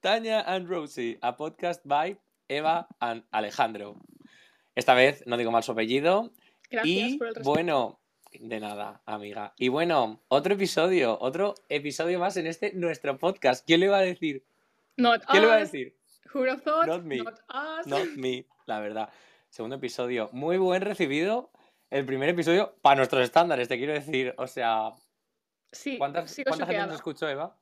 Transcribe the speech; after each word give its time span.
Tanya 0.00 0.44
and 0.46 0.68
Rosie, 0.68 1.16
a 1.22 1.32
podcast 1.34 1.80
by 1.84 2.14
Eva 2.46 2.86
and 3.00 3.24
Alejandro. 3.32 3.96
Esta 4.74 4.92
vez 4.92 5.24
no 5.26 5.38
digo 5.38 5.50
mal 5.50 5.62
su 5.62 5.72
apellido. 5.72 6.30
Gracias 6.70 7.12
y 7.12 7.16
por 7.16 7.28
el 7.28 7.34
respeto. 7.34 7.50
bueno, 7.50 8.00
de 8.38 8.60
nada, 8.60 9.00
amiga. 9.06 9.54
Y 9.56 9.68
bueno, 9.68 10.20
otro 10.28 10.54
episodio, 10.54 11.16
otro 11.22 11.54
episodio 11.70 12.18
más 12.18 12.36
en 12.36 12.46
este 12.48 12.74
nuestro 12.74 13.16
podcast. 13.16 13.66
¿Quién 13.66 13.80
le 13.80 13.86
iba 13.86 13.96
a 13.96 14.02
decir? 14.02 14.44
Not 14.98 15.24
¿Quién 15.24 15.42
le 15.42 15.48
iba 15.48 15.56
a 15.56 15.62
us. 15.62 15.72
decir? 15.72 15.96
Who 16.34 16.44
thought? 16.58 16.86
Not 16.86 17.04
me. 17.04 17.16
Not 17.16 17.40
us. 17.48 17.86
Not 17.86 18.08
me, 18.16 18.44
la 18.66 18.80
verdad. 18.80 19.08
Segundo 19.48 19.76
episodio, 19.76 20.28
muy 20.32 20.58
buen 20.58 20.82
recibido. 20.82 21.50
El 21.88 22.04
primer 22.04 22.28
episodio 22.28 22.76
para 22.82 22.96
nuestros 22.96 23.22
estándares, 23.22 23.68
te 23.68 23.78
quiero 23.78 23.94
decir. 23.94 24.34
O 24.36 24.46
sea, 24.46 24.92
Sí, 25.72 25.98
¿cuántas, 25.98 26.30
sigo 26.30 26.48
¿cuánta 26.48 26.64
gente 26.66 26.74
choqueada. 26.74 26.86
nos 26.86 26.96
escuchó, 26.96 27.28
Eva? 27.28 27.56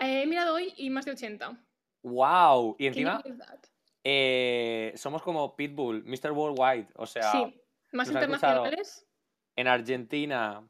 Eh, 0.00 0.22
He 0.22 0.26
mirado 0.26 0.54
hoy 0.54 0.72
y 0.76 0.90
más 0.90 1.04
de 1.04 1.12
80. 1.12 1.58
¡Wow! 2.02 2.76
Y 2.78 2.86
encima 2.86 3.22
eh, 4.04 4.92
somos 4.96 5.22
como 5.22 5.54
Pitbull, 5.56 6.04
Mr. 6.04 6.32
Worldwide. 6.32 6.88
O 6.94 7.06
sea, 7.06 7.32
sí, 7.32 7.60
más 7.92 8.08
han 8.08 8.14
internacionales. 8.14 9.06
en 9.56 9.68
Argentina. 9.68 10.66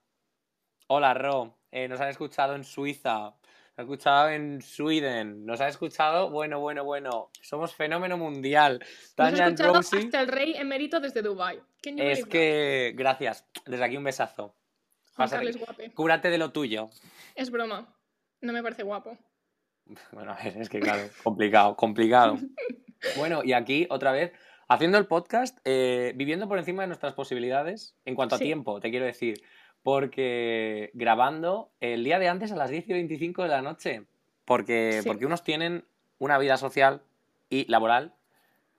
Hola, 0.88 1.14
Ro. 1.14 1.58
Eh, 1.70 1.86
nos 1.86 2.00
han 2.00 2.08
escuchado 2.08 2.54
en 2.54 2.64
Suiza. 2.64 3.18
Nos 3.18 3.76
han 3.76 3.84
escuchado 3.84 4.28
en 4.30 4.62
Sweden. 4.62 5.44
Nos 5.46 5.60
han 5.60 5.68
escuchado, 5.68 6.30
bueno, 6.30 6.58
bueno, 6.58 6.82
bueno. 6.84 7.30
Somos 7.42 7.74
fenómeno 7.74 8.16
mundial. 8.16 8.78
Nos 8.80 8.88
ha 8.90 9.14
Tanya 9.14 9.44
and 9.44 9.54
escuchado 9.54 9.74
Rosie. 9.74 9.98
hasta 10.00 10.20
el 10.22 10.28
rey 10.28 10.54
emérito 10.56 10.98
desde 10.98 11.22
Dubai. 11.22 11.60
Es 11.82 12.24
que, 12.26 12.94
gracias. 12.96 13.46
Desde 13.66 13.84
aquí 13.84 13.96
un 13.96 14.04
besazo. 14.04 14.56
Guape. 15.18 15.90
Cúrate 15.92 16.30
de 16.30 16.38
lo 16.38 16.52
tuyo. 16.52 16.88
Es 17.34 17.50
broma. 17.50 17.94
No 18.40 18.52
me 18.52 18.62
parece 18.62 18.82
guapo. 18.82 19.16
Bueno, 20.12 20.32
a 20.32 20.42
ver, 20.44 20.58
es 20.58 20.68
que 20.68 20.80
claro, 20.80 21.08
complicado, 21.22 21.74
complicado. 21.76 22.38
Bueno, 23.16 23.42
y 23.44 23.52
aquí 23.52 23.86
otra 23.90 24.10
vez, 24.12 24.32
haciendo 24.68 24.98
el 24.98 25.06
podcast, 25.06 25.56
eh, 25.64 26.12
viviendo 26.16 26.48
por 26.48 26.58
encima 26.58 26.82
de 26.82 26.88
nuestras 26.88 27.14
posibilidades 27.14 27.94
en 28.04 28.14
cuanto 28.16 28.34
a 28.34 28.38
Sí. 28.38 28.44
tiempo, 28.44 28.80
te 28.80 28.90
quiero 28.90 29.06
decir. 29.06 29.40
Porque 29.84 30.90
grabando 30.94 31.70
el 31.80 32.04
día 32.04 32.18
de 32.18 32.28
antes 32.28 32.50
a 32.52 32.56
las 32.56 32.68
10 32.70 32.88
y 32.88 32.92
25 32.92 33.44
de 33.44 33.48
la 33.48 33.62
noche. 33.62 34.02
Porque, 34.44 35.00
Sí. 35.02 35.08
porque 35.08 35.24
unos 35.26 35.42
tienen 35.44 35.84
una 36.18 36.36
vida 36.38 36.56
social 36.56 37.02
y 37.48 37.64
laboral. 37.70 38.12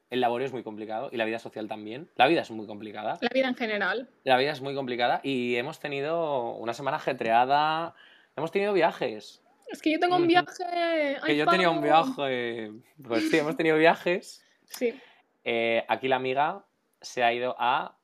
El 0.10 0.22
laborio 0.22 0.48
es 0.48 0.54
muy 0.54 0.64
complicado 0.64 1.10
y 1.12 1.18
la 1.18 1.26
vida 1.26 1.38
social 1.40 1.68
también. 1.68 2.10
La 2.16 2.28
vida 2.28 2.42
es 2.42 2.50
muy 2.50 2.66
complicada. 2.66 3.18
La 3.22 3.30
vida 3.32 3.48
en 3.48 3.56
general. 3.56 4.10
La 4.24 4.38
vida 4.38 4.52
es 4.52 4.62
muy 4.62 4.74
complicada 4.74 5.22
y 5.24 5.56
hemos 5.56 5.80
tenido 5.80 6.54
una 6.56 6.74
semana 6.74 6.98
ajetreada. 6.98 7.94
Hemos 8.36 8.52
tenido 8.52 8.74
viajes. 8.74 9.44
Es 9.68 9.82
que 9.82 9.92
yo 9.92 10.00
tengo 10.00 10.16
un 10.16 10.26
viaje. 10.26 10.64
Que 10.68 11.18
¡Ay, 11.22 11.38
yo 11.38 11.46
tenía 11.46 11.70
un 11.70 11.82
viaje. 11.82 12.72
Pues 13.04 13.30
sí, 13.30 13.38
hemos 13.38 13.56
tenido 13.56 13.78
viajes. 13.78 14.44
Sí, 14.66 15.00
Eh, 15.44 15.84
aquí 15.88 16.08
la 16.08 16.18
amiga 16.18 16.66
se 17.02 17.24
ha 17.24 17.34
ido 17.34 17.56
a. 17.58 17.96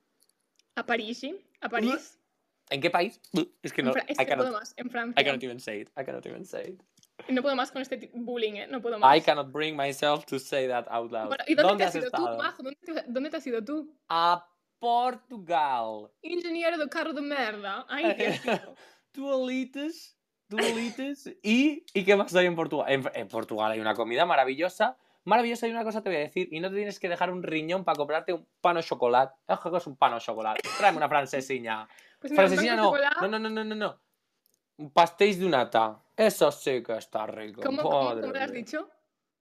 a 0.75 0.85
París, 0.85 1.19
sí. 1.19 1.39
A 1.61 1.69
París. 1.69 2.19
¿En 2.69 2.81
qué 2.81 2.89
país? 2.89 3.19
Es 3.61 3.73
que 3.73 3.83
no. 3.83 3.93
Es 4.07 4.17
que 4.17 4.35
puedo 4.35 4.51
más. 4.51 4.73
En 4.77 4.89
Francia. 4.89 5.21
I 5.21 5.25
cannot 5.25 5.43
even 5.43 5.59
say 5.59 5.81
it. 5.81 5.89
I 5.97 6.03
cannot 6.03 6.25
even 6.25 6.45
say 6.45 6.69
it. 6.69 6.81
No 7.27 7.41
puedo 7.41 7.55
más 7.55 7.71
con 7.71 7.81
este 7.81 8.11
bullying, 8.13 8.53
¿eh? 8.53 8.67
No 8.67 8.81
puedo 8.81 8.99
más. 8.99 9.17
I 9.17 9.21
cannot 9.21 9.51
bring 9.51 9.75
myself 9.75 10.25
to 10.25 10.37
say 10.39 10.67
that 10.67 10.85
out 10.89 11.11
loud. 11.11 11.27
Bueno, 11.27 11.43
¿Y 11.47 11.55
dónde, 11.55 11.77
te 11.77 11.83
has 11.85 11.89
has 11.89 11.95
ido 12.01 12.11
tú, 12.11 12.17
estado? 12.17 12.37
Majo? 12.37 12.63
¿Dónde, 12.63 12.79
te- 12.83 13.03
¿Dónde 13.07 13.29
te 13.29 13.37
has 13.37 13.47
ido 13.47 13.63
tú? 13.63 13.95
A 14.09 14.47
Portugal. 14.79 16.11
Ingeniero 16.21 16.77
de 16.77 16.87
carro 16.89 17.13
de 17.13 17.21
merda. 17.21 17.85
Ay, 17.89 18.15
qué. 18.17 18.39
Dualites. 19.13 20.17
Dualites. 20.47 21.27
¿Y, 21.41 21.85
¿Y 21.93 22.03
qué 22.05 22.15
más 22.15 22.35
hay 22.35 22.45
en 22.45 22.55
Portugal? 22.55 22.91
En, 22.91 23.03
en 23.13 23.27
Portugal 23.27 23.71
hay 23.71 23.79
una 23.79 23.95
comida 23.95 24.25
maravillosa. 24.25 24.97
Maravillosa 25.23 25.67
y 25.67 25.71
una 25.71 25.83
cosa 25.83 26.03
te 26.03 26.09
voy 26.09 26.17
a 26.17 26.19
decir. 26.21 26.49
Y 26.51 26.59
no 26.59 26.69
te 26.69 26.75
tienes 26.75 26.99
que 26.99 27.09
dejar 27.09 27.31
un 27.31 27.41
riñón 27.41 27.83
para 27.83 27.95
comprarte 27.95 28.31
un 28.33 28.47
pano 28.61 28.81
chocolate. 28.83 29.33
Ah, 29.47 29.59
¿Qué 29.61 29.75
es 29.75 29.87
un 29.87 29.97
pano 29.97 30.19
chocolate? 30.19 30.61
Tráeme 30.77 30.97
una 30.97 31.09
francesiña. 31.09 31.87
Pues 32.19 32.33
pan 32.33 32.53
no. 32.75 32.83
chocolate, 32.83 33.15
No, 33.21 33.27
no, 33.27 33.39
no, 33.39 33.49
no, 33.49 33.63
no, 33.63 33.75
no. 33.75 34.01
Un 34.77 34.91
pastéis 34.91 35.39
de 35.39 35.47
nata. 35.47 36.01
Eso 36.15 36.51
sí 36.51 36.83
que 36.83 36.97
está 36.97 37.25
rico. 37.27 37.61
¿Cómo, 37.61 37.81
cómo, 37.81 38.09
cómo 38.09 38.33
lo 38.33 38.39
has 38.39 38.51
dicho? 38.51 38.89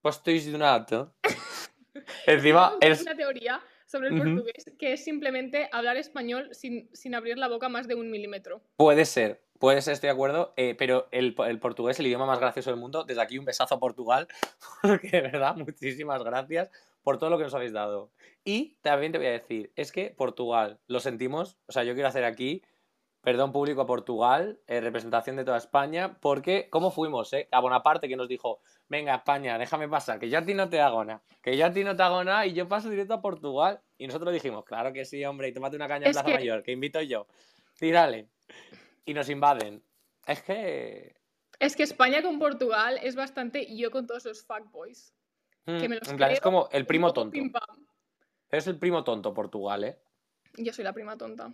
Pastéis 0.01 0.51
de 0.51 0.59
nata. 0.59 1.13
Encima, 2.27 2.77
es... 2.81 3.03
una 3.03 3.17
teoría 3.17 3.61
sobre 3.87 4.09
el 4.09 4.17
portugués 4.17 4.65
que 4.79 4.93
es 4.93 5.05
simplemente 5.05 5.69
hablar 5.73 5.97
español 5.97 6.49
sin, 6.53 6.89
sin 6.93 7.15
abrir 7.15 7.39
la 7.39 7.49
boca 7.49 7.69
más 7.69 7.87
de 7.87 7.95
un 7.95 8.11
milímetro. 8.11 8.61
Puede 8.77 9.05
ser, 9.05 9.45
puede 9.59 9.83
ser, 9.83 9.95
estoy 9.95 10.09
de 10.09 10.13
acuerdo, 10.13 10.53
eh, 10.57 10.75
pero 10.77 11.09
el, 11.13 11.35
el 11.47 11.59
portugués 11.61 11.97
es 11.97 12.01
el 12.01 12.07
idioma 12.07 12.27
más 12.27 12.41
gracioso 12.41 12.71
del 12.71 12.81
mundo. 12.81 13.05
Desde 13.05 13.23
aquí 13.23 13.39
un 13.39 13.45
besazo 13.45 13.77
a 13.77 13.81
Portugal, 13.81 14.29
porque 14.83 15.09
de 15.09 15.21
verdad, 15.23 15.55
muchísimas 15.57 16.23
gracias 16.23 16.71
por 17.03 17.19
todo 17.19 17.31
lo 17.31 17.39
que 17.39 17.45
nos 17.45 17.55
habéis 17.55 17.73
dado. 17.73 18.11
Y 18.45 18.77
también 18.83 19.13
te 19.13 19.19
voy 19.19 19.29
a 19.29 19.33
decir, 19.33 19.73
es 19.77 19.93
que 19.93 20.11
Portugal, 20.11 20.81
lo 20.87 21.01
sentimos, 21.01 21.57
o 21.67 21.73
sea, 21.73 21.85
yo 21.85 21.95
quiero 21.95 22.09
hacer 22.09 22.25
aquí, 22.25 22.63
perdón 23.25 23.53
público 23.53 23.81
a 23.81 23.87
Portugal, 23.87 24.61
eh, 24.67 24.81
representación 24.83 25.37
de 25.37 25.45
toda 25.45 25.57
España, 25.57 26.19
porque, 26.21 26.69
¿cómo 26.71 26.91
fuimos? 26.91 27.33
Eh? 27.33 27.49
A 27.51 27.61
Bonaparte 27.61 28.07
que 28.07 28.17
nos 28.17 28.29
dijo, 28.29 28.61
venga 28.89 29.15
España, 29.15 29.57
déjame 29.57 29.89
pasar, 29.89 30.19
que 30.21 30.29
yo 30.29 30.39
a 30.39 30.45
ti 30.45 30.53
no 30.53 30.69
te 30.69 30.81
hago 30.81 31.03
nada, 31.05 31.23
que 31.43 31.57
yo 31.57 31.65
a 31.65 31.73
ti 31.73 31.83
no 31.85 31.97
te 31.97 32.03
hago 32.03 32.23
nada 32.23 32.45
y 32.47 32.53
yo 32.53 32.69
paso 32.69 32.91
directo 32.91 33.15
a 33.15 33.23
Portugal. 33.23 33.81
Y 33.97 34.07
nosotros 34.07 34.33
dijimos, 34.33 34.65
claro 34.65 34.93
que 34.93 35.05
sí, 35.07 35.25
hombre, 35.25 35.49
y 35.49 35.53
tómate 35.55 35.77
una 35.77 35.89
caña 35.89 36.07
en 36.07 36.13
Plaza 36.13 36.27
que- 36.27 36.35
Mayor, 36.35 36.63
que 36.63 36.73
invito 36.73 37.01
yo. 37.01 37.27
Tírale. 37.79 38.29
Y 39.07 39.15
nos 39.15 39.29
invaden. 39.31 39.83
Es 40.27 40.43
que... 40.43 41.17
Es 41.59 41.77
que 41.77 41.83
España 41.85 42.21
con 42.23 42.39
Portugal 42.39 42.99
es 43.03 43.17
bastante 43.17 43.75
yo 43.75 43.91
con 43.91 44.07
todos 44.07 44.25
los 44.27 44.45
fuckboys. 44.45 45.15
mm, 45.65 45.79
Que 45.81 45.89
me 45.89 45.97
los 45.97 46.09
en 46.09 46.17
plan, 46.19 46.31
es 46.31 46.41
como 46.41 46.69
el 46.73 46.85
primo 46.85 47.13
tonto. 47.15 47.31
pim 47.33 47.51
pam. 47.51 47.87
Es 48.51 48.67
el 48.67 48.79
primo 48.79 49.03
tonto 49.03 49.33
Portugal, 49.33 49.85
¿eh? 49.85 49.99
Yo 50.59 50.73
soy 50.75 50.85
la 50.85 50.93
prima 50.93 51.17
tonta. 51.17 51.53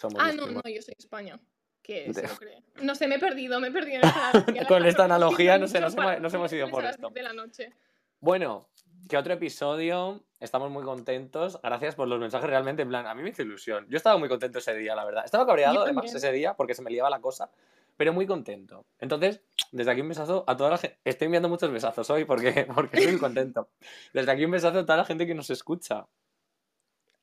Somos 0.00 0.20
Ah, 0.20 0.32
no, 0.32 0.46
no, 0.46 0.60
yo 0.64 0.82
soy 0.82 0.94
España. 0.98 1.38
Que 1.82 2.12
se 2.14 2.22
lo 2.26 2.34
cree. 2.38 2.62
No 2.82 2.94
sé, 2.94 3.06
me 3.08 3.16
he 3.16 3.18
perdido, 3.18 3.60
me 3.60 3.68
he 3.68 3.70
perdido 3.70 4.00
en. 4.02 4.64
Con 4.68 4.84
esta 4.86 5.04
analogía, 5.04 5.58
no 5.58 5.66
sé, 5.68 5.80
nos 5.80 5.94
hemos- 5.96 6.20
nos 6.20 6.34
hemos 6.34 6.52
ido 6.52 6.68
por 6.70 6.84
esto. 6.84 7.08
10 7.08 7.14
de 7.14 7.22
la 7.22 7.32
noche. 7.32 7.72
Bueno, 8.20 8.68
que 9.08 9.16
otro 9.16 9.34
episodio. 9.34 10.24
Estamos 10.40 10.70
muy 10.70 10.82
contentos. 10.84 11.58
Gracias 11.62 11.94
por 11.94 12.06
los 12.08 12.18
mensajes 12.20 12.48
realmente. 12.48 12.82
En 12.82 12.88
plan, 12.88 13.06
a 13.06 13.14
mí 13.14 13.22
me 13.22 13.30
hizo 13.30 13.42
ilusión. 13.42 13.86
Yo 13.88 13.96
estaba 13.96 14.18
muy 14.18 14.28
contento 14.28 14.58
ese 14.58 14.74
día, 14.74 14.94
la 14.94 15.04
verdad. 15.04 15.24
Estaba 15.24 15.46
cabreado 15.46 15.82
además 15.82 16.14
ese 16.14 16.32
día 16.32 16.54
porque 16.54 16.74
se 16.74 16.82
me 16.82 16.90
liaba 16.90 17.08
la 17.10 17.20
cosa. 17.20 17.50
Pero 17.96 18.12
muy 18.12 18.26
contento. 18.26 18.84
Entonces, 18.98 19.40
desde 19.72 19.90
aquí 19.90 20.00
un 20.00 20.08
besazo 20.08 20.44
a 20.46 20.56
toda 20.56 20.70
la 20.70 20.78
gente. 20.78 20.98
Estoy 21.04 21.26
enviando 21.26 21.48
muchos 21.48 21.70
besazos 21.70 22.10
hoy 22.10 22.24
porque, 22.24 22.66
porque 22.74 22.96
estoy 22.96 23.12
muy 23.12 23.20
contento. 23.20 23.70
Desde 24.12 24.30
aquí 24.32 24.44
un 24.44 24.50
besazo 24.50 24.80
a 24.80 24.82
toda 24.84 24.96
la 24.98 25.04
gente 25.04 25.26
que 25.26 25.34
nos 25.34 25.48
escucha. 25.50 26.06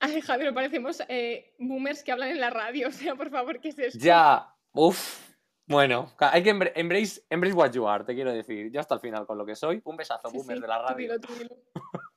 Alejandro, 0.02 0.54
parecemos 0.54 1.02
eh, 1.08 1.54
boomers 1.60 2.04
que 2.04 2.12
hablan 2.12 2.30
en 2.30 2.40
la 2.40 2.50
radio. 2.50 2.88
O 2.90 2.92
sea, 2.92 3.16
por 3.16 3.30
favor, 3.30 3.60
¿qué 3.62 3.70
es 3.70 3.80
esto? 3.80 4.00
Ya, 4.00 4.54
uff. 4.74 5.30
Bueno, 5.68 6.12
hay 6.20 6.44
que 6.44 6.50
embra- 6.50 6.72
embrace, 6.76 7.22
embrace 7.30 7.56
what 7.56 7.72
you 7.72 7.88
are, 7.88 8.04
te 8.04 8.14
quiero 8.14 8.34
decir. 8.34 8.70
Yo 8.72 8.80
hasta 8.82 8.96
el 8.96 9.00
final 9.00 9.26
con 9.26 9.38
lo 9.38 9.46
que 9.46 9.56
soy. 9.56 9.82
Un 9.86 9.96
besazo, 9.96 10.30
Sí, 10.30 10.38
boomers 10.38 10.58
sí, 10.58 10.62
de 10.62 10.68
la 10.68 10.78
tú 10.80 10.84
radio. 10.88 10.98
dilo, 10.98 11.20
tú 11.20 11.34
dilo. 11.36 11.56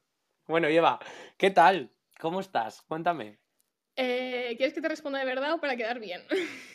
Bueno, 0.47 0.67
Eva, 0.69 0.99
¿qué 1.39 1.51
tal? 1.51 1.91
¿Cómo 2.21 2.41
estás? 2.41 2.83
Cuéntame. 2.83 3.39
Eh, 3.97 4.55
¿Quieres 4.57 4.75
que 4.75 4.81
te 4.83 4.89
responda 4.89 5.19
de 5.21 5.25
verdad 5.25 5.55
o 5.55 5.61
para 5.61 5.77
quedar 5.77 6.01
bien? 6.01 6.21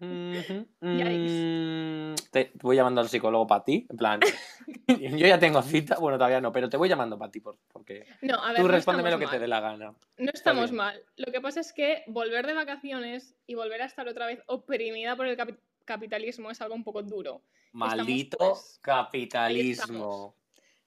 Mm, 0.80 2.14
Te 2.30 2.52
voy 2.62 2.76
llamando 2.76 3.00
al 3.00 3.08
psicólogo 3.08 3.46
para 3.46 3.64
ti, 3.64 3.86
en 3.90 3.96
plan. 3.96 4.20
yo 4.86 5.26
ya 5.26 5.38
tengo 5.38 5.60
cita, 5.62 5.96
bueno, 5.98 6.18
todavía 6.18 6.40
no, 6.40 6.52
pero 6.52 6.68
te 6.68 6.76
voy 6.76 6.88
llamando 6.88 7.18
para 7.18 7.30
ti 7.30 7.40
por- 7.40 7.58
porque 7.72 8.06
No, 8.22 8.36
a 8.42 8.48
ver, 8.52 8.56
tú 8.62 8.62
no 8.68 8.68
respóndeme 8.68 9.10
lo 9.10 9.18
que 9.18 9.26
te 9.26 9.38
dé 9.38 9.48
la 9.48 9.60
gana. 9.60 9.94
No 10.16 10.30
estamos 10.32 10.72
mal. 10.72 11.02
Lo 11.16 11.32
que 11.32 11.40
pasa 11.40 11.60
es 11.60 11.72
que 11.72 12.04
volver 12.06 12.46
de 12.46 12.54
vacaciones 12.54 13.34
y 13.46 13.54
volver 13.54 13.82
a 13.82 13.86
estar 13.86 14.06
otra 14.08 14.26
vez 14.26 14.40
oprimida 14.46 15.16
por 15.16 15.26
el 15.26 15.36
capi- 15.36 15.58
capitalismo 15.84 16.50
es 16.50 16.60
algo 16.60 16.74
un 16.74 16.84
poco 16.84 17.02
duro. 17.02 17.42
Maldito 17.72 18.38
pues, 18.38 18.78
capitalismo. 18.82 20.34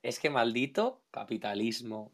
Es 0.01 0.19
que 0.19 0.29
maldito 0.29 1.01
capitalismo. 1.11 2.11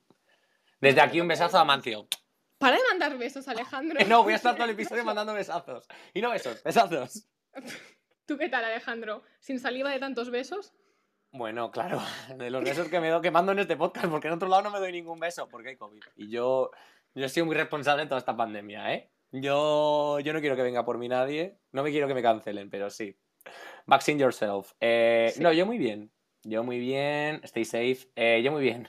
Desde 0.82 1.02
aquí 1.02 1.22
un 1.22 1.28
besazo 1.28 1.58
a 1.58 1.64
Mancio. 1.66 2.08
Para 2.58 2.78
de 2.78 2.84
mandar 2.90 3.18
besos, 3.18 3.48
Alejandro. 3.48 4.00
No, 4.08 4.24
voy 4.24 4.34
a 4.34 4.36
estar 4.38 4.56
todo 4.56 4.66
el 4.66 4.72
episodio 4.72 5.04
mandando 5.06 5.34
besazos. 5.34 5.88
Y 6.14 6.22
no 6.22 6.32
besos, 6.32 6.64
besazos. 6.64 7.28
¿Tú 8.26 8.38
qué 8.38 8.50
tal, 8.50 8.66
Alejandro? 8.66 9.24
¿Sin 9.40 9.60
saliva 9.60 9.92
de 9.92 10.00
tantos 10.00 10.30
besos? 10.30 10.74
Bueno, 11.32 11.72
claro, 11.72 12.02
de 12.38 12.50
los 12.50 12.64
besos 12.64 12.88
que 12.90 13.00
me 13.00 13.10
doy, 13.10 13.22
que 13.22 13.32
mando 13.32 13.52
en 13.52 13.60
este 13.60 13.78
podcast, 13.78 14.08
porque 14.08 14.28
en 14.28 14.34
otro 14.34 14.48
lado 14.48 14.64
no 14.64 14.72
me 14.72 14.80
doy 14.80 14.92
ningún 14.92 15.20
beso, 15.20 15.48
porque 15.50 15.70
hay 15.70 15.78
COVID. 15.78 16.02
Y 16.16 16.30
yo, 16.30 16.72
yo 17.14 17.26
he 17.26 17.30
sido 17.30 17.46
muy 17.46 17.56
responsable 17.56 18.04
de 18.04 18.10
toda 18.10 18.20
esta 18.20 18.36
pandemia, 18.36 18.94
¿eh? 18.94 19.12
Yo, 19.32 20.20
yo 20.22 20.34
no 20.34 20.40
quiero 20.40 20.56
que 20.56 20.64
venga 20.64 20.86
por 20.86 20.98
mí 20.98 21.10
nadie, 21.10 21.60
no 21.74 21.84
me 21.84 21.92
quiero 21.92 22.08
que 22.08 22.14
me 22.14 22.22
cancelen, 22.22 22.70
pero 22.70 22.90
sí. 22.90 23.18
Vaccine 23.86 24.20
yourself. 24.20 24.72
Eh, 24.80 25.32
Sí. 25.34 25.42
No, 25.44 25.52
yo 25.52 25.66
muy 25.66 25.78
bien. 25.78 26.12
Yo 26.44 26.64
muy 26.64 26.80
bien, 26.80 27.42
stay 27.44 27.66
safe. 27.66 28.10
Eh, 28.16 28.42
yo 28.42 28.52
muy 28.52 28.62
bien. 28.64 28.88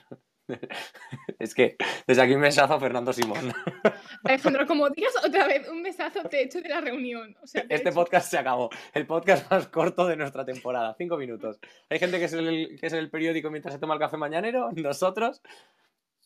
es 1.39 1.53
que 1.53 1.75
desde 2.07 2.21
aquí 2.21 2.33
un 2.33 2.41
besazo 2.41 2.73
a 2.73 2.79
Fernando 2.79 3.13
Simón. 3.13 3.53
Alejandro, 4.23 4.65
como 4.67 4.89
digas 4.89 5.13
otra 5.25 5.47
vez 5.47 5.67
un 5.69 5.83
besazo, 5.83 6.23
te 6.23 6.43
echo 6.43 6.61
de 6.61 6.69
la 6.69 6.81
reunión. 6.81 7.35
O 7.41 7.47
sea, 7.47 7.67
te 7.67 7.75
Este 7.75 7.91
podcast 7.91 8.29
se 8.29 8.37
acabó. 8.37 8.69
El 8.93 9.05
podcast 9.05 9.49
más 9.51 9.67
corto 9.67 10.07
de 10.07 10.15
nuestra 10.15 10.45
temporada. 10.45 10.95
Cinco 10.97 11.17
minutos. 11.17 11.59
Hay 11.89 11.99
gente 11.99 12.19
que 12.19 12.25
es 12.25 12.33
el, 12.33 12.77
que 12.79 12.87
es 12.87 12.93
el 12.93 13.09
periódico 13.09 13.49
mientras 13.49 13.73
se 13.73 13.79
toma 13.79 13.93
el 13.93 13.99
café 13.99 14.17
mañanero. 14.17 14.69
Nosotros, 14.75 15.41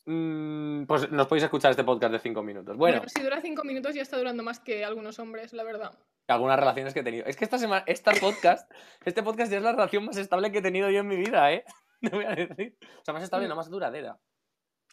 mm, 0.05 0.83
pues 0.85 1.11
nos 1.11 1.27
podéis 1.27 1.43
escuchar 1.45 1.71
este 1.71 1.83
podcast 1.83 2.13
de 2.13 2.19
cinco 2.19 2.43
minutos. 2.43 2.77
Bueno, 2.77 2.97
Bueno, 2.97 3.09
si 3.13 3.21
dura 3.21 3.41
cinco 3.41 3.63
minutos 3.63 3.93
ya 3.95 4.01
está 4.01 4.17
durando 4.17 4.43
más 4.43 4.59
que 4.59 4.83
algunos 4.85 5.19
hombres, 5.19 5.53
la 5.53 5.63
verdad. 5.63 5.91
algunas 6.27 6.57
relaciones 6.59 6.93
que 6.93 7.01
he 7.01 7.03
tenido. 7.03 7.25
Es 7.25 7.35
que 7.35 7.43
esta 7.43 7.57
semana, 7.57 7.83
esta 7.87 8.11
podcast, 8.13 8.71
este 9.05 9.23
podcast 9.23 9.51
ya 9.51 9.57
es 9.57 9.63
la 9.63 9.71
relación 9.73 10.05
más 10.05 10.17
estable 10.17 10.51
que 10.51 10.59
he 10.59 10.61
tenido 10.61 10.89
yo 10.89 10.99
en 11.01 11.07
mi 11.07 11.17
vida, 11.17 11.51
¿eh? 11.51 11.63
Te 12.09 12.15
voy 12.15 12.25
a 12.25 12.35
decir. 12.35 12.77
O 13.01 13.05
sea, 13.05 13.13
más 13.13 13.23
estable, 13.23 13.47
no 13.47 13.55
más 13.55 13.69
duradera. 13.69 14.17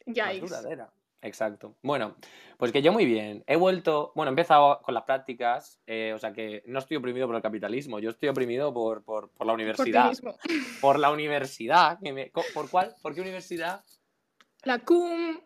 Ya 0.06 0.26
Más 0.26 0.40
duradera. 0.40 0.90
Exacto. 1.22 1.76
Bueno, 1.82 2.16
pues 2.56 2.72
que 2.72 2.80
yo 2.80 2.92
muy 2.92 3.04
bien. 3.04 3.44
He 3.46 3.56
vuelto, 3.56 4.10
bueno, 4.14 4.30
he 4.30 4.32
empezado 4.32 4.80
con 4.80 4.94
las 4.94 5.02
prácticas, 5.04 5.78
eh, 5.86 6.12
o 6.14 6.18
sea 6.18 6.32
que 6.32 6.62
no 6.66 6.78
estoy 6.78 6.96
oprimido 6.96 7.26
por 7.26 7.36
el 7.36 7.42
capitalismo, 7.42 7.98
yo 7.98 8.08
estoy 8.08 8.30
oprimido 8.30 8.72
por, 8.72 9.04
por, 9.04 9.28
por 9.30 9.46
la 9.46 9.52
por 9.52 9.60
universidad. 9.60 10.08
mismo. 10.08 10.34
Por 10.80 10.98
la 10.98 11.10
universidad. 11.10 11.98
que 12.02 12.12
me- 12.14 12.30
co- 12.30 12.44
¿Por 12.54 12.70
cuál? 12.70 12.94
¿Por 13.02 13.14
qué 13.14 13.20
universidad? 13.20 13.84
La 14.62 14.78
cum. 14.78 15.38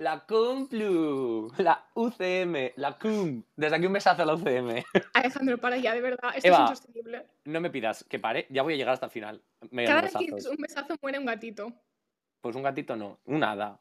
La 0.00 0.20
CUMPLU, 0.20 1.52
la 1.58 1.84
UCM, 1.92 2.72
la 2.76 2.98
CUM. 2.98 3.42
Desde 3.54 3.76
aquí 3.76 3.84
un 3.84 3.92
besazo 3.92 4.22
a 4.22 4.24
la 4.24 4.32
UCM. 4.32 4.82
Alejandro, 5.12 5.58
para 5.58 5.76
ya, 5.76 5.92
de 5.92 6.00
verdad. 6.00 6.30
Esto 6.34 6.48
Eva. 6.48 6.56
es 6.56 6.70
insostenible. 6.70 7.26
No 7.44 7.60
me 7.60 7.68
pidas 7.68 8.02
que 8.04 8.18
pare, 8.18 8.46
ya 8.48 8.62
voy 8.62 8.72
a 8.72 8.76
llegar 8.78 8.94
hasta 8.94 9.04
el 9.04 9.12
final. 9.12 9.42
Me 9.70 9.84
Cada 9.84 10.00
vez 10.00 10.14
que 10.14 10.32
un 10.32 10.56
besazo 10.56 10.94
muere 11.02 11.18
un 11.18 11.26
gatito. 11.26 11.70
Pues 12.40 12.56
un 12.56 12.62
gatito 12.62 12.96
no, 12.96 13.20
un 13.26 13.44
hada. 13.44 13.78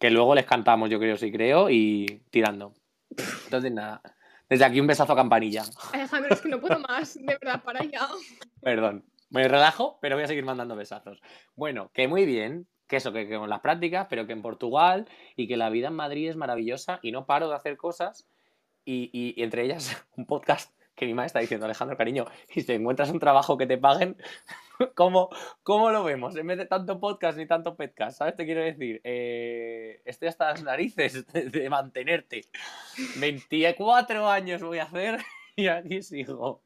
Que 0.00 0.10
luego 0.10 0.34
les 0.34 0.44
cantamos, 0.44 0.90
yo 0.90 0.98
creo, 0.98 1.16
sí 1.16 1.30
creo, 1.30 1.70
y 1.70 2.24
tirando. 2.30 2.74
Entonces, 3.44 3.70
nada. 3.70 4.02
Desde 4.48 4.64
aquí 4.64 4.80
un 4.80 4.88
besazo 4.88 5.12
a 5.12 5.16
campanilla. 5.16 5.62
Alejandro, 5.92 6.34
es 6.34 6.40
que 6.40 6.48
no 6.48 6.60
puedo 6.60 6.80
más. 6.80 7.14
De 7.14 7.38
verdad, 7.40 7.62
para 7.62 7.84
ya. 7.84 8.08
Perdón. 8.60 9.04
Me 9.30 9.46
relajo, 9.46 9.98
pero 10.02 10.16
voy 10.16 10.24
a 10.24 10.26
seguir 10.26 10.44
mandando 10.44 10.74
besazos. 10.74 11.22
Bueno, 11.54 11.92
que 11.94 12.08
muy 12.08 12.26
bien, 12.26 12.66
que 12.92 12.98
eso, 12.98 13.10
que, 13.10 13.26
que 13.26 13.38
con 13.38 13.48
las 13.48 13.60
prácticas, 13.60 14.06
pero 14.10 14.26
que 14.26 14.34
en 14.34 14.42
Portugal 14.42 15.08
y 15.34 15.48
que 15.48 15.56
la 15.56 15.70
vida 15.70 15.88
en 15.88 15.94
Madrid 15.94 16.28
es 16.28 16.36
maravillosa 16.36 17.00
y 17.02 17.10
no 17.10 17.24
paro 17.24 17.48
de 17.48 17.54
hacer 17.56 17.78
cosas 17.78 18.28
y, 18.84 19.08
y- 19.14 19.32
y 19.34 19.42
entre 19.42 19.62
ellas 19.64 20.04
un 20.18 20.26
podcast 20.26 20.70
que 20.94 21.06
mi 21.06 21.14
madre 21.14 21.28
está 21.28 21.38
diciendo, 21.38 21.64
Alejandro, 21.64 21.96
cariño, 21.96 22.26
si 22.50 22.70
encuentras 22.70 23.08
un 23.08 23.18
trabajo 23.18 23.56
que 23.56 23.66
te 23.66 23.78
paguen, 23.78 24.14
¿cómo, 24.94 25.30
cómo 25.62 25.90
lo 25.90 26.04
vemos? 26.04 26.36
En 26.36 26.46
vez 26.46 26.58
de 26.58 26.66
tanto 26.66 27.00
podcast 27.00 27.38
ni 27.38 27.46
tanto 27.46 27.74
podcast, 27.76 28.18
¿sabes? 28.18 28.36
Te 28.36 28.44
quiero 28.44 28.60
decir, 28.60 29.00
eh, 29.02 30.02
estoy 30.04 30.28
hasta 30.28 30.50
las 30.50 30.62
narices 30.62 31.26
de, 31.32 31.48
de 31.48 31.70
mantenerte. 31.70 32.42
24 33.18 34.28
años 34.28 34.62
voy 34.62 34.80
a 34.80 34.84
hacer 34.84 35.18
y 35.56 35.68
aquí 35.68 36.02
sigo. 36.02 36.60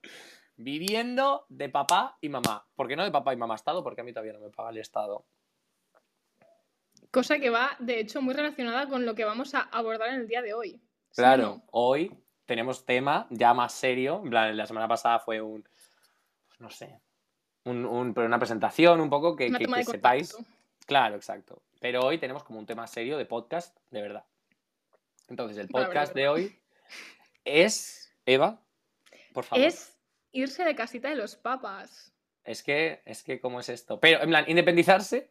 Viviendo 0.57 1.45
de 1.49 1.69
papá 1.69 2.19
y 2.21 2.29
mamá. 2.29 2.67
¿Por 2.75 2.89
qué 2.89 2.97
no 2.97 3.05
de 3.05 3.13
papá 3.13 3.33
y 3.33 3.37
mamá 3.37 3.55
Estado? 3.55 3.85
Porque 3.85 4.01
a 4.01 4.05
mí 4.05 4.13
todavía 4.13 4.33
no 4.33 4.41
me 4.41 4.51
paga 4.51 4.71
el 4.71 4.79
Estado. 4.79 5.25
Cosa 7.17 7.39
que 7.39 7.49
va, 7.49 7.75
de 7.79 7.99
hecho, 7.99 8.21
muy 8.21 8.35
relacionada 8.35 8.91
con 8.91 9.07
lo 9.07 9.15
que 9.15 9.25
vamos 9.25 9.55
a 9.55 9.61
abordar 9.61 10.11
en 10.11 10.17
el 10.17 10.29
día 10.29 10.43
de 10.43 10.53
hoy. 10.53 10.73
¿Sí 10.73 11.23
o 11.23 11.25
Claro, 11.25 11.63
hoy 11.71 12.13
tenemos 12.45 12.85
tema 12.85 13.27
ya 13.31 13.55
más 13.55 13.73
serio. 13.73 14.21
En 14.23 14.29
plan, 14.29 14.55
la 14.55 14.67
semana 14.67 14.87
pasada 14.87 15.19
fue 15.21 15.41
un. 15.41 15.63
pues 15.63 16.61
no 16.61 16.69
sé. 16.69 17.01
Un, 17.65 17.87
un- 17.87 18.13
pero 18.13 18.27
una 18.27 18.39
presentación 18.39 19.01
un 19.01 19.09
poco 19.09 19.35
que, 19.35 19.51
que- 19.51 19.65
que 19.65 19.85
sepáis. 19.85 20.37
Claro, 20.85 21.17
exacto. 21.17 21.63
Pero 21.81 22.03
hoy 22.03 22.19
tenemos 22.19 22.45
como 22.45 22.59
un 22.59 22.67
tema 22.67 22.87
serio 22.87 23.17
de 23.17 23.25
podcast, 23.25 23.75
de 23.91 24.03
verdad. 24.03 24.25
Entonces, 25.29 25.57
el 25.57 25.69
podcast 25.69 26.15
de 26.15 26.29
hoy 26.29 26.59
es. 27.47 28.13
Eva, 28.27 28.61
por 29.33 29.45
favor. 29.45 29.65
Es 29.65 29.97
irse 30.33 30.65
de 30.65 30.75
casita 30.75 31.09
de 31.09 31.17
los 31.17 31.35
papas. 31.37 32.13
Es 32.45 32.63
que, 32.63 33.01
es 33.07 33.23
que, 33.23 33.41
¿cómo 33.41 33.61
es 33.61 33.71
esto? 33.71 33.99
Pero, 34.01 34.21
en 34.23 34.29
plan, 34.29 34.45
independizarse, 34.49 35.31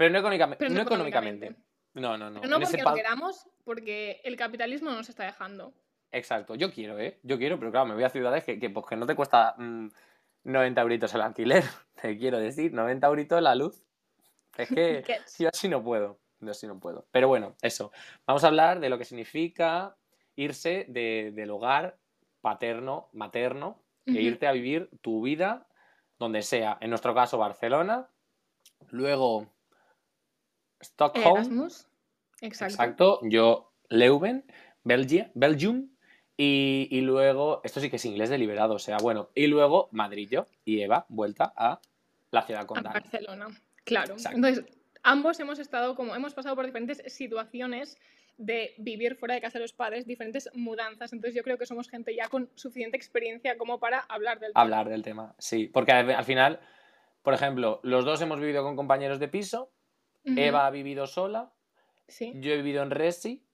pero 0.00 0.10
no 0.14 0.18
económicamente. 0.18 0.56
Pero 0.58 0.70
no 0.70 0.76
no 0.76 0.82
económicamente. 0.82 1.56
No, 1.92 2.16
no, 2.16 2.30
no. 2.30 2.40
Pero 2.40 2.48
no 2.50 2.56
En 2.56 2.62
ese 2.62 2.78
porque 2.78 2.90
lo 2.90 2.94
queramos, 2.96 3.46
porque 3.64 4.22
el 4.24 4.34
capitalismo 4.34 4.90
nos 4.92 5.10
está 5.10 5.24
dejando. 5.24 5.74
Exacto, 6.10 6.54
yo 6.54 6.72
quiero, 6.72 6.98
¿eh? 6.98 7.20
Yo 7.22 7.36
quiero, 7.36 7.58
pero 7.58 7.70
claro, 7.70 7.84
me 7.84 7.92
voy 7.94 8.04
a 8.04 8.08
ciudades 8.08 8.42
que, 8.44 8.58
que, 8.58 8.70
pues, 8.70 8.86
que 8.86 8.96
no 8.96 9.06
te 9.06 9.14
cuesta 9.14 9.54
mm, 9.58 9.88
90 10.44 10.80
euritos 10.80 11.14
el 11.14 11.20
alquiler. 11.20 11.62
Te 12.00 12.16
quiero 12.16 12.38
decir, 12.38 12.72
90 12.72 13.06
euritos 13.08 13.42
la 13.42 13.54
luz. 13.54 13.82
Es 14.56 14.70
que 14.70 15.04
yo 15.38 15.50
así 15.52 15.68
no 15.68 15.84
puedo. 15.84 16.18
Yo 16.40 16.52
así 16.52 16.66
no 16.66 16.80
puedo. 16.80 17.06
Pero 17.10 17.28
bueno, 17.28 17.54
eso. 17.60 17.92
Vamos 18.26 18.42
a 18.42 18.46
hablar 18.46 18.80
de 18.80 18.88
lo 18.88 18.96
que 18.96 19.04
significa 19.04 19.98
irse 20.34 20.86
de- 20.88 21.30
del 21.34 21.50
hogar 21.50 21.98
paterno, 22.40 23.10
materno, 23.12 23.82
e 24.06 24.12
Ujú. 24.12 24.20
irte 24.20 24.46
a 24.46 24.52
vivir 24.52 24.88
tu 25.02 25.20
vida 25.20 25.66
donde 26.18 26.40
sea. 26.40 26.78
En 26.80 26.88
nuestro 26.88 27.14
caso, 27.14 27.36
Barcelona. 27.36 28.08
Luego, 28.88 29.46
Stockholm. 30.80 31.36
Erasmus. 31.36 31.86
Exacto. 32.40 32.74
Exacto. 32.74 33.20
Yo, 33.22 33.72
Leuven, 33.88 34.44
Belgia, 34.84 35.30
Belgium. 35.34 35.90
Y, 36.36 36.88
y 36.90 37.02
luego, 37.02 37.60
esto 37.64 37.80
sí 37.80 37.90
que 37.90 37.96
es 37.96 38.04
inglés 38.06 38.30
deliberado, 38.30 38.72
o 38.72 38.78
sea, 38.78 38.96
bueno. 38.96 39.28
Y 39.34 39.46
luego, 39.46 39.90
Madrid 39.92 40.26
yo 40.30 40.46
y 40.64 40.80
Eva, 40.80 41.04
vuelta 41.10 41.52
a 41.54 41.80
la 42.30 42.42
ciudad 42.46 42.62
A 42.62 42.66
condal. 42.66 42.94
Barcelona. 42.94 43.48
Claro. 43.84 44.14
Exacto. 44.14 44.36
Entonces, 44.36 44.64
ambos 45.02 45.38
hemos 45.38 45.58
estado 45.58 45.94
como, 45.94 46.14
hemos 46.14 46.32
pasado 46.32 46.56
por 46.56 46.64
diferentes 46.64 47.02
situaciones 47.12 47.98
de 48.38 48.72
vivir 48.78 49.16
fuera 49.16 49.34
de 49.34 49.42
casa 49.42 49.58
de 49.58 49.64
los 49.64 49.74
padres, 49.74 50.06
diferentes 50.06 50.48
mudanzas. 50.54 51.12
Entonces, 51.12 51.34
yo 51.34 51.42
creo 51.42 51.58
que 51.58 51.66
somos 51.66 51.90
gente 51.90 52.14
ya 52.14 52.28
con 52.28 52.48
suficiente 52.54 52.96
experiencia 52.96 53.58
como 53.58 53.78
para 53.78 53.98
hablar 53.98 54.40
del 54.40 54.52
tema. 54.54 54.62
Hablar 54.62 54.88
del 54.88 55.02
tema, 55.02 55.34
sí. 55.36 55.68
Porque 55.70 55.92
al, 55.92 56.10
al 56.10 56.24
final, 56.24 56.58
por 57.22 57.34
ejemplo, 57.34 57.80
los 57.82 58.06
dos 58.06 58.18
hemos 58.22 58.40
vivido 58.40 58.62
con 58.62 58.76
compañeros 58.76 59.18
de 59.18 59.28
piso. 59.28 59.70
Eva 60.24 60.66
ha 60.66 60.70
vivido 60.70 61.06
sola. 61.06 61.52
Sí. 62.08 62.32
Yo 62.36 62.52
he 62.52 62.56
vivido 62.56 62.82
en 62.82 62.90
Resi. 62.90 63.44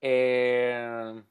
Eh, 0.00 1.22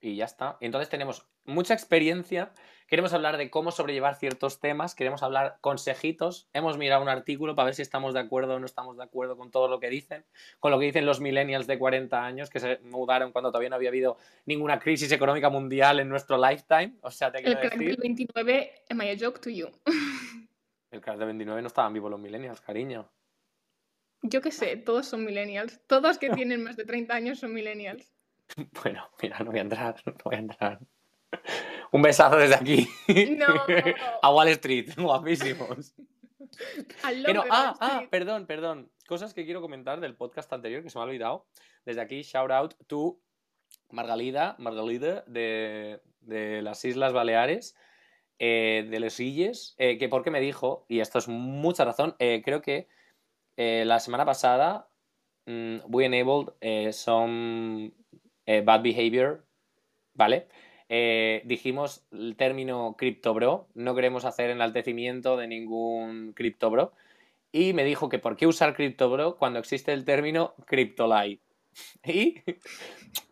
y 0.00 0.16
ya 0.16 0.24
está. 0.24 0.56
Entonces 0.60 0.88
tenemos 0.88 1.26
mucha 1.44 1.74
experiencia. 1.74 2.52
Queremos 2.86 3.12
hablar 3.12 3.36
de 3.36 3.50
cómo 3.50 3.70
sobrellevar 3.70 4.16
ciertos 4.16 4.58
temas. 4.58 4.94
Queremos 4.94 5.22
hablar 5.22 5.58
consejitos. 5.60 6.48
Hemos 6.52 6.76
mirado 6.76 7.02
un 7.02 7.08
artículo 7.08 7.54
para 7.54 7.66
ver 7.66 7.74
si 7.74 7.82
estamos 7.82 8.14
de 8.14 8.20
acuerdo 8.20 8.54
o 8.54 8.58
no 8.58 8.66
estamos 8.66 8.96
de 8.96 9.04
acuerdo 9.04 9.36
con 9.36 9.50
todo 9.52 9.68
lo 9.68 9.78
que 9.78 9.90
dicen. 9.90 10.24
Con 10.58 10.72
lo 10.72 10.78
que 10.78 10.86
dicen 10.86 11.06
los 11.06 11.20
millennials 11.20 11.68
de 11.68 11.78
40 11.78 12.24
años 12.24 12.50
que 12.50 12.58
se 12.58 12.78
mudaron 12.82 13.30
cuando 13.30 13.50
todavía 13.50 13.70
no 13.70 13.76
había 13.76 13.90
habido 13.90 14.16
ninguna 14.46 14.80
crisis 14.80 15.12
económica 15.12 15.50
mundial 15.50 16.00
en 16.00 16.08
nuestro 16.08 16.36
lifetime. 16.36 16.94
O 17.02 17.10
sea, 17.10 17.30
te 17.30 17.38
El 17.38 17.44
quiero 17.44 17.60
crack 17.60 17.72
del 17.74 17.80
decir. 17.80 18.00
29, 18.00 18.72
am 18.90 19.02
I 19.02 19.10
a 19.10 19.16
joke 19.18 19.40
to 19.40 19.50
you? 19.50 19.68
El 20.90 21.00
de 21.00 21.24
29 21.24 21.62
no 21.62 21.68
estaban 21.68 21.92
vivos 21.92 22.10
los 22.10 22.18
millennials, 22.18 22.60
cariño. 22.60 23.08
Yo 24.22 24.40
qué 24.42 24.50
sé, 24.50 24.76
todos 24.76 25.06
son 25.06 25.24
millennials. 25.24 25.80
Todos 25.86 26.18
que 26.18 26.30
tienen 26.30 26.62
más 26.62 26.76
de 26.76 26.84
30 26.84 27.14
años 27.14 27.38
son 27.38 27.52
millennials. 27.52 28.12
Bueno, 28.82 29.08
mira, 29.22 29.38
no 29.38 29.52
voy 29.52 29.60
a 29.60 29.62
entrar, 29.62 29.94
no 30.04 30.14
voy 30.24 30.34
a 30.34 30.38
entrar. 30.38 30.80
Un 31.92 32.02
besazo 32.02 32.36
desde 32.36 32.56
aquí. 32.56 32.88
No. 33.36 33.46
A 34.22 34.34
Wall 34.34 34.48
Street, 34.48 34.90
guapísimos. 34.96 35.94
It, 35.96 36.92
ah, 37.48 37.76
ah, 37.80 38.02
perdón, 38.10 38.46
perdón. 38.46 38.90
Cosas 39.06 39.34
que 39.34 39.44
quiero 39.44 39.60
comentar 39.60 40.00
del 40.00 40.16
podcast 40.16 40.52
anterior 40.52 40.82
que 40.82 40.90
se 40.90 40.98
me 40.98 41.02
ha 41.02 41.06
olvidado. 41.06 41.46
Desde 41.84 42.00
aquí, 42.00 42.22
shout 42.22 42.50
out 42.50 42.74
to 42.88 43.20
Margalida, 43.90 44.56
Margalida 44.58 45.22
de, 45.26 46.00
de 46.20 46.62
las 46.62 46.84
Islas 46.84 47.12
Baleares, 47.12 47.76
eh, 48.38 48.86
de 48.88 49.00
Les 49.00 49.18
Illes, 49.20 49.74
eh, 49.78 49.98
que 49.98 50.08
porque 50.08 50.30
me 50.30 50.40
dijo, 50.40 50.86
y 50.88 51.00
esto 51.00 51.18
es 51.18 51.28
mucha 51.28 51.84
razón, 51.84 52.16
eh, 52.18 52.42
creo 52.44 52.62
que 52.62 52.88
eh, 53.62 53.84
la 53.84 54.00
semana 54.00 54.24
pasada 54.24 54.88
mm, 55.44 55.80
we 55.90 56.06
enabled 56.06 56.54
eh, 56.62 56.94
some 56.94 57.92
eh, 58.46 58.62
bad 58.62 58.80
behavior, 58.82 59.44
¿vale? 60.14 60.48
Dijimos 61.44 62.06
el 62.10 62.36
término 62.36 62.96
criptobro, 62.96 63.68
no 63.74 63.94
queremos 63.94 64.24
hacer 64.24 64.48
enaltecimiento 64.48 65.36
de 65.36 65.46
ningún 65.46 66.32
criptobro, 66.32 66.94
y 67.52 67.74
me 67.74 67.84
dijo 67.84 68.08
que 68.08 68.18
por 68.18 68.38
qué 68.38 68.46
usar 68.46 68.74
criptobro 68.74 69.36
cuando 69.36 69.58
existe 69.58 69.92
el 69.92 70.06
término 70.06 70.54
criptolite. 70.66 71.42
Y 72.02 72.42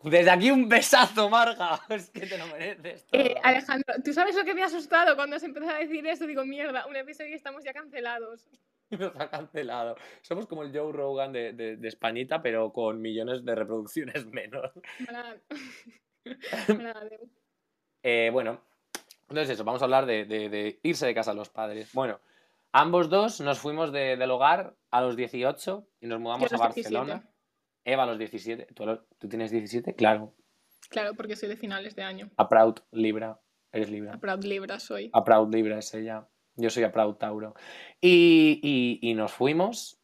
desde 0.03 0.29
aquí 0.29 0.51
un 0.51 0.69
besazo, 0.69 1.27
Marga, 1.27 1.81
es 1.89 2.11
que 2.11 2.27
te 2.27 2.37
lo 2.37 2.45
mereces. 2.47 3.05
Alejandro, 3.43 3.95
¿tú 4.05 4.13
sabes 4.13 4.35
lo 4.35 4.45
que 4.45 4.53
me 4.53 4.61
ha 4.61 4.67
asustado 4.67 5.15
cuando 5.15 5.37
has 5.37 5.43
empezado 5.43 5.73
a 5.73 5.79
decir 5.79 6.05
eso? 6.05 6.27
Digo, 6.27 6.45
mierda, 6.45 6.85
un 6.85 6.95
episodio 6.95 7.31
y 7.31 7.33
estamos 7.33 7.63
ya 7.63 7.73
cancelados. 7.73 8.47
Nos 8.99 9.15
ha 9.15 9.29
cancelado. 9.29 9.95
Somos 10.21 10.47
como 10.47 10.63
el 10.63 10.71
Joe 10.77 10.91
Rogan 10.91 11.31
de, 11.31 11.53
de- 11.53 11.77
de 11.77 11.87
Españita, 11.87 12.41
pero 12.41 12.71
con 12.73 13.01
millones 13.01 13.45
de 13.45 13.55
reproducciones 13.55 14.25
menos. 14.31 14.71
Eh, 18.03 18.29
bueno, 18.31 18.61
entonces 19.27 19.49
eso, 19.51 19.63
vamos 19.65 19.81
a 19.81 19.85
hablar 19.85 20.05
de, 20.05 20.79
irse 20.83 21.05
de 21.05 21.13
casa 21.13 21.31
a 21.31 21.33
los 21.33 21.49
padres. 21.49 21.91
Bueno, 21.93 22.19
ambos 22.71 23.09
dos 23.09 23.41
nos 23.41 23.59
fuimos 23.59 23.91
de- 23.91 24.15
del 24.15 24.31
hogar 24.31 24.75
a 24.91 25.01
los 25.01 25.15
18 25.17 25.87
y 26.01 26.07
nos 26.07 26.19
mudamos 26.19 26.51
a 26.51 26.55
a 26.55 26.57
los 26.67 26.75
17. 26.75 26.95
Barcelona. 26.95 27.29
Eva 27.83 28.03
a 28.03 28.05
los 28.05 28.17
17. 28.17 28.67
¿Tú, 28.73 28.85
los- 28.85 29.01
¿Tú 29.17 29.27
tienes 29.27 29.51
17? 29.51 29.95
Claro. 29.95 30.33
Claro, 30.89 31.13
porque 31.15 31.35
soy 31.35 31.49
de 31.49 31.57
finales 31.57 31.95
de 31.95 32.03
año. 32.03 32.29
A 32.37 32.47
Proud 32.47 32.75
Libra. 32.91 33.39
Eres 33.71 33.89
Libra. 33.89 34.13
A 34.13 34.19
Proud 34.19 34.43
Libra 34.45 34.79
soy. 34.79 35.09
A 35.13 35.23
Proud 35.23 35.53
Libra 35.53 35.77
es 35.79 35.93
ella. 35.93 36.27
Yo 36.59 36.69
soy 36.69 36.83
a 36.83 36.91
Tauro. 36.91 37.55
Y, 38.01 38.99
y- 39.01 39.13
nos 39.13 39.31
fuimos 39.31 40.01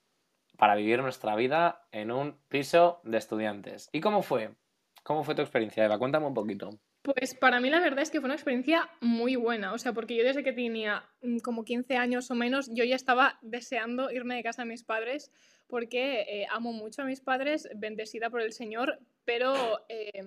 para 0.58 0.76
vivir 0.76 1.02
nuestra 1.02 1.36
vida 1.36 1.86
en 1.92 2.12
un 2.12 2.38
piso 2.48 3.02
de 3.04 3.18
estudiantes. 3.18 3.90
¿Y 3.92 4.00
cómo 4.00 4.22
fue? 4.22 4.56
¿Cómo 5.04 5.24
fue 5.24 5.36
tu 5.36 5.42
experiencia, 5.42 5.84
Eva? 5.84 6.00
Cuéntame 6.00 6.26
un 6.26 6.34
poquito. 6.34 6.70
Pues 7.04 7.36
para 7.36 7.60
mí 7.60 7.70
la 7.70 7.82
verdad 7.82 8.00
es 8.00 8.10
que 8.10 8.20
fue 8.20 8.26
una 8.26 8.34
experiencia 8.34 8.90
muy 9.00 9.36
buena, 9.36 9.74
o 9.74 9.78
sea, 9.78 9.94
porque 9.94 10.16
yo 10.16 10.24
desde 10.24 10.44
que 10.44 10.54
tenía 10.54 11.04
mm, 11.22 11.38
como 11.40 11.64
15 11.64 11.98
años 11.98 12.32
o 12.32 12.36
menos, 12.36 12.68
yo 12.74 12.84
ya 12.84 12.96
estaba 12.96 13.38
deseando 13.44 14.10
irme 14.12 14.36
de 14.36 14.44
casa 14.44 14.64
de 14.64 14.70
mis 14.70 14.84
padres, 14.84 15.32
porque 15.68 16.22
eh, 16.22 16.48
amo 16.50 16.74
mucho 16.74 17.04
a 17.04 17.06
mis 17.06 17.22
padres, 17.22 17.70
bendecida 17.76 18.32
por 18.32 18.42
el 18.42 18.54
Señor, 18.54 19.00
pero 19.24 19.54
eh, 19.88 20.24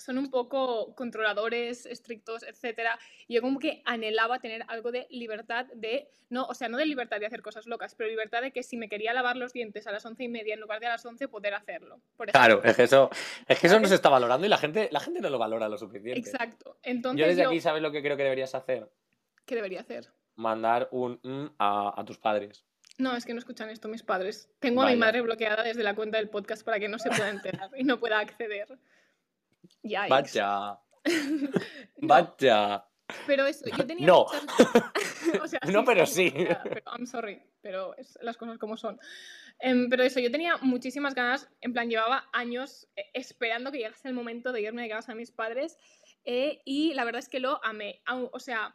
son 0.00 0.18
un 0.18 0.30
poco 0.30 0.94
controladores, 0.94 1.86
estrictos, 1.86 2.42
etcétera. 2.42 2.98
Y 3.28 3.34
yo 3.34 3.42
como 3.42 3.58
que 3.58 3.82
anhelaba 3.84 4.40
tener 4.40 4.64
algo 4.68 4.90
de 4.92 5.06
libertad 5.10 5.66
de, 5.74 6.08
no, 6.28 6.46
o 6.46 6.54
sea, 6.54 6.68
no 6.68 6.76
de 6.78 6.86
libertad 6.86 7.20
de 7.20 7.26
hacer 7.26 7.42
cosas 7.42 7.66
locas, 7.66 7.94
pero 7.94 8.08
libertad 8.10 8.42
de 8.42 8.52
que 8.52 8.62
si 8.62 8.76
me 8.76 8.88
quería 8.88 9.12
lavar 9.12 9.36
los 9.36 9.52
dientes 9.52 9.86
a 9.86 9.92
las 9.92 10.04
once 10.04 10.24
y 10.24 10.28
media 10.28 10.54
en 10.54 10.60
lugar 10.60 10.80
de 10.80 10.86
a 10.86 10.90
las 10.90 11.04
11, 11.04 11.28
poder 11.28 11.54
hacerlo. 11.54 12.00
Por 12.16 12.30
Claro, 12.30 12.60
es 12.64 12.76
que 12.76 12.84
eso, 12.84 13.10
es 13.46 13.58
que 13.60 13.66
eso 13.66 13.78
no 13.78 13.88
se 13.88 13.94
está 13.94 14.08
valorando 14.08 14.46
y 14.46 14.50
la 14.50 14.58
gente, 14.58 14.88
la 14.90 15.00
gente 15.00 15.20
no 15.20 15.30
lo 15.30 15.38
valora 15.38 15.68
lo 15.68 15.78
suficiente. 15.78 16.18
Exacto. 16.18 16.78
Entonces 16.82 17.20
Yo 17.20 17.26
desde 17.26 17.42
yo, 17.42 17.48
aquí, 17.48 17.60
¿sabes 17.60 17.82
lo 17.82 17.92
que 17.92 18.02
creo 18.02 18.16
que 18.16 18.24
deberías 18.24 18.54
hacer? 18.54 18.90
¿qué 19.46 19.56
debería 19.56 19.80
hacer? 19.80 20.08
Mandar 20.36 20.88
un 20.92 21.18
mm 21.24 21.54
a, 21.58 22.00
a 22.00 22.04
tus 22.04 22.18
padres. 22.18 22.64
No, 22.98 23.16
es 23.16 23.24
que 23.24 23.32
no 23.32 23.38
escuchan 23.38 23.68
esto 23.70 23.88
mis 23.88 24.02
padres. 24.02 24.48
Tengo 24.60 24.82
a 24.82 24.84
mi 24.84 24.92
Vaya. 24.92 25.00
madre 25.00 25.20
bloqueada 25.22 25.62
desde 25.62 25.82
la 25.82 25.94
cuenta 25.94 26.18
del 26.18 26.28
podcast 26.28 26.64
para 26.64 26.78
que 26.78 26.88
no 26.88 26.98
se 26.98 27.08
pueda 27.08 27.30
enterar 27.30 27.70
y 27.76 27.82
no 27.82 27.98
pueda 27.98 28.20
acceder. 28.20 28.78
Ya, 29.82 30.06
Vaya, 30.08 30.78
No, 32.00 32.08
vaya. 32.08 32.84
pero 33.26 33.46
eso, 33.46 33.64
yo 33.76 33.86
tenía 33.86 34.06
No. 34.06 34.26
muchas- 34.26 34.44
o 35.42 35.48
sea, 35.48 35.60
No, 35.70 35.84
pero 35.84 36.06
sí. 36.06 36.32
pero 36.34 36.82
I'm 36.96 37.06
sorry, 37.06 37.42
pero 37.60 37.96
es 37.96 38.18
las 38.22 38.36
cosas 38.36 38.58
como 38.58 38.76
son. 38.76 38.98
Em, 39.58 39.88
pero 39.90 40.02
eso, 40.02 40.20
yo 40.20 40.30
tenía 40.30 40.56
muchísimas 40.58 41.14
ganas, 41.14 41.48
en 41.60 41.72
plan, 41.72 41.88
llevaba 41.90 42.28
años 42.32 42.88
eh, 42.96 43.04
esperando 43.14 43.70
que 43.72 43.78
llegase 43.78 44.08
el 44.08 44.14
momento 44.14 44.52
de 44.52 44.62
irme 44.62 44.82
de 44.82 44.88
casa 44.88 45.12
a 45.12 45.14
mis 45.14 45.30
padres 45.32 45.76
eh, 46.24 46.60
y 46.64 46.94
la 46.94 47.04
verdad 47.04 47.18
es 47.20 47.28
que 47.28 47.40
lo 47.40 47.62
amé. 47.64 48.02
O 48.32 48.38
sea, 48.38 48.74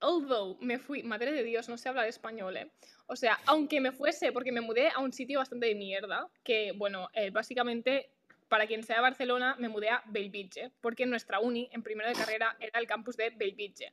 although 0.00 0.58
me 0.60 0.78
fui, 0.78 1.02
madre 1.02 1.32
de 1.32 1.42
Dios, 1.42 1.68
no 1.68 1.76
sé 1.78 1.88
hablar 1.88 2.06
español, 2.08 2.56
¿eh? 2.56 2.72
O 3.06 3.16
sea, 3.16 3.38
aunque 3.46 3.80
me 3.80 3.92
fuese, 3.92 4.32
porque 4.32 4.52
me 4.52 4.60
mudé 4.60 4.88
a 4.94 5.00
un 5.00 5.12
sitio 5.12 5.38
bastante 5.38 5.66
de 5.66 5.74
mierda, 5.74 6.28
que 6.44 6.72
bueno, 6.72 7.08
eh, 7.14 7.30
básicamente, 7.30 8.10
para 8.48 8.66
quien 8.66 8.82
sea 8.82 8.96
de 8.96 9.02
Barcelona, 9.02 9.56
me 9.58 9.68
mudé 9.68 9.90
a 9.90 10.02
Bellvitge, 10.06 10.70
porque 10.80 11.06
nuestra 11.06 11.40
uni, 11.40 11.68
en 11.72 11.82
primero 11.82 12.08
de 12.08 12.14
carrera, 12.14 12.56
era 12.60 12.78
el 12.78 12.86
campus 12.86 13.16
de 13.16 13.30
Bellvitge. 13.30 13.92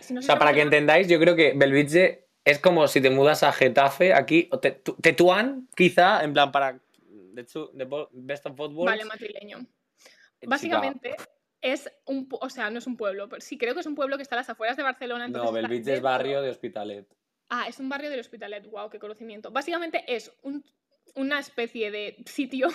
Si 0.00 0.14
no 0.14 0.20
O 0.20 0.22
sea, 0.22 0.34
de 0.36 0.38
para 0.38 0.52
que 0.54 0.62
entendáis, 0.62 1.08
yo 1.08 1.18
creo 1.20 1.34
que 1.36 1.52
Belvitge 1.56 2.26
es 2.44 2.58
como 2.58 2.86
si 2.88 3.00
te 3.00 3.10
mudas 3.10 3.42
a 3.42 3.52
Getafe 3.52 4.14
aquí, 4.14 4.48
o 4.52 4.58
Te- 4.58 4.70
Tu- 4.72 4.94
Tetuán, 4.96 5.68
quizá, 5.76 6.22
en 6.24 6.32
plan 6.32 6.50
para 6.52 6.78
the 7.34 7.84
bo- 7.84 8.08
best 8.12 8.46
of 8.46 8.58
worlds. 8.58 8.76
Vale, 8.84 9.04
madrileño. 9.04 9.58
Chica, 9.58 10.46
Básicamente 10.46 11.16
es 11.60 11.90
un, 12.06 12.26
o 12.30 12.48
sea, 12.50 12.70
no 12.70 12.78
es 12.78 12.86
un 12.86 12.96
pueblo, 12.96 13.28
pero 13.28 13.40
sí 13.42 13.58
creo 13.58 13.74
que 13.74 13.80
es 13.80 13.86
un 13.86 13.94
pueblo 13.94 14.16
que 14.16 14.22
está 14.22 14.34
a 14.36 14.38
las 14.38 14.48
afueras 14.50 14.76
de 14.76 14.82
Barcelona. 14.82 15.28
No, 15.28 15.52
Belvitge 15.52 15.92
es 15.94 16.00
barrio 16.00 16.40
de 16.40 16.50
Hospitalet. 16.50 17.06
Ah, 17.50 17.66
es 17.68 17.78
un 17.78 17.88
barrio 17.88 18.10
del 18.10 18.20
Hospitalet, 18.20 18.64
wow, 18.70 18.88
qué 18.88 18.98
conocimiento. 18.98 19.50
Básicamente 19.50 20.04
es 20.06 20.32
un- 20.42 20.64
una 21.14 21.38
especie 21.40 21.90
de 21.90 22.16
sitio, 22.26 22.68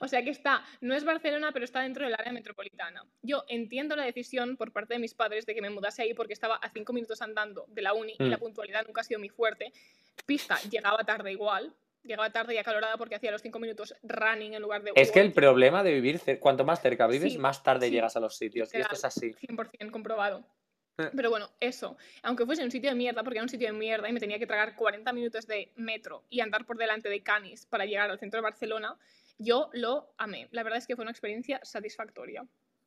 o 0.00 0.08
sea 0.08 0.22
que 0.24 0.30
está, 0.30 0.64
no 0.80 0.94
es 0.94 1.04
Barcelona, 1.04 1.50
pero 1.52 1.64
está 1.64 1.80
dentro 1.82 2.04
del 2.04 2.14
área 2.14 2.32
metropolitana. 2.32 3.04
Yo 3.22 3.44
entiendo 3.48 3.96
la 3.96 4.04
decisión 4.04 4.56
por 4.56 4.72
parte 4.72 4.94
de 4.94 5.00
mis 5.00 5.14
padres 5.14 5.46
de 5.46 5.54
que 5.54 5.60
me 5.62 5.70
mudase 5.70 6.02
ahí 6.02 6.14
porque 6.14 6.32
estaba 6.32 6.56
a 6.56 6.70
cinco 6.70 6.92
minutos 6.92 7.20
andando 7.22 7.64
de 7.68 7.82
la 7.82 7.92
uni 7.94 8.14
y 8.18 8.24
Mm. 8.24 8.30
la 8.30 8.38
puntualidad 8.38 8.86
nunca 8.86 9.02
ha 9.02 9.04
sido 9.04 9.20
mi 9.20 9.28
fuerte. 9.28 9.72
Pista, 10.26 10.58
llegaba 10.70 11.04
tarde 11.04 11.32
igual, 11.32 11.74
llegaba 12.02 12.30
tarde 12.30 12.54
y 12.54 12.58
acalorada 12.58 12.96
porque 12.96 13.14
hacía 13.16 13.30
los 13.30 13.42
cinco 13.42 13.58
minutos 13.58 13.94
running 14.02 14.54
en 14.54 14.62
lugar 14.62 14.82
de 14.82 14.92
Es 14.94 15.10
que 15.10 15.20
el 15.20 15.32
problema 15.32 15.82
de 15.82 15.92
vivir, 15.94 16.20
cuanto 16.40 16.64
más 16.64 16.80
cerca 16.80 17.06
vives, 17.06 17.32
Sí, 17.32 17.38
más 17.38 17.62
tarde 17.62 17.86
sí, 17.86 17.92
llegas 17.92 18.16
a 18.16 18.20
los 18.20 18.36
sitios. 18.36 18.72
Y 18.74 18.78
esto 18.78 18.94
es 18.94 19.04
así. 19.04 19.32
100% 19.34 19.90
comprobado. 19.90 20.44
Eh. 20.98 21.10
Pero 21.16 21.30
bueno, 21.30 21.48
eso, 21.60 21.96
aunque 22.22 22.44
fuese 22.44 22.62
un 22.64 22.70
sitio 22.70 22.90
de 22.90 22.96
mierda, 22.96 23.22
porque 23.22 23.38
era 23.38 23.42
un 23.44 23.48
sitio 23.48 23.68
de 23.68 23.72
mierda 23.72 24.08
y 24.08 24.12
me 24.12 24.20
tenía 24.20 24.38
que 24.38 24.46
tragar 24.46 24.74
40 24.76 25.12
minutos 25.12 25.46
de 25.46 25.72
metro 25.76 26.24
y 26.28 26.40
andar 26.40 26.66
por 26.66 26.76
delante 26.76 27.08
de 27.08 27.22
Canis 27.22 27.64
para 27.66 27.86
llegar 27.86 28.10
al 28.10 28.18
centro 28.18 28.38
de 28.38 28.42
Barcelona, 28.42 28.96
yo 29.40 29.70
lo 29.72 30.12
amé. 30.18 30.48
La 30.52 30.62
verdad 30.62 30.78
es 30.78 30.86
que 30.86 30.94
fue 30.94 31.02
una 31.02 31.10
experiencia 31.10 31.58
satisfactoria. 31.62 32.44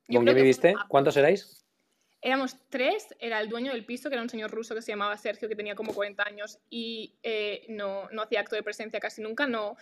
Yo 0.07 0.19
¿Con 0.19 0.25
fue 0.25 0.36
viviste? 0.36 0.75
¿Cuántos 0.88 1.17
erais? 1.17 1.65
Éramos 2.22 2.57
tres, 2.69 3.13
era 3.19 3.41
el 3.41 3.50
dueño 3.50 3.74
del 3.74 3.86
piso, 3.86 4.10
que 4.10 4.15
era 4.15 4.22
un 4.22 4.29
señor 4.29 4.51
ruso 4.51 4.74
que 4.75 4.81
se 4.81 4.91
llamaba 4.91 5.17
Sergio, 5.17 5.50
que 5.50 5.55
tenía 5.55 5.75
como 5.75 5.93
40 5.93 6.24
años 6.25 6.60
y 6.69 7.15
eh, 7.24 7.65
no, 7.67 8.07
no 8.12 8.22
hacía 8.22 8.39
acto 8.39 8.55
de 8.55 8.63
presencia 8.63 9.00
casi 9.00 9.22
nunca, 9.22 9.45
no... 9.48 9.75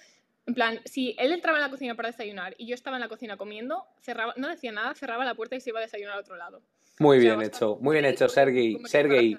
En 0.47 0.55
plan, 0.55 0.79
si 0.85 1.15
él 1.19 1.31
entraba 1.33 1.59
en 1.59 1.63
la 1.63 1.69
cocina 1.69 1.93
para 1.93 2.09
desayunar 2.09 2.55
y 2.57 2.65
yo 2.65 2.73
estaba 2.73 2.97
en 2.97 3.01
la 3.01 3.09
cocina 3.09 3.37
comiendo, 3.37 3.85
cerraba, 4.01 4.33
no 4.37 4.49
decía 4.49 4.71
nada, 4.71 4.95
cerraba 4.95 5.23
la 5.23 5.35
puerta 5.35 5.55
y 5.55 5.61
se 5.61 5.69
iba 5.69 5.77
a 5.77 5.83
desayunar 5.83 6.15
al 6.15 6.21
otro 6.21 6.35
lado. 6.35 6.63
Muy 6.97 7.19
O 7.19 7.21
sea, 7.21 7.35
bien 7.35 7.47
hecho, 7.47 7.77
muy 7.79 7.93
bien 7.93 8.05
hecho, 8.05 8.27
Sergey. 8.27 8.79
Sergey. 8.85 9.37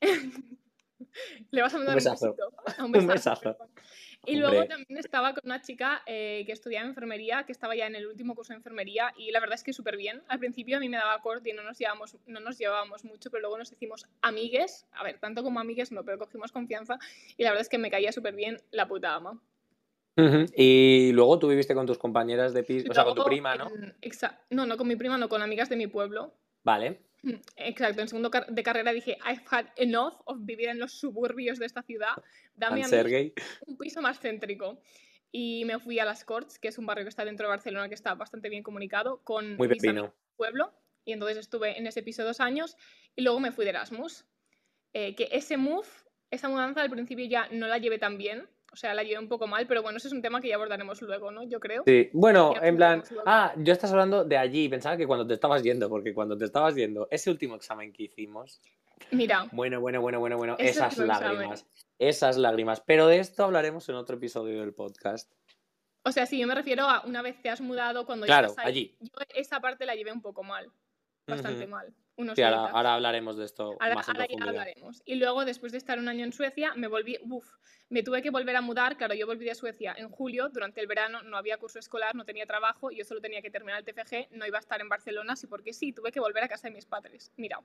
Le 1.50 1.62
vas 1.62 1.74
a 1.74 1.78
mandar 1.78 1.94
un, 1.94 1.96
besazo. 1.96 2.36
Un 2.80 3.06
besazo. 3.06 3.56
Y 4.26 4.36
luego 4.36 4.56
Hombre. 4.60 4.68
también 4.68 4.98
estaba 4.98 5.32
con 5.32 5.40
una 5.44 5.62
chica 5.62 6.02
eh, 6.06 6.42
que 6.44 6.52
estudiaba 6.52 6.86
enfermería, 6.86 7.44
que 7.46 7.52
estaba 7.52 7.74
ya 7.74 7.86
en 7.86 7.94
el 7.94 8.06
último 8.06 8.34
curso 8.34 8.52
de 8.52 8.58
enfermería, 8.58 9.12
y 9.16 9.30
la 9.30 9.40
verdad 9.40 9.54
es 9.54 9.64
que 9.64 9.72
súper 9.72 9.96
bien. 9.96 10.22
Al 10.28 10.38
principio 10.38 10.76
a 10.76 10.80
mí 10.80 10.88
me 10.90 10.98
daba 10.98 11.20
corte 11.22 11.50
y 11.50 11.52
no 11.54 11.62
nos, 11.62 11.78
llevábamos, 11.78 12.16
no 12.26 12.40
nos 12.40 12.58
llevábamos 12.58 13.04
mucho, 13.04 13.30
pero 13.30 13.40
luego 13.42 13.56
nos 13.58 13.72
hicimos 13.72 14.06
amigues. 14.20 14.86
A 14.92 15.04
ver, 15.04 15.18
tanto 15.18 15.42
como 15.42 15.58
amigues 15.58 15.90
no, 15.90 16.04
pero 16.04 16.18
cogimos 16.18 16.52
confianza, 16.52 16.98
y 17.36 17.44
la 17.44 17.50
verdad 17.50 17.62
es 17.62 17.68
que 17.70 17.78
me 17.78 17.90
caía 17.90 18.12
súper 18.12 18.34
bien 18.34 18.58
la 18.72 18.86
puta 18.86 19.14
ama. 19.14 19.40
Y 20.54 21.12
luego 21.12 21.38
tú 21.38 21.48
viviste 21.48 21.74
con 21.74 21.86
tus 21.86 21.96
compañeras 21.96 22.52
de 22.52 22.62
piso, 22.62 22.88
o 22.90 22.94
sea, 22.94 23.04
con 23.04 23.14
tu 23.14 23.20
Luego, 23.20 23.30
prima, 23.30 23.56
¿no? 23.56 23.70
en- 23.74 23.94
no, 24.50 24.66
no 24.66 24.76
con 24.76 24.86
mi 24.86 24.96
prima, 24.96 25.16
no, 25.16 25.30
con 25.30 25.40
amigas 25.40 25.70
de 25.70 25.76
mi 25.76 25.86
pueblo. 25.86 26.34
Vale. 26.62 27.00
Exacto, 27.56 28.00
en 28.00 28.08
segundo 28.08 28.30
car- 28.30 28.46
de 28.46 28.62
carrera 28.62 28.92
dije, 28.92 29.18
I've 29.26 29.42
had 29.50 29.66
enough 29.76 30.14
of 30.24 30.38
vivir 30.40 30.68
en 30.68 30.78
los 30.78 30.92
suburbios 30.92 31.58
de 31.58 31.66
esta 31.66 31.82
ciudad, 31.82 32.14
dame 32.54 32.82
a 32.82 32.86
mí 32.86 32.90
un 33.66 33.76
piso 33.76 34.00
más 34.00 34.18
céntrico. 34.20 34.80
Y 35.32 35.64
me 35.64 35.78
fui 35.78 35.98
a 36.00 36.04
Las 36.04 36.24
Corts, 36.24 36.58
que 36.58 36.68
es 36.68 36.78
un 36.78 36.86
barrio 36.86 37.04
que 37.04 37.10
está 37.10 37.24
dentro 37.24 37.46
de 37.46 37.50
Barcelona, 37.50 37.88
que 37.88 37.94
está 37.94 38.14
bastante 38.16 38.48
bien 38.48 38.64
comunicado, 38.64 39.22
con 39.22 39.56
Muy 39.56 39.68
mis 39.68 39.84
amigos 39.84 40.10
del 40.10 40.36
pueblo. 40.36 40.74
Y 41.04 41.12
entonces 41.12 41.38
estuve 41.38 41.78
en 41.78 41.86
ese 41.86 42.02
piso 42.02 42.24
dos 42.24 42.40
años 42.40 42.76
y 43.14 43.22
luego 43.22 43.38
me 43.38 43.52
fui 43.52 43.64
de 43.64 43.70
Erasmus. 43.70 44.24
Eh, 44.92 45.14
que 45.14 45.28
ese 45.30 45.56
move, 45.56 45.86
esa 46.32 46.48
mudanza 46.48 46.82
al 46.82 46.90
principio 46.90 47.24
ya 47.26 47.48
no 47.52 47.68
la 47.68 47.78
llevé 47.78 47.98
tan 47.98 48.18
bien, 48.18 48.48
o 48.72 48.76
sea, 48.76 48.94
la 48.94 49.02
llevé 49.02 49.18
un 49.18 49.28
poco 49.28 49.46
mal, 49.46 49.66
pero 49.66 49.82
bueno, 49.82 49.98
ese 49.98 50.08
es 50.08 50.14
un 50.14 50.22
tema 50.22 50.40
que 50.40 50.48
ya 50.48 50.54
abordaremos 50.56 51.00
luego, 51.02 51.30
¿no? 51.30 51.42
Yo 51.44 51.58
creo. 51.60 51.82
Sí, 51.86 52.08
bueno, 52.12 52.54
Ya 52.54 52.66
en 52.68 52.76
plan, 52.76 53.02
ah, 53.26 53.52
yo 53.56 53.72
estás 53.72 53.90
hablando 53.90 54.24
de 54.24 54.36
allí, 54.36 54.68
pensaba 54.68 54.96
que 54.96 55.06
cuando 55.06 55.26
te 55.26 55.34
estabas 55.34 55.62
yendo, 55.62 55.88
porque 55.88 56.14
cuando 56.14 56.36
te 56.38 56.44
estabas 56.44 56.74
yendo, 56.74 57.08
ese 57.10 57.30
último 57.30 57.56
examen 57.56 57.92
que 57.92 58.04
hicimos, 58.04 58.60
Mira, 59.12 59.48
bueno, 59.52 59.80
bueno, 59.80 60.00
bueno, 60.02 60.20
bueno, 60.20 60.36
bueno, 60.36 60.56
Ese 60.58 60.70
esas 60.72 60.92
examen. 60.98 61.08
lágrimas, 61.08 61.66
esas 61.98 62.36
lágrimas, 62.36 62.80
pero 62.82 63.06
de 63.06 63.18
esto 63.18 63.44
hablaremos 63.44 63.88
en 63.88 63.94
otro 63.94 64.16
episodio 64.16 64.60
del 64.60 64.74
podcast. 64.74 65.32
o 66.04 66.12
sea, 66.12 66.26
sí, 66.26 66.38
yo 66.38 66.46
me 66.46 66.54
refiero 66.54 66.84
a 66.84 67.02
una 67.06 67.22
vez 67.22 67.40
te 67.42 67.48
has 67.48 67.60
mudado, 67.62 68.04
cuando 68.06 68.26
Claro, 68.26 68.48
estás 68.48 68.66
ahí, 68.66 68.70
allí. 68.72 68.96
Yo 69.00 69.10
esa 69.34 69.58
parte 69.60 69.86
la 69.86 69.94
llevé 69.94 70.12
un 70.12 70.20
poco 70.22 70.42
mal, 70.42 70.70
bastante 71.26 71.66
mal. 71.66 71.94
Unos 72.16 72.36
Sí, 72.36 72.42
ahora, 72.42 72.70
ahora 72.70 72.94
hablaremos 72.94 73.36
de 73.36 73.44
esto 73.44 73.76
Ahora, 73.80 73.94
más 73.94 74.08
en 74.08 74.16
ahora 74.16 74.28
ya 74.28 74.44
hablaremos. 74.44 75.02
Y 75.04 75.14
luego, 75.14 75.44
después 75.44 75.72
de 75.72 75.78
estar 75.78 75.98
un 75.98 76.08
año 76.08 76.24
en 76.24 76.32
Suecia, 76.32 76.74
me 76.74 76.86
volví, 76.86 77.18
uf, 77.22 77.46
me 77.88 78.02
tuve 78.02 78.22
que 78.22 78.30
volver 78.30 78.56
a 78.56 78.60
mudar. 78.60 78.96
Claro, 78.96 79.14
yo 79.14 79.26
volví 79.26 79.44
de 79.46 79.54
Suecia 79.54 79.94
en 79.96 80.10
julio, 80.10 80.48
durante 80.50 80.80
el 80.80 80.86
verano, 80.86 81.22
no 81.22 81.36
había 81.36 81.56
curso 81.56 81.78
escolar, 81.78 82.14
no 82.14 82.24
tenía 82.24 82.46
trabajo, 82.46 82.90
yo 82.90 83.04
solo 83.04 83.20
tenía 83.20 83.42
que 83.42 83.50
terminar 83.50 83.78
el 83.78 83.84
TFG, 83.84 84.28
no 84.36 84.46
iba 84.46 84.58
a 84.58 84.60
estar 84.60 84.80
en 84.80 84.88
Barcelona, 84.88 85.36
sí, 85.36 85.46
porque 85.46 85.72
sí, 85.72 85.92
tuve 85.92 86.12
que 86.12 86.20
volver 86.20 86.44
a 86.44 86.48
casa 86.48 86.68
de 86.68 86.74
mis 86.74 86.86
padres. 86.86 87.32
Mira, 87.36 87.60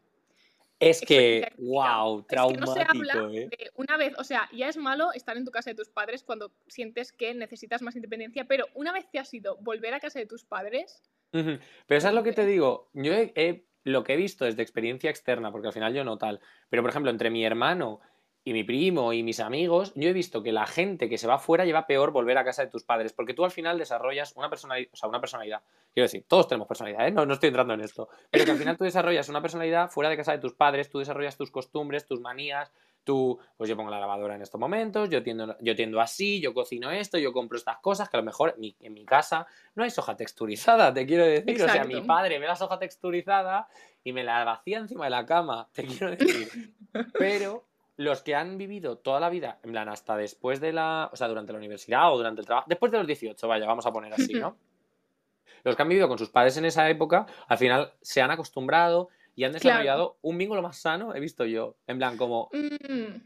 Es 0.80 1.02
que, 1.02 1.48
wow, 1.58 2.20
Es 2.20 2.25
que 2.25 2.36
no 2.36 2.68
se 2.68 2.84
traumático, 2.84 3.18
habla 3.20 3.30
¿eh? 3.34 3.48
de 3.50 3.72
una 3.75 3.98
vez, 3.98 4.14
o 4.18 4.24
sea, 4.24 4.50
ya 4.52 4.68
es 4.68 4.78
malo 4.78 5.14
estar 5.14 5.38
en 5.38 5.46
tu 5.46 5.52
casa 5.52 5.70
de 5.70 5.75
tus 5.75 5.90
padres 5.90 6.24
cuando 6.24 6.52
sientes 6.68 7.12
que 7.12 7.34
necesitas 7.34 7.82
más 7.82 7.96
independencia, 7.96 8.46
pero 8.46 8.66
una 8.74 8.92
vez 8.92 9.10
te 9.10 9.20
has 9.20 9.34
ido 9.34 9.58
volver 9.58 9.94
a 9.94 10.00
casa 10.00 10.20
de 10.20 10.25
tus 10.25 10.44
padres. 10.44 11.02
Pero 11.32 12.02
¿sabes 12.02 12.16
lo 12.16 12.24
que 12.24 12.34
te 12.34 12.46
digo? 12.46 12.90
Yo 12.94 13.14
he- 13.14 13.34
he- 13.36 13.66
lo 13.86 14.04
que 14.04 14.13
he 14.13 14.18
visto 14.18 14.46
es 14.46 14.58
de 14.58 14.63
experiencia 14.63 15.10
externa, 15.10 15.51
porque 15.51 15.68
al 15.68 15.74
final 15.74 15.94
yo 15.94 16.04
no 16.04 16.18
tal. 16.18 16.42
Pero, 16.70 16.82
por 16.82 16.89
ejemplo, 16.89 17.12
entre 17.12 17.30
mi 17.30 17.46
hermano 17.46 18.01
y 18.44 18.54
mi 18.54 18.63
primo 18.63 19.13
y 19.13 19.24
mis 19.24 19.39
amigos, 19.39 19.94
yo 19.96 20.10
he 20.10 20.13
visto 20.13 20.44
que 20.44 20.51
la 20.51 20.65
gente 20.65 21.08
que 21.08 21.18
se 21.18 21.27
va 21.27 21.38
fuera 21.38 21.65
lleva 21.65 21.88
peor 21.88 22.12
volver 22.12 22.38
a 22.38 22.44
casa 22.44 22.63
de 22.63 22.70
tus 22.70 22.84
padres, 22.84 23.13
porque 23.13 23.34
tú 23.34 23.46
al 23.46 23.51
final 23.51 23.77
desarrollas 23.77 24.34
una 24.36 24.50
personalidad, 24.50 24.89
o 24.92 24.96
sea, 24.96 25.08
una 25.08 25.20
personalidad. 25.20 25.62
Quiero 25.94 26.06
decir, 26.06 26.25
todos 26.27 26.48
tenemos 26.48 26.68
personalidad, 26.68 27.08
¿eh? 27.08 27.12
No, 27.12 27.25
no 27.25 27.34
estoy 27.34 27.48
entrando 27.48 27.75
en 27.75 27.82
esto. 27.82 28.10
Pero 28.32 28.44
que 28.44 28.51
al 28.51 28.58
final 28.58 28.75
tú 28.75 28.84
desarrollas 28.84 29.30
una 29.30 29.42
personalidad 29.42 29.89
fuera 29.89 30.10
de 30.10 30.18
casa 30.18 30.32
de 30.32 30.39
tus 30.39 30.54
padres, 30.54 30.89
tú 30.89 31.00
desarrollas 31.00 31.38
tus 31.38 31.51
costumbres, 31.51 32.06
tus 32.06 32.20
manías, 32.20 32.74
tú, 33.06 33.40
pues 33.56 33.70
yo 33.70 33.78
pongo 33.78 33.90
la 33.90 34.00
lavadora 34.00 34.36
en 34.36 34.42
estos 34.42 34.60
momentos, 34.60 35.10
yo 35.10 35.24
tiendo, 35.24 35.56
yo 35.62 35.76
tiendo 35.76 36.02
así, 36.02 36.42
yo 36.42 36.54
cocino 36.54 36.92
esto, 36.92 37.18
yo 37.18 37.32
compro 37.32 37.58
estas 37.58 37.78
cosas, 37.78 38.10
que 38.10 38.18
a 38.18 38.20
lo 38.20 38.26
mejor 38.26 38.58
en 38.60 38.94
mi 38.94 39.06
casa 39.06 39.48
no 39.76 39.84
hay 39.84 39.90
soja 39.92 40.18
texturizada, 40.18 40.94
te 40.94 41.06
quiero 41.06 41.26
decir. 41.26 41.64
O 41.64 41.70
sea, 41.70 41.86
mi 41.86 42.02
padre 42.02 42.40
ve 42.40 42.48
la 42.48 42.58
soja 42.58 42.78
texturizada 42.78 43.70
y 44.04 44.12
me 44.12 44.24
la 44.24 44.44
vacía 44.44 44.80
encima 44.80 45.06
de 45.06 45.12
la 45.12 45.26
cama, 45.26 45.70
te 45.72 45.86
quiero 45.86 46.12
decir. 46.12 46.74
Pero 47.18 47.66
los 47.98 48.24
que 48.24 48.36
han 48.36 48.58
vivido 48.58 48.98
toda 48.98 49.20
la 49.20 49.30
vida, 49.30 49.60
en 49.64 49.72
plan, 49.72 49.88
hasta 49.88 50.18
después 50.18 50.60
de 50.60 50.74
la, 50.74 51.10
o 51.14 51.16
sea, 51.16 51.28
durante 51.28 51.54
la 51.54 51.60
universidad 51.60 52.12
o 52.12 52.18
durante 52.18 52.42
el 52.42 52.48
trabajo, 52.48 52.68
después 52.68 52.92
de 52.92 52.98
los 52.98 53.08
18, 53.08 53.48
vaya, 53.48 53.66
vamos 53.66 53.86
a 53.86 53.94
poner 53.94 54.14
así, 54.14 54.34
¿no? 54.34 54.58
los 55.64 55.76
que 55.76 55.82
han 55.82 55.90
vivido 55.90 56.08
con 56.08 56.18
sus 56.18 56.30
padres 56.30 56.58
en 56.58 56.66
esa 56.66 56.90
época, 56.90 57.26
al 57.48 57.58
final 57.58 57.94
se 58.02 58.22
han 58.22 58.32
acostumbrado 58.32 59.10
y 59.36 59.44
han 59.44 59.51
desarrollado 59.51 60.18
un 60.22 60.38
vínculo 60.38 60.62
más 60.62 60.77
sano, 60.77 61.13
he 61.13 61.20
visto 61.20 61.46
yo. 61.46 61.75
En 61.88 61.98
plan, 61.98 62.18
como. 62.18 62.50
Mm. 62.54 63.22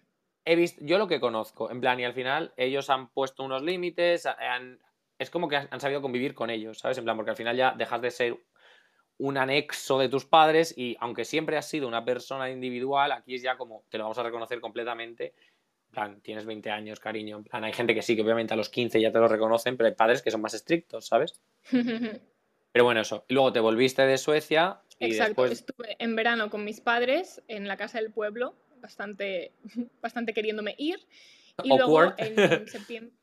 He 0.46 0.56
visto, 0.56 0.84
yo 0.84 0.98
lo 0.98 1.08
que 1.08 1.20
conozco, 1.20 1.70
en 1.70 1.80
plan, 1.80 2.00
y 2.00 2.06
al 2.06 2.14
final 2.14 2.54
ellos 2.58 2.90
han 2.90 3.10
puesto 3.10 3.44
unos 3.44 3.62
límites, 3.62 4.28
es 5.20 5.30
como 5.30 5.48
que 5.48 5.58
han 5.58 5.80
sabido 5.80 6.02
convivir 6.02 6.34
con 6.34 6.50
ellos, 6.50 6.80
¿sabes? 6.80 6.98
En 6.98 7.04
plan, 7.04 7.16
porque 7.18 7.32
al 7.32 7.38
final 7.38 7.56
ya 7.56 7.76
dejas 7.78 8.02
de 8.02 8.10
ser 8.10 8.38
un 9.20 9.38
anexo 9.38 10.00
de 10.00 10.10
tus 10.10 10.26
padres 10.26 10.74
y 10.76 10.96
aunque 11.00 11.26
siempre 11.26 11.58
has 11.58 11.68
sido 11.68 11.88
una 11.88 12.04
persona 12.04 12.50
individual, 12.50 13.12
aquí 13.12 13.36
es 13.36 13.42
ya 13.42 13.58
como 13.58 13.84
te 13.90 13.98
lo 13.98 14.06
vamos 14.06 14.18
a 14.18 14.24
reconocer 14.24 14.60
completamente. 14.62 15.34
En 15.88 15.92
plan, 15.92 16.22
tienes 16.22 16.46
20 16.46 16.72
años, 16.72 17.00
cariño. 17.00 17.38
En 17.38 17.44
plan, 17.44 17.64
hay 17.64 17.74
gente 17.74 17.94
que 17.94 18.02
sí, 18.02 18.16
que 18.16 18.22
obviamente 18.22 18.54
a 18.54 18.58
los 18.58 18.70
15 18.70 19.00
ya 19.02 19.12
te 19.12 19.20
lo 19.20 19.28
reconocen, 19.28 19.76
pero 19.76 19.88
hay 19.88 19.96
padres 19.96 20.22
que 20.22 20.32
son 20.32 20.42
más 20.42 20.54
estrictos, 20.54 21.06
¿sabes? 21.06 21.40
pero 22.72 22.86
bueno, 22.86 23.02
eso. 23.02 23.26
Luego 23.28 23.52
te 23.52 23.60
volviste 23.60 24.04
de 24.04 24.18
Suecia 24.18 24.82
Exacto, 25.00 25.46
estuve 25.46 25.96
en 26.00 26.16
verano 26.16 26.50
con 26.50 26.64
mis 26.64 26.82
padres 26.82 27.42
en 27.48 27.68
la 27.68 27.78
casa 27.78 28.00
del 28.00 28.12
pueblo, 28.12 28.56
bastante, 28.82 29.54
bastante 30.02 30.34
queriéndome 30.34 30.76
ir. 30.78 31.00
Y 31.64 31.70
luego 31.70 32.14
en 32.18 32.68
septiembre, 32.68 33.14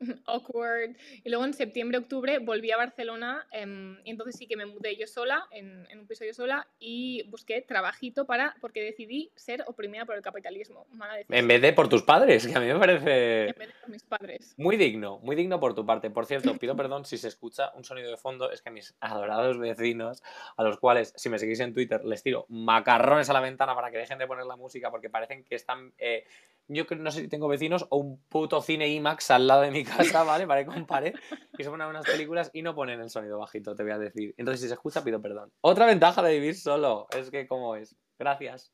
awkward. 0.26 0.96
Y 1.24 1.28
luego 1.28 1.44
en 1.44 1.54
septiembre, 1.54 1.98
octubre 1.98 2.38
volví 2.38 2.70
a 2.70 2.76
Barcelona 2.76 3.46
em, 3.52 3.98
y 4.04 4.10
entonces 4.10 4.36
sí 4.36 4.46
que 4.46 4.56
me 4.56 4.66
mudé 4.66 4.96
yo 4.96 5.06
sola, 5.06 5.46
en, 5.50 5.86
un 5.98 6.06
piso 6.06 6.24
yo 6.24 6.34
sola, 6.34 6.68
y 6.78 7.24
busqué 7.28 7.62
trabajito 7.62 8.26
para, 8.26 8.56
porque 8.60 8.82
decidí 8.82 9.30
ser 9.36 9.64
oprimida 9.66 10.04
por 10.04 10.16
el 10.16 10.22
capitalismo. 10.22 10.86
en 11.28 11.48
vez 11.48 11.62
de 11.62 11.72
por 11.72 11.88
tus 11.88 12.02
padres, 12.02 12.46
que 12.46 12.54
a 12.54 12.60
mí 12.60 12.66
me 12.66 12.78
parece... 12.78 13.48
En 13.48 13.58
vez 13.58 13.68
de 13.68 13.74
por 13.80 13.90
mis 13.90 14.02
padres. 14.02 14.54
Muy 14.56 14.76
digno, 14.76 15.18
muy 15.20 15.36
digno 15.36 15.60
por 15.60 15.74
tu 15.74 15.84
parte. 15.84 16.10
Por 16.10 16.26
cierto, 16.26 16.56
pido 16.56 16.76
perdón 16.76 17.04
si 17.04 17.18
se 17.18 17.28
escucha 17.28 17.72
un 17.74 17.84
sonido 17.84 18.10
de 18.10 18.16
fondo, 18.16 18.50
es 18.50 18.62
que 18.62 18.70
mis 18.70 18.94
adorados 19.00 19.58
vecinos, 19.58 20.22
a 20.56 20.62
los 20.62 20.78
cuales, 20.78 21.12
si 21.16 21.28
me 21.28 21.38
seguís 21.38 21.60
en 21.60 21.74
Twitter, 21.74 22.04
les 22.04 22.22
tiro 22.22 22.46
macarrones 22.48 23.28
a 23.30 23.32
la 23.32 23.40
ventana 23.40 23.74
para 23.74 23.90
que 23.90 23.98
dejen 23.98 24.18
de 24.18 24.26
poner 24.26 24.46
la 24.46 24.56
música 24.56 24.90
porque 24.90 25.10
parecen 25.10 25.44
que 25.44 25.54
están... 25.54 25.92
Eh, 25.98 26.24
yo 26.68 26.84
no 26.96 27.10
sé 27.10 27.22
si 27.22 27.28
tengo 27.28 27.48
vecinos 27.48 27.86
o 27.90 27.96
un 27.96 28.22
puto 28.28 28.60
cine 28.60 28.88
IMAX 28.88 29.30
al 29.30 29.46
lado 29.46 29.62
de 29.62 29.70
mi 29.70 29.84
casa, 29.84 30.22
¿vale? 30.22 30.46
Para 30.46 30.64
que 30.64 30.70
compare. 30.70 31.14
Y 31.58 31.64
se 31.64 31.70
ponen 31.70 31.88
unas 31.88 32.06
películas 32.06 32.50
y 32.52 32.62
no 32.62 32.74
ponen 32.74 33.00
el 33.00 33.10
sonido 33.10 33.38
bajito, 33.38 33.74
te 33.74 33.82
voy 33.82 33.92
a 33.92 33.98
decir. 33.98 34.34
Entonces, 34.36 34.60
si 34.60 34.68
se 34.68 34.74
escucha, 34.74 35.02
pido 35.02 35.20
perdón. 35.20 35.50
Otra 35.60 35.86
ventaja 35.86 36.22
de 36.22 36.34
vivir 36.34 36.54
solo, 36.54 37.06
es 37.16 37.30
que, 37.30 37.46
¿cómo 37.48 37.74
es? 37.74 37.96
Gracias. 38.18 38.72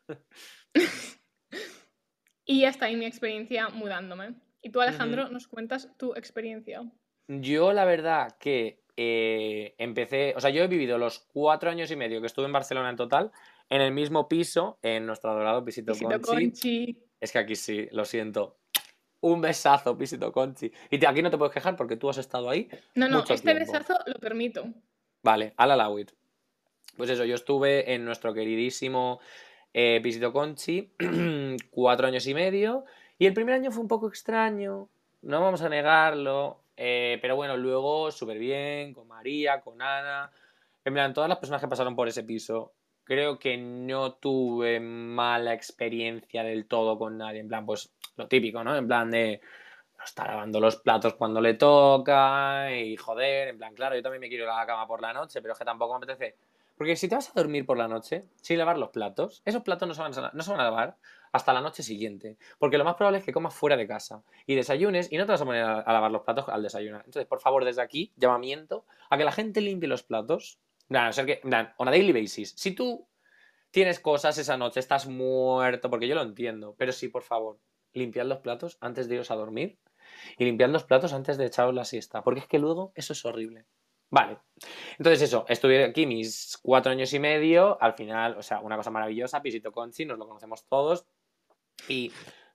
y 2.45 2.65
hasta 2.65 2.87
ahí 2.87 2.97
mi 2.97 3.07
experiencia 3.07 3.69
mudándome. 3.69 4.35
Y 4.61 4.71
tú, 4.71 4.81
Alejandro, 4.81 5.29
nos 5.29 5.47
cuentas 5.47 5.91
tu 5.97 6.15
experiencia. 6.15 6.83
Yo, 7.29 7.73
la 7.73 7.85
verdad, 7.85 8.37
que 8.39 8.83
eh, 8.97 9.75
empecé. 9.79 10.35
O 10.37 10.41
sea, 10.41 10.51
yo 10.51 10.63
he 10.63 10.69
vivido 10.69 10.99
los 10.99 11.19
cuatro 11.19 11.71
años 11.71 11.91
y 11.91 11.97
medio 11.97 12.21
que 12.21 12.27
estuve 12.27 12.47
en 12.47 12.53
Barcelona 12.53 12.91
en 12.91 12.97
total, 12.97 13.33
en 13.69 13.81
el 13.81 13.93
mismo 13.93 14.29
piso, 14.29 14.79
en 14.83 15.07
nuestro 15.07 15.31
adorado 15.31 15.65
pisito, 15.65 15.93
pisito 15.93 16.21
Conchi. 16.21 16.99
Es 17.25 17.33
que 17.33 17.39
aquí 17.39 17.57
sí, 17.57 17.89
lo 17.91 18.05
siento. 18.05 18.59
Un 19.23 19.41
besazo, 19.41 19.97
Pisito 19.97 20.31
Conchi. 20.31 20.71
Y 20.91 21.03
aquí 21.07 21.23
no 21.23 21.31
te 21.31 21.39
puedes 21.39 21.55
quejar 21.55 21.75
porque 21.75 21.97
tú 21.97 22.11
has 22.11 22.19
estado 22.19 22.51
ahí. 22.51 22.69
No, 22.95 23.09
no, 23.09 23.25
este 23.27 23.55
besazo 23.55 23.97
lo 24.05 24.19
permito. 24.19 24.67
Vale, 25.23 25.55
al 25.57 25.71
alawit. 25.71 26.11
Pues 26.99 27.09
eso, 27.09 27.25
yo 27.25 27.35
estuve 27.35 27.95
en 27.95 28.05
nuestro 28.05 28.35
queridísimo 28.35 29.21
eh, 29.73 30.01
Pisito 30.03 30.35
Conchi 30.35 30.93
cuatro 31.71 32.09
años 32.09 32.27
y 32.27 32.35
medio. 32.35 32.85
Y 33.17 33.25
el 33.25 33.33
primer 33.33 33.55
año 33.55 33.71
fue 33.71 33.81
un 33.81 33.89
poco 33.89 34.07
extraño, 34.07 34.91
no 35.23 35.41
vamos 35.41 35.63
a 35.63 35.71
negarlo. 35.71 36.61
Eh, 36.77 37.19
pero 37.23 37.37
bueno, 37.37 37.57
luego 37.57 38.11
súper 38.11 38.39
bien, 38.39 38.93
con 38.93 39.09
María, 39.09 39.63
con 39.63 39.81
Ana. 39.81 40.31
En 40.85 40.93
plan, 40.93 41.15
todas 41.15 41.31
las 41.31 41.39
personas 41.39 41.63
que 41.63 41.69
pasaron 41.69 41.97
por 41.97 42.07
ese 42.07 42.23
piso 42.23 42.75
creo 43.05 43.39
que 43.39 43.57
no 43.57 44.15
tuve 44.15 44.81
mala 44.81 45.53
experiencia 45.55 46.43
del 46.43 46.67
todo 46.67 46.99
con 46.99 47.19
nadie. 47.19 47.41
En 47.41 47.49
plan, 47.49 47.67
pues 47.67 47.93
lo 48.17 48.27
típico, 48.29 48.65
¿no? 48.65 48.77
En 48.77 48.87
plan 48.87 49.11
de 49.11 49.41
no 49.99 50.05
estar 50.05 50.27
lavando 50.29 50.61
los 50.61 50.77
platos 50.77 51.15
cuando 51.15 51.41
le 51.41 51.55
toca 51.55 52.75
y 52.75 52.97
joder, 52.97 53.49
en 53.49 53.59
plan, 53.59 53.75
claro, 53.75 53.95
yo 53.95 54.03
también 54.03 54.21
me 54.21 54.29
quiero 54.29 54.45
ir 54.45 54.51
a 54.51 54.57
la 54.57 54.67
cama 54.67 54.87
por 54.87 55.01
la 55.01 55.13
noche, 55.13 55.41
pero 55.41 55.53
es 55.53 55.59
que 55.59 55.65
tampoco 55.65 55.93
me 55.93 56.05
apetece. 56.05 56.37
Porque 56.77 56.97
si 56.97 57.09
te 57.09 57.15
vas 57.15 57.31
a 57.31 57.33
dormir 57.35 57.67
por 57.67 57.79
la 57.79 57.87
noche 57.87 58.25
sin 58.41 58.59
lavar 58.59 58.79
los 58.79 58.91
platos, 58.91 59.43
esos 59.45 59.63
platos 59.63 59.87
no 59.87 59.95
se 59.95 60.03
van 60.03 60.13
a, 60.19 60.31
no 60.35 60.43
se 60.43 60.51
van 60.51 60.61
a 60.61 60.65
lavar 60.65 60.97
hasta 61.31 61.53
la 61.53 61.61
noche 61.61 61.83
siguiente. 61.83 62.37
Porque 62.59 62.79
lo 62.79 62.85
más 62.85 62.97
probable 62.97 63.19
es 63.19 63.25
que 63.25 63.33
comas 63.33 63.55
fuera 63.55 63.77
de 63.77 63.87
casa 63.87 64.23
y 64.47 64.57
desayunes 64.57 65.13
y 65.13 65.17
no 65.17 65.27
te 65.27 65.33
vas 65.33 65.43
a 65.43 65.45
poner 65.45 65.63
a, 65.63 65.81
a 65.81 65.93
lavar 65.93 66.11
los 66.11 66.23
platos 66.23 66.49
al 66.49 66.63
desayunar. 66.63 67.03
Entonces, 67.05 67.27
por 67.27 67.41
favor, 67.41 67.65
desde 67.65 67.83
aquí, 67.83 68.13
llamamiento 68.17 68.85
a 69.09 69.17
que 69.17 69.25
la 69.25 69.33
gente 69.33 69.61
limpie 69.61 69.89
los 69.89 70.03
platos 70.03 70.59
no, 70.89 71.13
ser 71.13 71.27
que, 71.27 71.41
on 71.79 71.89
a 71.89 71.91
daily 71.91 72.13
basis. 72.13 72.55
Si 72.57 72.73
tú 72.73 73.09
tienes 73.71 74.01
cosas 74.01 74.39
esa 74.39 74.57
noche, 74.57 74.81
estás 74.81 75.07
muerto, 75.07 75.91
porque 75.91 76.07
yo 76.07 76.15
lo 76.15 76.23
entiendo, 76.23 76.75
pero 76.79 76.93
sí, 76.93 77.09
por 77.09 77.23
favor, 77.23 77.59
limpiad 77.93 78.27
los 78.27 78.39
platos 78.39 78.79
antes 78.81 79.09
de 79.09 79.17
iros 79.17 79.31
a 79.31 79.37
dormir 79.37 79.79
y 80.39 80.45
limpiad 80.45 80.69
los 80.69 80.85
platos 80.85 81.13
antes 81.13 81.39
de 81.39 81.47
echaros 81.47 81.75
la 81.75 81.85
siesta, 81.85 82.23
porque 82.23 82.41
es 82.41 82.47
que 82.47 82.59
luego 82.59 82.93
eso 82.95 83.13
es 83.13 83.25
horrible. 83.25 83.67
Vale, 84.11 84.39
entonces 84.97 85.23
eso, 85.23 85.45
estuve 85.49 85.83
aquí 85.83 86.07
mis 86.07 86.57
cuatro 86.63 86.93
años 86.93 87.13
y 87.15 87.19
medio, 87.19 87.83
al 87.83 87.95
final, 87.95 88.37
o 88.37 88.43
sea, 88.43 88.61
una 88.61 88.77
cosa 88.77 88.91
maravillosa, 88.91 89.43
Pisito 89.43 89.73
Conchi, 89.73 90.05
nos 90.05 90.19
lo 90.19 90.29
conocemos 90.29 90.69
todos, 90.69 91.07
y 91.89 92.13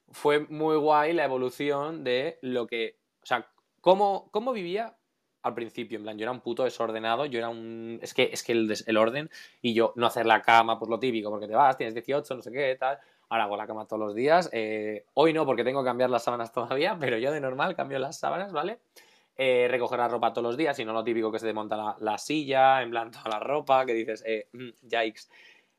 fue 0.07 0.39
muy 0.47 0.77
guay 0.77 1.11
la 1.11 1.25
evolución 1.25 2.03
de 2.03 2.39
lo 2.41 2.65
que, 2.65 2.99
o 3.21 3.25
sea, 3.25 3.51
cómo, 3.81 4.29
cómo 4.31 4.53
vivía 4.53 4.98
al 5.41 5.53
principio, 5.53 5.97
en 5.97 6.03
plan, 6.03 6.17
yo 6.17 6.23
era 6.23 6.31
un 6.31 6.41
puto 6.41 6.63
desordenado, 6.63 7.25
yo 7.25 7.39
era 7.39 7.49
un... 7.49 7.99
Es 8.01 8.13
que, 8.13 8.29
es 8.31 8.43
que 8.43 8.51
el, 8.51 8.97
orden 8.97 9.29
y 9.61 9.73
yo 9.73 9.93
no 9.95 10.07
hacer 10.07 10.25
la 10.25 10.41
cama, 10.41 10.77
pues 10.77 10.89
lo 10.89 10.99
típico, 10.99 11.29
porque 11.29 11.47
te 11.47 11.55
vas, 11.55 11.77
tienes 11.77 11.93
18, 11.93 12.35
no 12.35 12.41
sé 12.41 12.51
qué, 12.51 12.75
tal. 12.79 12.99
Ahora 13.29 13.43
hago 13.43 13.57
la 13.57 13.67
cama 13.67 13.85
todos 13.85 13.99
los 13.99 14.15
días. 14.15 14.49
Eh, 14.51 15.05
hoy 15.13 15.33
no, 15.33 15.45
porque 15.45 15.63
tengo 15.63 15.81
que 15.81 15.87
cambiar 15.87 16.09
las 16.09 16.23
sábanas 16.23 16.51
todavía, 16.53 16.97
pero 16.99 17.17
yo 17.17 17.31
de 17.31 17.39
normal 17.39 17.75
cambio 17.75 17.99
las 17.99 18.19
sábanas, 18.19 18.51
¿vale? 18.51 18.79
Eh, 19.37 19.67
recoger 19.69 19.99
la 19.99 20.09
ropa 20.09 20.33
todos 20.33 20.43
los 20.43 20.57
días 20.57 20.77
y 20.79 20.85
no 20.85 20.91
lo 20.91 21.03
típico 21.03 21.31
que 21.31 21.39
se 21.39 21.45
desmonta 21.45 21.77
la, 21.77 21.95
la 22.01 22.17
silla, 22.17 22.81
en 22.81 22.89
plan, 22.89 23.09
toda 23.11 23.29
la 23.29 23.39
ropa, 23.39 23.85
que 23.85 23.93
dices, 23.93 24.21
eh, 24.25 24.49
mm, 24.51 24.69
yikes. 24.81 25.29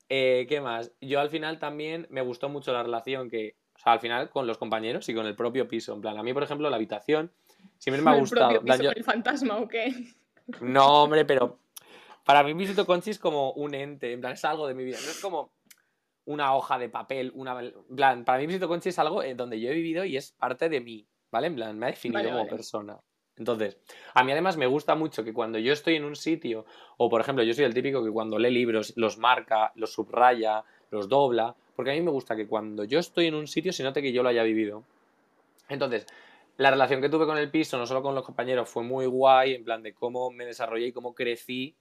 Eh, 0.09 0.47
¿Qué 0.49 0.61
más? 0.61 0.93
Yo 1.01 1.21
al 1.21 1.31
final 1.31 1.59
también 1.59 2.07
me 2.11 2.23
gustó 2.23 2.49
mucho 2.49 2.73
la 2.73 2.83
relación 2.83 3.29
que, 3.29 3.57
o 3.77 3.79
sea, 3.79 3.93
al 3.93 4.01
final 4.01 4.31
con 4.31 4.47
los 4.47 4.59
compañeros 4.59 5.09
y 5.09 5.15
con 5.15 5.27
el 5.27 5.37
propio 5.37 5.69
piso. 5.69 5.93
En 5.93 6.01
plan, 6.01 6.19
a 6.19 6.23
mí, 6.23 6.33
por 6.33 6.43
ejemplo, 6.43 6.69
la 6.69 6.77
habitación 6.77 7.31
Siempre 7.79 8.03
me 8.03 8.11
ha 8.11 8.15
gustado. 8.15 8.61
¿El 8.65 9.05
fantasma 9.05 9.59
o 9.59 9.69
qué? 9.69 10.15
No, 10.61 11.05
hombre, 11.05 11.25
pero 11.25 11.59
para 12.25 12.43
mí 12.43 12.53
Visito 12.55 12.87
Conchi 12.87 13.11
es 13.11 13.19
como 13.19 13.53
un 13.53 13.75
ente, 13.75 14.13
en 14.13 14.21
plan, 14.21 14.33
es 14.33 14.45
algo 14.45 14.67
de 14.67 14.75
mi 14.75 14.85
vida. 14.85 14.99
No 15.05 15.11
es 15.11 15.21
como 15.21 15.51
una 16.27 16.55
hoja 16.55 16.79
de 16.79 16.89
papel, 16.89 17.33
una... 17.35 17.59
plan, 17.95 18.25
para 18.25 18.39
mí 18.39 18.47
Visito 18.47 18.69
Conchi 18.69 18.91
es 18.91 18.99
algo 18.99 19.23
en 19.23 19.37
donde 19.37 19.61
yo 19.61 19.71
he 19.71 19.75
vivido 19.75 20.05
y 20.05 20.17
es 20.17 20.33
parte 20.33 20.69
de 20.69 20.81
mí, 20.81 21.07
¿vale? 21.31 21.47
En 21.47 21.55
plan, 21.55 21.79
me 21.79 21.87
ha 21.87 21.91
definido 21.91 22.31
como 22.31 22.47
persona. 22.47 22.99
Entonces, 23.37 23.79
a 24.13 24.23
mí 24.23 24.33
además 24.33 24.59
me 24.59 24.67
gusta 24.67 24.95
mucho 24.95 25.25
que 25.25 25.33
cuando 25.33 25.59
yo 25.59 25.73
estoy 25.73 25.97
en 25.97 26.05
un 26.05 26.15
sitio, 26.15 26.67
o 26.99 27.09
por 27.09 27.23
ejemplo, 27.23 27.43
yo 27.43 27.55
soy 27.55 27.65
el 27.65 27.73
típico 27.73 28.05
que 28.05 28.11
cuando 28.11 28.39
lee 28.39 28.51
libros 28.51 28.93
los 28.97 29.17
marca, 29.17 29.73
los 29.77 29.95
subraya, 29.95 30.63
los 30.91 31.09
dobla, 31.09 31.55
porque 31.75 31.93
a 31.93 31.95
mí 31.95 32.03
me 32.03 32.11
gusta 32.11 32.37
que 32.37 32.47
cuando 32.47 32.85
yo 32.85 32.99
estoy 32.99 33.29
en 33.29 33.35
un 33.35 33.47
sitio 33.47 33.73
se 33.73 33.83
note 33.83 34.03
que 34.03 34.13
yo 34.13 34.23
lo 34.23 34.29
haya 34.29 34.43
vivido. 34.43 34.85
Entonces, 35.71 36.07
la 36.61 36.71
relación 36.71 37.01
que 37.01 37.09
tuve 37.09 37.25
con 37.25 37.39
el 37.39 37.51
piso, 37.51 37.79
no 37.79 37.87
solo 37.87 38.03
con 38.03 38.15
los 38.15 38.23
compañeros, 38.23 38.69
fue 38.69 38.83
muy 38.83 39.07
guay, 39.07 39.55
en 39.55 39.65
plan 39.65 39.83
de 39.83 39.95
cómo 39.95 40.31
me 40.31 40.45
desarrollé 40.45 40.89
y 40.89 40.93
cómo 40.93 41.15
crecí 41.15 41.75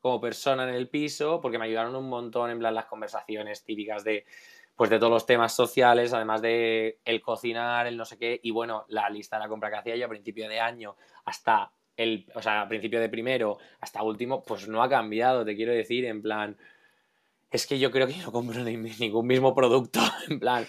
como 0.00 0.20
persona 0.20 0.68
en 0.68 0.74
el 0.74 0.88
piso, 0.88 1.40
porque 1.40 1.56
me 1.56 1.66
ayudaron 1.66 1.94
un 1.94 2.08
montón 2.08 2.50
en 2.50 2.58
plan 2.58 2.74
las 2.74 2.86
conversaciones 2.86 3.62
típicas 3.62 4.02
de 4.02 4.26
pues 4.74 4.90
de 4.90 4.98
todos 4.98 5.12
los 5.12 5.24
temas 5.24 5.54
sociales, 5.54 6.12
además 6.12 6.42
de 6.42 6.98
el 7.04 7.22
cocinar, 7.22 7.86
el 7.86 7.96
no 7.96 8.04
sé 8.04 8.18
qué, 8.18 8.40
y 8.42 8.50
bueno, 8.50 8.86
la 8.88 9.08
lista 9.08 9.36
de 9.36 9.44
la 9.44 9.48
compra 9.48 9.70
que 9.70 9.76
hacía 9.76 9.94
yo 9.94 10.06
a 10.06 10.08
principio 10.08 10.48
de 10.48 10.58
año 10.58 10.96
hasta 11.26 11.70
el, 11.96 12.26
o 12.34 12.42
sea, 12.42 12.62
a 12.62 12.68
principio 12.68 12.98
de 12.98 13.08
primero 13.08 13.58
hasta 13.78 14.02
último, 14.02 14.42
pues 14.42 14.66
no 14.66 14.82
ha 14.82 14.88
cambiado, 14.88 15.44
te 15.44 15.54
quiero 15.54 15.70
decir, 15.70 16.06
en 16.06 16.22
plan, 16.22 16.56
es 17.52 17.68
que 17.68 17.78
yo 17.78 17.92
creo 17.92 18.08
que 18.08 18.16
no 18.16 18.32
compro 18.32 18.64
ningún 18.64 19.28
mismo 19.28 19.54
producto, 19.54 20.00
en 20.28 20.40
plan, 20.40 20.66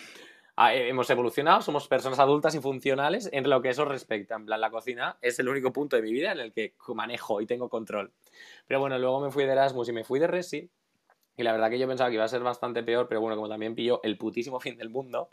hemos 0.58 1.10
evolucionado, 1.10 1.62
somos 1.62 1.88
personas 1.88 2.20
adultas 2.20 2.56
y 2.56 2.60
funcionales 2.60 3.30
en 3.32 3.50
lo 3.50 3.62
que 3.62 3.70
eso 3.70 3.86
respecta. 3.86 4.36
En 4.36 4.46
plan, 4.46 4.62
la 4.62 4.70
cocina 4.70 5.18
es 5.22 5.38
el 5.40 5.50
único 5.50 5.74
punto 5.74 5.96
de 5.96 6.02
mi 6.02 6.12
vida 6.12 6.32
en 6.32 6.40
el 6.40 6.54
que 6.54 6.74
manejo 6.94 7.42
y 7.42 7.46
tengo 7.46 7.70
control. 7.70 8.12
Pero 8.68 8.80
bueno, 8.80 8.98
luego 8.98 9.20
me 9.20 9.32
fui 9.32 9.46
de 9.46 9.52
Erasmus 9.52 9.90
y 9.90 9.94
me 9.94 10.04
fui 10.04 10.20
de 10.20 10.28
Resi. 10.28 10.70
Y 11.38 11.44
la 11.44 11.52
verdad 11.52 11.70
que 11.70 11.78
yo 11.78 11.88
pensaba 11.88 12.10
que 12.10 12.16
iba 12.16 12.24
a 12.24 12.30
ser 12.30 12.42
bastante 12.42 12.82
peor, 12.84 13.08
pero 13.10 13.20
bueno, 13.20 13.36
como 13.36 13.50
también 13.50 13.76
pilló 13.76 14.00
el 14.04 14.18
putísimo 14.18 14.60
fin 14.62 14.78
del 14.78 14.90
mundo, 14.90 15.30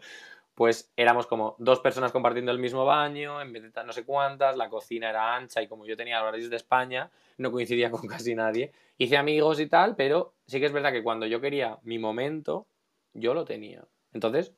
pues 0.55 0.93
éramos 0.97 1.27
como 1.27 1.57
dos 1.59 1.81
personas 1.81 2.13
compartiendo 2.13 2.53
el 2.53 2.59
mismo 2.59 2.85
baño, 2.85 3.41
en 3.41 3.53
vez 3.53 3.63
de 3.63 3.85
no 3.85 3.93
sé 3.93 4.05
cuántas, 4.05 4.57
la 4.57 4.69
cocina 4.69 5.09
era 5.09 5.35
ancha 5.35 5.63
y 5.63 5.69
como 5.69 5.87
yo 5.87 5.97
tenía 5.97 6.21
horarios 6.21 6.51
de 6.51 6.57
España, 6.57 7.11
no 7.39 7.51
coincidía 7.53 7.91
con 7.91 8.03
casi 8.09 8.35
nadie. 8.35 8.73
Hice 8.99 9.17
amigos 9.17 9.61
y 9.61 9.67
tal, 9.67 9.95
pero 9.95 10.35
sí 10.47 10.59
que 10.59 10.67
es 10.67 10.73
verdad 10.73 10.93
que 10.93 11.03
cuando 11.03 11.27
yo 11.27 11.41
quería 11.41 11.79
mi 11.85 11.99
momento, 11.99 12.67
yo 13.15 13.35
lo 13.35 13.45
tenía. 13.45 13.85
Entonces, 14.13 14.53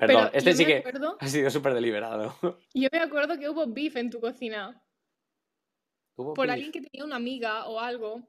perdón, 0.00 0.30
este 0.32 0.54
sí 0.54 0.64
que 0.64 0.82
ha 1.18 1.28
sido 1.28 1.50
súper 1.50 1.74
deliberado. 1.74 2.34
Yo 2.74 2.88
me 2.90 2.98
acuerdo 2.98 3.38
que 3.38 3.48
hubo 3.48 3.66
beef 3.66 3.96
en 3.96 4.10
tu 4.10 4.20
cocina. 4.20 4.82
Por 6.16 6.50
alguien 6.50 6.72
que 6.72 6.82
tenía 6.82 7.04
una 7.04 7.16
amiga 7.16 7.66
o 7.66 7.80
algo. 7.80 8.22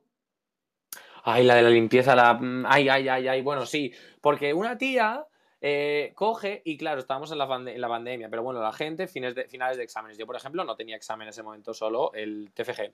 Ay, 1.23 1.43
la 1.43 1.55
de 1.55 1.61
la 1.61 1.69
limpieza, 1.69 2.15
la... 2.15 2.33
Mm, 2.33 2.65
ay, 2.67 2.89
ay, 2.89 3.07
ay, 3.09 3.27
ay, 3.27 3.41
bueno, 3.41 3.65
sí. 3.65 3.93
Porque 4.21 4.53
una 4.53 4.77
tía 4.77 5.25
eh, 5.59 6.13
coge 6.15 6.61
y 6.65 6.77
claro, 6.77 7.01
estábamos 7.01 7.31
en 7.31 7.37
la, 7.37 7.45
en 7.55 7.81
la, 7.81 7.87
pandemia, 7.87 8.29
pero 8.29 8.43
bueno, 8.43 8.61
la 8.61 8.73
gente, 8.73 9.07
fines 9.07 9.35
de, 9.35 9.47
finales 9.47 9.77
de 9.77 9.83
exámenes. 9.83 10.17
Yo, 10.17 10.25
por 10.25 10.35
ejemplo, 10.35 10.63
no 10.63 10.75
tenía 10.75 10.95
examen 10.95 11.27
en 11.27 11.29
ese 11.29 11.43
momento, 11.43 11.73
solo 11.73 12.11
el 12.13 12.51
TFG. 12.53 12.93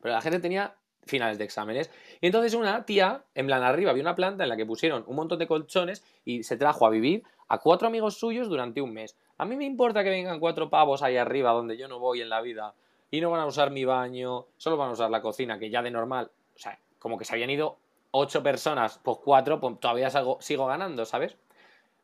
Pero 0.00 0.14
la 0.14 0.20
gente 0.20 0.38
tenía 0.38 0.76
finales 1.08 1.38
de 1.38 1.44
exámenes. 1.44 1.90
Y 2.20 2.26
entonces 2.26 2.54
una 2.54 2.84
tía, 2.84 3.24
en 3.34 3.46
plan 3.46 3.62
arriba, 3.62 3.90
había 3.90 4.02
una 4.02 4.14
planta 4.14 4.44
en 4.44 4.48
la 4.48 4.56
que 4.56 4.66
pusieron 4.66 5.04
un 5.06 5.16
montón 5.16 5.38
de 5.38 5.46
colchones 5.46 6.04
y 6.24 6.42
se 6.44 6.56
trajo 6.56 6.86
a 6.86 6.90
vivir 6.90 7.24
a 7.48 7.58
cuatro 7.58 7.88
amigos 7.88 8.18
suyos 8.18 8.48
durante 8.48 8.80
un 8.80 8.92
mes. 8.92 9.16
A 9.38 9.44
mí 9.44 9.56
me 9.56 9.64
importa 9.64 10.04
que 10.04 10.10
vengan 10.10 10.40
cuatro 10.40 10.70
pavos 10.70 11.02
ahí 11.02 11.16
arriba 11.16 11.52
donde 11.52 11.76
yo 11.76 11.88
no 11.88 11.98
voy 11.98 12.20
en 12.20 12.28
la 12.28 12.40
vida 12.40 12.74
y 13.10 13.20
no 13.20 13.30
van 13.30 13.40
a 13.40 13.46
usar 13.46 13.70
mi 13.70 13.84
baño, 13.84 14.46
solo 14.56 14.76
van 14.76 14.90
a 14.90 14.92
usar 14.92 15.10
la 15.10 15.22
cocina, 15.22 15.58
que 15.58 15.70
ya 15.70 15.82
de 15.82 15.90
normal, 15.90 16.30
o 16.54 16.58
sea, 16.58 16.78
como 16.98 17.16
que 17.16 17.24
se 17.24 17.34
habían 17.34 17.50
ido 17.50 17.78
ocho 18.10 18.42
personas, 18.42 19.00
pues 19.02 19.18
cuatro, 19.24 19.60
pues 19.60 19.80
todavía 19.80 20.10
sigo 20.40 20.66
ganando, 20.66 21.04
¿sabes? 21.04 21.36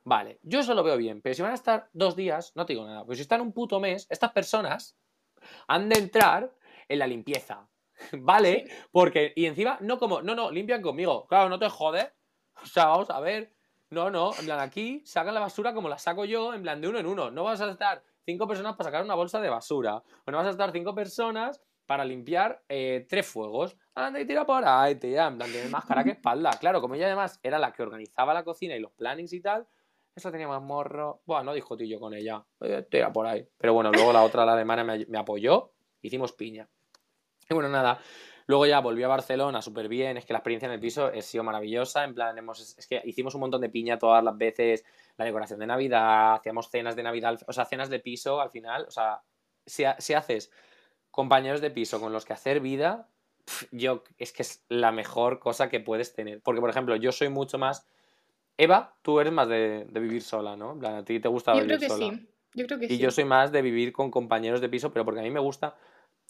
Vale, 0.05 0.39
yo 0.43 0.61
eso 0.61 0.75
lo 0.75 0.83
veo 0.83 0.97
bien, 0.97 1.21
pero 1.23 1.35
si 1.35 1.43
van 1.43 1.53
a 1.53 1.57
estar 1.57 1.89
dos 1.93 2.15
días, 2.15 2.53
no 2.55 2.67
te 2.67 2.75
digo 2.75 2.87
nada, 2.87 3.05
pero 3.05 3.17
si 3.17 3.23
están 3.23 3.41
un 3.41 3.53
puto 3.53 3.81
mes, 3.81 4.07
estas 4.11 4.33
personas 4.33 4.97
han 5.67 5.89
de 5.89 5.99
entrar 5.99 6.53
en 6.89 6.99
la 6.99 7.07
limpieza, 7.07 7.67
¿vale? 8.13 8.71
Porque, 8.91 9.33
y 9.37 9.47
encima, 9.47 9.79
no 9.81 9.99
como, 9.99 10.23
no, 10.23 10.35
no, 10.35 10.51
limpian 10.51 10.83
conmigo, 10.83 11.27
claro, 11.27 11.49
no 11.49 11.59
te 11.59 11.69
jodes, 11.69 12.07
o 12.63 12.67
sea, 12.67 12.87
vamos 12.87 13.11
a 13.11 13.21
ver, 13.21 13.53
no, 13.91 14.11
no, 14.11 14.33
en 14.39 14.47
plan, 14.47 14.61
aquí 14.61 15.03
sacan 15.05 15.35
la 15.35 15.41
basura 15.41 15.75
como 15.75 15.89
la 15.89 15.99
saco 15.99 16.25
yo, 16.25 16.55
en 16.55 16.63
plan, 16.63 16.81
de 16.81 16.89
uno 16.89 16.99
en 16.99 17.07
uno, 17.07 17.31
no 17.31 17.45
vas 17.45 17.61
a 17.61 17.71
estar 17.71 18.03
cinco 18.25 18.47
personas 18.47 18.77
para 18.77 18.89
sacar 18.89 19.05
una 19.05 19.15
bolsa 19.15 19.41
de 19.41 19.51
basura, 19.51 20.03
o 20.27 20.31
no 20.31 20.39
vas 20.39 20.47
a 20.47 20.51
estar 20.51 20.73
cinco 20.73 20.95
personas 20.95 21.61
para 21.87 22.05
limpiar 22.05 22.63
eh, 22.69 23.07
tres 23.09 23.27
fuegos. 23.27 23.77
Anda 23.95 24.21
y 24.21 24.27
tira 24.27 24.45
por 24.47 24.65
ahí, 24.65 24.95
tía. 24.97 25.27
En 25.27 25.37
plan, 25.37 25.51
tiene 25.51 25.69
más 25.69 25.85
cara 25.85 26.05
que 26.05 26.13
espalda. 26.13 26.51
Claro, 26.61 26.81
como 26.81 26.95
ella 26.95 27.07
además 27.07 27.39
era 27.43 27.59
la 27.59 27.73
que 27.73 27.83
organizaba 27.83 28.33
la 28.35 28.45
cocina 28.45 28.75
y 28.75 28.81
los 28.81 28.93
plannings 28.93 29.33
y 29.33 29.41
tal, 29.41 29.67
eso 30.15 30.31
tenía 30.31 30.49
más 30.49 30.63
morro. 30.63 31.23
Bueno, 31.27 31.45
no 31.45 31.55
discutí 31.55 31.89
yo 31.89 32.01
con 32.01 32.15
ella. 32.15 32.45
Tira 32.91 33.13
por 33.13 33.27
ahí. 33.27 33.47
Pero 33.59 33.75
bueno, 33.75 33.91
luego 33.93 34.13
la 34.13 34.23
otra, 34.23 34.47
la 34.47 34.55
alemana, 34.55 34.85
me, 34.85 35.19
apoyó. 35.19 35.73
Hicimos 36.01 36.33
piña. 36.33 36.69
Y 37.49 37.55
bueno, 37.55 37.69
nada. 37.69 37.99
Luego 38.47 38.67
ya 38.67 38.81
volví 38.81 39.03
a 39.03 39.09
Barcelona 39.09 39.63
súper 39.63 39.89
bien. 39.89 40.17
Es 40.17 40.27
que 40.27 40.33
la 40.33 40.41
experiencia 40.41 40.67
en 40.67 40.73
el 40.73 40.81
piso 40.81 41.07
ha 41.07 41.23
sido 41.23 41.45
maravillosa. 41.45 42.05
En 42.05 42.15
plan, 42.15 42.37
hemos, 42.37 42.77
es 42.79 42.87
que 42.87 43.01
hicimos 43.05 43.35
un 43.35 43.41
montón 43.41 43.61
de 43.61 43.71
piña 43.71 43.99
todas 43.99 44.23
las 44.23 44.37
veces. 44.37 44.85
La 45.17 45.25
decoración 45.25 45.61
de 45.61 45.67
Navidad, 45.67 46.35
hacíamos 46.35 46.71
cenas 46.71 46.95
de 46.97 47.03
Navidad, 47.03 47.41
o 47.47 47.53
sea, 47.53 47.65
cenas 47.65 47.89
de 47.89 48.01
piso 48.01 48.41
al 48.41 48.51
final. 48.51 48.85
O 48.87 48.91
sea, 48.91 49.23
si, 49.65 49.85
si 49.99 50.13
haces 50.13 50.51
compañeros 51.11 51.61
de 51.61 51.71
piso 51.71 52.01
con 52.01 52.13
los 52.13 52.25
que 52.25 52.35
hacer 52.35 52.61
vida, 52.61 53.09
yo 53.71 54.05
es 54.19 54.33
que 54.33 54.43
es 54.43 54.65
la 54.69 54.93
mejor 54.93 55.39
cosa 55.39 55.71
que 55.71 55.81
puedes 55.81 56.13
tener. 56.13 56.43
Porque, 56.43 56.61
por 56.61 56.71
ejemplo, 56.71 56.97
yo 56.97 57.13
soy 57.13 57.31
mucho 57.31 57.57
más 57.57 57.87
Eva, 58.57 58.97
tú 59.03 59.21
eres 59.21 59.33
más 59.33 59.49
de, 59.49 59.87
vivir 59.91 60.23
sola, 60.23 60.57
¿no? 60.57 60.79
a 60.85 61.05
ti 61.05 61.19
te 61.19 61.29
gusta 61.29 61.55
yo 61.55 61.65
creo 61.65 61.79
que 61.79 61.91
Sí. 61.91 62.29
Yo 62.57 62.67
creo 62.67 62.79
que 62.79 62.87
y 62.89 62.99
yo 62.99 63.11
soy 63.11 63.25
más 63.25 63.51
de 63.51 63.63
vivir 63.63 63.93
con 63.93 64.13
compañeros 64.13 64.61
de 64.61 64.69
piso, 64.69 64.93
pero 64.93 65.05
porque 65.05 65.19
a 65.19 65.25
mí 65.25 65.31
me 65.31 65.41
gusta. 65.41 65.75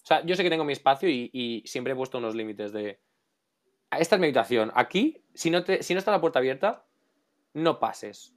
O 0.05 0.07
sea, 0.07 0.23
yo 0.23 0.35
sé 0.35 0.43
que 0.43 0.51
tengo 0.51 0.63
mi 0.63 0.73
espacio 0.73 1.09
y, 1.09 1.63
siempre 1.65 1.93
he 1.93 1.95
puesto 1.95 2.19
unos 2.19 2.35
límites 2.35 2.71
de. 2.71 2.99
Esta 3.89 4.15
es 4.15 4.19
mi 4.19 4.27
habitación. 4.27 4.71
Aquí, 4.75 5.23
si 5.33 5.49
no, 5.49 5.63
te, 5.63 5.81
si 5.81 5.95
no 5.95 5.97
está 5.97 6.11
la 6.11 6.21
puerta 6.21 6.37
abierta, 6.37 6.85
no 7.55 7.79
pases. 7.79 8.35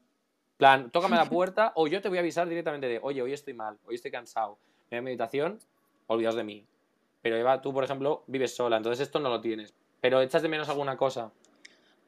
plan, 0.57 0.91
tócame 0.91 1.17
la 1.17 1.27
puerta 1.29 1.73
o 1.75 1.87
yo 1.87 2.01
te 2.01 2.09
voy 2.09 2.17
a 2.17 2.21
avisar 2.23 2.49
directamente 2.49 2.89
de, 2.89 3.01
oye, 3.03 3.21
hoy 3.21 3.35
estoy 3.35 3.53
mal, 3.53 3.77
hoy 3.85 3.97
estoy 3.97 4.11
cansado. 4.11 4.59
Me 4.91 4.97
voy 4.97 4.99
a 4.99 5.03
mi 5.03 5.11
habitación, 5.11 5.59
olvidaos 6.07 6.37
de 6.37 6.45
mí. 6.45 6.67
Pero 7.21 7.37
Eva, 7.37 7.61
tú, 7.61 7.75
por 7.75 7.85
ejemplo, 7.85 8.25
vives 8.29 8.57
sola, 8.57 8.79
entonces 8.79 9.07
esto 9.07 9.21
no 9.21 9.29
lo 9.29 9.43
tienes. 9.43 9.75
Pero 10.01 10.23
echas 10.23 10.41
de 10.41 10.49
menos 10.49 10.71
alguna 10.71 10.97
cosa. 10.97 11.33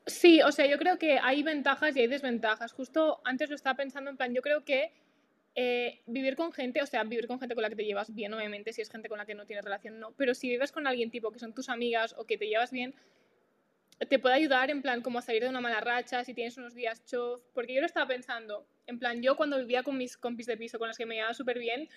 Sí, 0.06 0.40
o 0.40 0.52
sea, 0.52 0.64
yo 0.64 0.78
creo 0.78 0.98
que 0.98 1.18
hay 1.18 1.42
ventajas 1.42 1.94
y 1.96 2.00
hay 2.00 2.06
desventajas. 2.06 2.72
Justo 2.72 3.20
antes 3.24 3.50
lo 3.50 3.56
estaba 3.56 3.76
pensando 3.76 4.08
en 4.08 4.16
plan, 4.16 4.32
yo 4.32 4.40
creo 4.40 4.64
que 4.64 4.94
eh, 5.54 6.00
vivir 6.06 6.36
con 6.36 6.52
gente, 6.52 6.80
o 6.82 6.86
sea, 6.86 7.02
vivir 7.04 7.26
con 7.26 7.40
gente 7.40 7.54
con 7.54 7.62
la 7.62 7.68
que 7.68 7.76
te 7.76 7.84
llevas 7.84 8.14
bien, 8.14 8.32
obviamente, 8.32 8.72
si 8.72 8.82
es 8.82 8.90
gente 8.90 9.08
con 9.08 9.18
la 9.18 9.26
que 9.26 9.34
no 9.34 9.46
tienes 9.46 9.64
relación, 9.64 9.98
no. 9.98 10.12
Pero 10.12 10.34
si 10.34 10.48
vives 10.48 10.72
con 10.72 10.86
alguien 10.86 11.10
tipo 11.10 11.30
que 11.30 11.38
son 11.38 11.54
tus 11.54 11.68
amigas 11.68 12.14
o 12.16 12.24
que 12.24 12.38
te 12.38 12.46
llevas 12.46 12.70
bien, 12.70 12.94
te 14.08 14.18
puede 14.18 14.34
ayudar 14.34 14.70
en 14.70 14.80
plan 14.80 15.02
como 15.02 15.18
a 15.18 15.22
salir 15.22 15.42
de 15.42 15.48
una 15.48 15.60
mala 15.60 15.80
racha, 15.80 16.24
si 16.24 16.34
tienes 16.34 16.56
unos 16.56 16.74
días 16.74 17.04
chof. 17.04 17.42
Porque 17.52 17.74
yo 17.74 17.80
lo 17.80 17.86
estaba 17.86 18.06
pensando, 18.06 18.66
en 18.86 18.98
plan, 18.98 19.22
yo 19.22 19.36
cuando 19.36 19.58
vivía 19.58 19.82
con 19.82 19.96
mis 19.98 20.16
compis 20.16 20.46
de 20.46 20.56
piso 20.56 20.78
con 20.78 20.88
las 20.88 20.96
que 20.96 21.06
me 21.06 21.16
llevaba 21.16 21.34
súper 21.34 21.58
bien, 21.58 21.88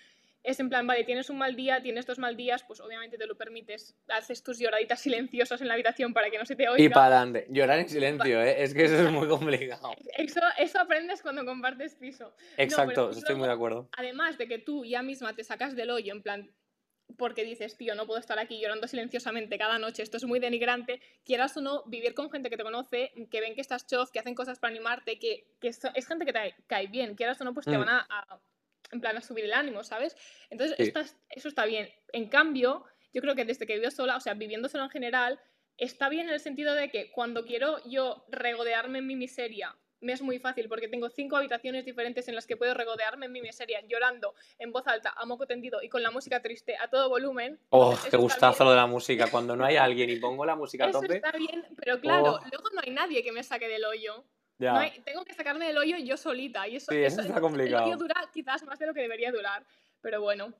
es 0.44 0.60
en 0.60 0.70
plan, 0.70 0.86
vale, 0.86 1.06
tienes 1.06 1.30
un 1.30 1.38
mal 1.38 1.56
día, 1.56 1.82
tienes 1.82 2.06
dos 2.06 2.20
mal 2.20 2.36
días, 2.36 2.64
pues 2.64 2.82
obviamente 2.82 3.18
te 3.18 3.26
lo 3.26 3.36
permites. 3.36 3.96
Haces 4.10 4.44
tus 4.44 4.60
lloraditas 4.60 5.00
silenciosas 5.00 5.62
en 5.62 5.70
la 5.70 5.74
habitación 5.76 6.14
para 6.14 6.30
que 6.30 6.38
no 6.38 6.46
se 6.46 6.58
te 6.58 6.68
oiga. 6.68 6.84
Y 6.84 6.90
para 6.90 7.18
adelante. 7.18 7.48
Llorar 7.50 7.80
en 7.80 7.88
silencio, 7.88 8.42
¿eh? 8.42 8.62
Es 8.62 8.74
que 8.74 8.84
eso 8.84 9.02
es 9.02 9.10
muy 9.10 9.28
complicado. 9.30 9.96
Eso, 10.18 10.42
eso 10.58 10.80
aprendes 10.80 11.22
cuando 11.22 11.46
compartes 11.46 11.96
piso. 11.96 12.34
Exacto, 12.58 13.12
estoy 13.12 13.36
muy 13.36 13.48
de 13.48 13.54
acuerdo. 13.54 13.90
Además 13.98 14.38
de 14.38 14.48
que 14.48 14.60
tú 14.60 14.84
ya 14.84 15.02
misma 15.02 15.34
te 15.34 15.46
sacas 15.46 15.78
del 15.78 15.92
hoyo, 15.92 16.14
en 16.14 16.22
plan, 16.22 16.52
porque 17.18 17.46
dices, 17.46 17.78
tío, 17.78 17.96
no 17.96 18.06
puedo 18.06 18.20
estar 18.20 18.38
aquí 18.38 18.60
llorando 18.60 18.88
silenciosamente 18.88 19.58
cada 19.58 19.80
noche, 19.80 20.04
esto 20.04 20.18
es 20.18 20.26
muy 20.26 20.40
denigrante, 20.40 21.00
quieras 21.24 21.56
o 21.56 21.62
no, 21.62 21.84
vivir 21.86 22.14
con 22.14 22.30
gente 22.30 22.50
que 22.50 22.58
te 22.58 22.64
conoce, 22.64 23.12
que 23.30 23.40
ven 23.40 23.56
que 23.56 23.62
estás 23.62 23.88
chof, 23.88 24.12
que 24.12 24.20
hacen 24.20 24.36
cosas 24.36 24.60
para 24.60 24.74
animarte, 24.74 25.20
que, 25.20 25.48
que 25.62 25.70
es, 25.70 26.08
gente 26.08 26.26
que 26.26 26.34
te 26.34 26.56
cae 26.68 26.88
bien, 26.88 27.16
quieras 27.16 27.40
o 27.40 27.44
no, 27.44 27.54
pues 27.54 27.66
te 27.66 27.78
mm. 27.78 27.80
van 27.80 27.90
a 27.90 28.42
en 28.94 29.02
plan 29.02 29.18
a 29.18 29.22
subir 29.22 29.46
el 29.46 29.54
ánimo, 29.54 29.84
¿sabes? 29.84 30.16
Entonces, 30.50 30.94
eso 31.30 31.48
está 31.48 31.66
bien. 31.66 31.90
En 32.14 32.30
cambio, 32.30 32.86
yo 33.14 33.22
creo 33.22 33.36
que 33.36 33.46
desde 33.46 33.66
que 33.66 33.78
vivo 33.78 33.92
sola, 33.92 34.18
o 34.18 34.20
sea, 34.20 34.34
viviendo 34.34 34.70
sola 34.70 34.86
en 34.86 34.90
general, 34.90 35.40
está 35.78 36.10
bien 36.10 36.28
en 36.28 36.34
el 36.34 36.40
sentido 36.40 36.74
de 36.74 36.90
que 36.90 37.12
cuando 37.12 37.46
quiero 37.46 37.78
yo 37.86 38.26
regodearme 38.30 39.00
en 39.00 39.08
mi 39.08 39.16
miseria, 39.16 39.76
me 40.04 40.14
es 40.14 40.22
muy 40.22 40.38
fácil 40.38 40.68
porque 40.68 40.88
tengo 40.88 41.10
cinco 41.10 41.38
habitaciones 41.38 41.86
diferentes 41.86 42.28
en 42.28 42.36
las 42.36 42.46
que 42.46 42.58
puedo 42.58 42.74
regodearme 42.74 43.28
en 43.28 43.32
mi 43.32 43.42
miseria, 43.42 43.82
llorando 43.88 44.36
en 44.60 44.72
voz 44.72 44.86
alta, 44.88 45.14
a 45.16 45.26
moco 45.26 45.48
tendido 45.48 45.82
y 45.82 45.90
con 45.90 46.04
la 46.04 46.12
música 46.12 46.42
triste 46.42 46.76
a 46.78 46.90
todo 46.90 47.10
volumen. 47.10 47.60
Oh, 47.70 47.98
qué 48.10 48.18
gustazo 48.18 48.66
lo 48.66 48.72
de 48.72 48.76
la 48.76 48.86
música. 48.86 49.28
Cuando 49.32 49.56
no 49.56 49.66
hay 49.66 49.78
alguien 49.78 50.10
y 50.10 50.18
pongo 50.18 50.46
la 50.46 50.56
música 50.56 50.88
a 50.88 50.92
tope. 50.92 51.06
Eso 51.06 51.16
está 51.16 51.32
bien, 51.32 51.66
pero 51.78 52.00
claro, 52.02 52.34
oh. 52.34 52.48
luego 52.52 52.70
no 52.74 52.82
hay 52.84 52.92
nadie 52.92 53.24
que 53.24 53.32
me 53.32 53.44
saque 53.44 53.68
del 53.68 53.86
hoyo 53.86 54.26
tengo 54.58 55.26
que 55.26 55.34
sacarme 55.34 55.68
del 55.68 55.78
hoyo 55.78 55.98
yo 55.98 56.18
solita. 56.18 56.68
Y 56.68 56.78
eso, 56.78 56.92
sí, 56.92 56.98
eso, 56.98 57.22
está 57.22 57.42
complicado. 57.42 57.86
El 57.86 57.94
hoyo 57.94 57.98
dura 57.98 58.16
quizás 58.34 58.64
más 58.64 58.80
de 58.80 58.88
lo 58.88 58.94
que 58.94 59.02
debería 59.02 59.32
durar, 59.32 59.64
pero 60.02 60.22
bueno. 60.22 60.54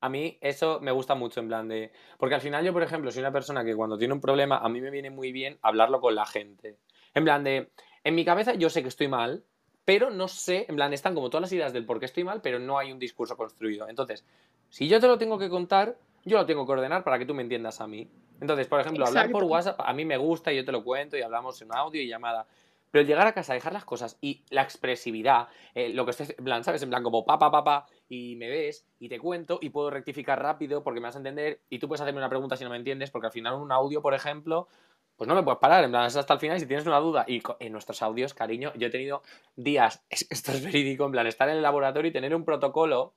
A 0.00 0.08
mí 0.08 0.36
eso 0.40 0.80
me 0.80 0.92
gusta 0.92 1.14
mucho, 1.14 1.40
en 1.40 1.48
plan 1.48 1.66
de... 1.66 1.90
Porque 2.18 2.34
al 2.34 2.42
final 2.42 2.64
yo, 2.64 2.72
por 2.72 2.82
ejemplo, 2.82 3.10
soy 3.10 3.20
una 3.20 3.32
persona 3.32 3.64
que 3.64 3.74
cuando 3.74 3.96
tiene 3.96 4.12
un 4.12 4.20
problema, 4.20 4.58
a 4.58 4.68
mí 4.68 4.80
me 4.80 4.90
viene 4.90 5.08
muy 5.08 5.32
bien 5.32 5.58
hablarlo 5.62 6.00
con 6.00 6.14
la 6.14 6.26
gente. 6.26 6.76
En 7.14 7.24
plan 7.24 7.42
de... 7.42 7.70
En 8.02 8.14
mi 8.14 8.24
cabeza 8.24 8.52
yo 8.52 8.68
sé 8.68 8.82
que 8.82 8.88
estoy 8.88 9.08
mal, 9.08 9.44
pero 9.84 10.10
no 10.10 10.28
sé, 10.28 10.66
en 10.68 10.76
plan, 10.76 10.92
están 10.92 11.14
como 11.14 11.30
todas 11.30 11.42
las 11.42 11.52
ideas 11.52 11.72
del 11.72 11.86
por 11.86 12.00
qué 12.00 12.06
estoy 12.06 12.24
mal, 12.24 12.42
pero 12.42 12.58
no 12.58 12.78
hay 12.78 12.92
un 12.92 12.98
discurso 12.98 13.36
construido. 13.36 13.88
Entonces, 13.88 14.24
si 14.68 14.88
yo 14.88 15.00
te 15.00 15.06
lo 15.06 15.16
tengo 15.18 15.38
que 15.38 15.48
contar, 15.48 15.96
yo 16.24 16.38
lo 16.38 16.46
tengo 16.46 16.66
que 16.66 16.72
ordenar 16.72 17.04
para 17.04 17.18
que 17.18 17.26
tú 17.26 17.34
me 17.34 17.42
entiendas 17.42 17.80
a 17.80 17.86
mí. 17.86 18.08
Entonces, 18.40 18.66
por 18.66 18.80
ejemplo, 18.80 19.06
hablar 19.06 19.30
por 19.30 19.44
WhatsApp 19.44 19.80
a 19.80 19.92
mí 19.92 20.04
me 20.04 20.16
gusta 20.16 20.52
y 20.52 20.56
yo 20.56 20.64
te 20.64 20.72
lo 20.72 20.82
cuento 20.82 21.16
y 21.16 21.22
hablamos 21.22 21.60
en 21.62 21.74
audio 21.74 22.02
y 22.02 22.08
llamada. 22.08 22.46
Pero 22.94 23.00
el 23.00 23.08
llegar 23.08 23.26
a 23.26 23.32
casa, 23.32 23.54
dejar 23.54 23.72
las 23.72 23.84
cosas 23.84 24.18
y 24.20 24.44
la 24.50 24.62
expresividad, 24.62 25.48
eh, 25.74 25.88
lo 25.88 26.04
que 26.04 26.12
estés, 26.12 26.32
en 26.38 26.44
plan, 26.44 26.62
¿sabes? 26.62 26.80
En 26.84 26.90
plan, 26.90 27.02
como 27.02 27.24
papá, 27.24 27.50
papá, 27.50 27.86
y 28.08 28.36
me 28.36 28.48
ves 28.48 28.86
y 29.00 29.08
te 29.08 29.18
cuento 29.18 29.58
y 29.60 29.70
puedo 29.70 29.90
rectificar 29.90 30.40
rápido 30.40 30.84
porque 30.84 31.00
me 31.00 31.08
vas 31.08 31.16
a 31.16 31.18
entender 31.18 31.60
y 31.68 31.80
tú 31.80 31.88
puedes 31.88 32.02
hacerme 32.02 32.20
una 32.20 32.28
pregunta 32.28 32.56
si 32.56 32.62
no 32.62 32.70
me 32.70 32.76
entiendes, 32.76 33.10
porque 33.10 33.26
al 33.26 33.32
final 33.32 33.54
un 33.54 33.72
audio, 33.72 34.00
por 34.00 34.14
ejemplo, 34.14 34.68
pues 35.16 35.26
no 35.26 35.34
me 35.34 35.42
puedes 35.42 35.58
parar, 35.58 35.82
en 35.82 35.90
plan, 35.90 36.06
es 36.06 36.14
hasta 36.14 36.34
el 36.34 36.38
final 36.38 36.60
si 36.60 36.66
tienes 36.66 36.86
una 36.86 37.00
duda. 37.00 37.24
Y 37.26 37.42
en 37.58 37.72
nuestros 37.72 38.00
audios, 38.00 38.32
cariño, 38.32 38.72
yo 38.76 38.86
he 38.86 38.90
tenido 38.90 39.24
días, 39.56 40.04
esto 40.08 40.52
es 40.52 40.62
verídico, 40.62 41.04
en 41.04 41.10
plan, 41.10 41.26
estar 41.26 41.48
en 41.48 41.56
el 41.56 41.62
laboratorio 41.62 42.10
y 42.10 42.12
tener 42.12 42.32
un 42.32 42.44
protocolo, 42.44 43.16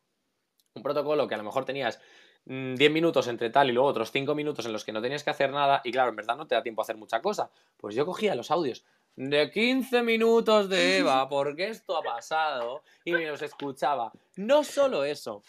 un 0.74 0.82
protocolo 0.82 1.28
que 1.28 1.36
a 1.36 1.38
lo 1.38 1.44
mejor 1.44 1.66
tenías 1.66 2.02
10 2.46 2.90
mm, 2.90 2.94
minutos 2.94 3.28
entre 3.28 3.52
tal 3.52 3.70
y 3.70 3.74
luego 3.74 3.90
otros 3.90 4.12
5 4.12 4.34
minutos 4.34 4.66
en 4.66 4.74
los 4.74 4.86
que 4.86 4.94
no 4.94 5.04
tenías 5.04 5.24
que 5.24 5.30
hacer 5.30 5.52
nada 5.52 5.82
y 5.84 5.92
claro, 5.92 6.10
en 6.10 6.16
verdad 6.16 6.36
no 6.36 6.48
te 6.48 6.56
da 6.56 6.64
tiempo 6.64 6.82
a 6.82 6.84
hacer 6.84 6.98
mucha 6.98 7.22
cosa. 7.22 7.52
Pues 7.76 7.94
yo 7.94 8.06
cogía 8.06 8.34
los 8.34 8.50
audios 8.50 8.86
de 9.18 9.50
15 9.50 10.04
minutos 10.04 10.70
de 10.70 10.98
Eva, 11.00 11.28
porque 11.28 11.68
esto 11.68 11.98
ha 11.98 12.04
pasado, 12.04 12.84
y 13.04 13.12
me 13.12 13.28
los 13.28 13.42
escuchaba. 13.42 14.14
No 14.36 14.64
solo 14.64 15.04
eso, 15.04 15.42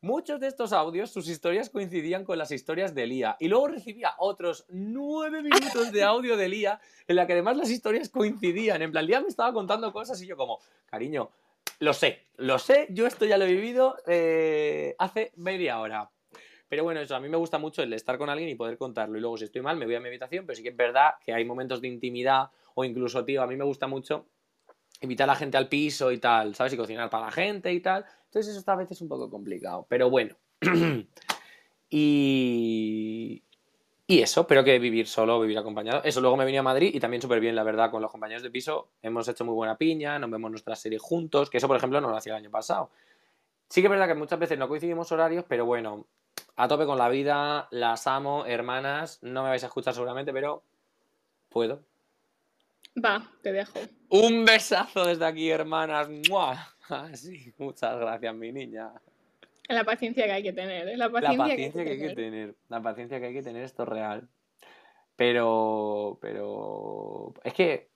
muchos 0.00 0.40
de 0.40 0.48
estos 0.48 0.72
audios, 0.72 1.10
sus 1.10 1.28
historias 1.28 1.68
coincidían 1.68 2.24
con 2.24 2.38
las 2.38 2.50
historias 2.50 2.94
de 2.94 3.06
Lía, 3.06 3.36
y 3.38 3.48
luego 3.48 3.68
recibía 3.68 4.14
otros 4.18 4.64
9 4.70 5.42
minutos 5.42 5.92
de 5.92 6.02
audio 6.02 6.36
de 6.36 6.48
Lía, 6.48 6.80
en 7.06 7.16
la 7.16 7.26
que 7.26 7.34
además 7.34 7.58
las 7.58 7.70
historias 7.70 8.08
coincidían. 8.08 8.80
En 8.80 8.90
plan, 8.90 9.06
Lía 9.06 9.20
me 9.20 9.28
estaba 9.28 9.52
contando 9.52 9.92
cosas 9.92 10.20
y 10.22 10.26
yo 10.26 10.36
como, 10.36 10.58
cariño, 10.86 11.30
Lo 11.78 11.92
sé, 11.92 12.26
lo 12.36 12.58
sé, 12.58 12.88
yo 12.90 13.06
esto 13.06 13.24
ya 13.26 13.38
lo 13.38 13.44
he 13.44 13.52
vivido 13.52 13.96
eh, 14.06 14.94
hace 14.98 15.32
media 15.36 15.78
hora. 15.80 16.10
Pero 16.70 16.84
bueno, 16.84 17.00
eso, 17.00 17.16
a 17.16 17.20
mí 17.20 17.28
me 17.28 17.36
gusta 17.36 17.58
mucho 17.58 17.82
el 17.82 17.92
estar 17.92 18.16
con 18.16 18.30
alguien 18.30 18.48
y 18.48 18.54
poder 18.54 18.78
contarlo. 18.78 19.18
Y 19.18 19.20
luego, 19.20 19.36
si 19.36 19.44
estoy 19.44 19.60
mal, 19.60 19.76
me 19.76 19.86
voy 19.86 19.96
a 19.96 20.00
mi 20.00 20.06
habitación, 20.06 20.46
pero 20.46 20.56
sí 20.56 20.62
que 20.62 20.68
es 20.68 20.76
verdad 20.76 21.14
que 21.24 21.32
hay 21.32 21.44
momentos 21.44 21.80
de 21.80 21.88
intimidad 21.88 22.50
o 22.74 22.84
incluso, 22.84 23.24
tío, 23.24 23.42
a 23.42 23.46
mí 23.46 23.56
me 23.56 23.64
gusta 23.64 23.86
mucho 23.86 24.26
invitar 25.00 25.24
a 25.24 25.32
la 25.32 25.36
gente 25.36 25.56
al 25.56 25.68
piso 25.68 26.12
y 26.12 26.18
tal, 26.18 26.54
¿sabes? 26.54 26.72
Y 26.72 26.76
cocinar 26.76 27.08
para 27.10 27.26
la 27.26 27.32
gente 27.32 27.72
y 27.72 27.80
tal. 27.80 28.04
Entonces 28.26 28.50
eso 28.50 28.58
está 28.60 28.72
a 28.72 28.76
veces 28.76 29.00
un 29.00 29.08
poco 29.08 29.30
complicado. 29.30 29.86
Pero 29.88 30.10
bueno. 30.10 30.36
y... 31.90 33.42
Y 34.06 34.22
eso, 34.22 34.44
pero 34.44 34.64
que 34.64 34.76
vivir 34.80 35.06
solo, 35.06 35.40
vivir 35.40 35.56
acompañado. 35.56 36.02
Eso, 36.02 36.20
luego 36.20 36.36
me 36.36 36.44
vine 36.44 36.58
a 36.58 36.64
Madrid 36.64 36.90
y 36.92 36.98
también 36.98 37.22
súper 37.22 37.38
bien, 37.38 37.54
la 37.54 37.62
verdad, 37.62 37.92
con 37.92 38.02
los 38.02 38.10
compañeros 38.10 38.42
de 38.42 38.50
piso. 38.50 38.90
Hemos 39.02 39.28
hecho 39.28 39.44
muy 39.44 39.54
buena 39.54 39.78
piña, 39.78 40.18
nos 40.18 40.28
vemos 40.28 40.50
nuestra 40.50 40.74
serie 40.74 40.98
juntos, 40.98 41.48
que 41.48 41.58
eso, 41.58 41.68
por 41.68 41.76
ejemplo, 41.76 42.00
no 42.00 42.10
lo 42.10 42.16
hacía 42.16 42.32
el 42.32 42.38
año 42.38 42.50
pasado. 42.50 42.90
Sí 43.68 43.80
que 43.80 43.86
es 43.86 43.90
verdad 43.90 44.08
que 44.08 44.16
muchas 44.16 44.40
veces 44.40 44.58
no 44.58 44.66
coincidimos 44.66 45.12
horarios, 45.12 45.44
pero 45.48 45.64
bueno, 45.64 46.08
a 46.56 46.66
tope 46.66 46.86
con 46.86 46.98
la 46.98 47.08
vida, 47.08 47.68
las 47.70 48.08
amo, 48.08 48.46
hermanas, 48.46 49.20
no 49.22 49.44
me 49.44 49.50
vais 49.50 49.62
a 49.62 49.68
escuchar 49.68 49.94
seguramente, 49.94 50.32
pero 50.32 50.64
puedo. 51.48 51.84
Va, 52.96 53.30
te 53.42 53.52
dejo. 53.52 53.78
Un 54.08 54.44
besazo 54.44 55.04
desde 55.04 55.24
aquí, 55.24 55.50
hermanas. 55.50 56.08
¡Mua! 56.28 56.66
Sí, 57.14 57.54
muchas 57.58 57.96
gracias, 58.00 58.34
mi 58.34 58.50
niña. 58.50 58.90
La 59.68 59.84
paciencia 59.84 60.24
que 60.24 60.32
hay 60.32 60.42
que 60.42 60.52
tener, 60.52 60.88
¿eh? 60.88 60.96
La 60.96 61.06
La 61.06 61.12
paciencia, 61.12 61.44
paciencia 61.46 61.84
que 61.84 61.90
hay 61.90 62.00
que 62.00 62.14
tener, 62.16 62.54
la 62.68 62.82
paciencia 62.82 63.20
que 63.20 63.26
hay 63.26 63.32
que 63.32 63.42
tener, 63.44 63.62
esto 63.62 63.84
es 63.84 63.88
real. 63.88 64.28
Pero, 65.14 66.18
pero, 66.20 67.32
es 67.44 67.54
que, 67.54 67.90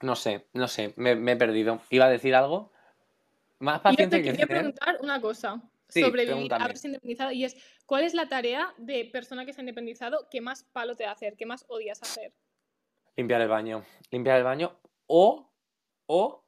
no 0.00 0.16
sé, 0.16 0.46
no 0.54 0.68
sé, 0.68 0.94
me, 0.96 1.14
me 1.14 1.32
he 1.32 1.36
perdido. 1.36 1.82
Iba 1.90 2.06
a 2.06 2.08
decir 2.10 2.34
algo. 2.34 2.72
Más 3.58 3.82
Y 3.84 3.96
yo 3.96 4.08
te 4.08 4.22
que 4.22 4.22
quería 4.22 4.46
tener. 4.46 4.48
preguntar 4.48 4.96
una 5.02 5.20
cosa 5.20 5.60
Sí, 5.88 6.02
sobre 6.02 6.28
haberse 6.50 6.88
independizado 6.88 7.30
y 7.32 7.44
es, 7.44 7.56
¿cuál 7.86 8.04
es 8.04 8.12
la 8.12 8.28
tarea 8.28 8.74
de 8.76 9.04
persona 9.04 9.46
que 9.46 9.52
se 9.52 9.60
ha 9.60 9.62
independizado 9.62 10.28
que 10.30 10.40
más 10.40 10.64
palo 10.64 10.96
te 10.96 11.04
da 11.04 11.12
hacer, 11.12 11.36
que 11.36 11.46
más 11.46 11.64
odias 11.68 12.02
hacer? 12.02 12.32
Limpiar 13.16 13.40
el 13.40 13.48
baño. 13.48 13.84
Limpiar 14.10 14.38
el 14.38 14.44
baño. 14.44 14.78
O, 15.06 15.50
o 16.06 16.44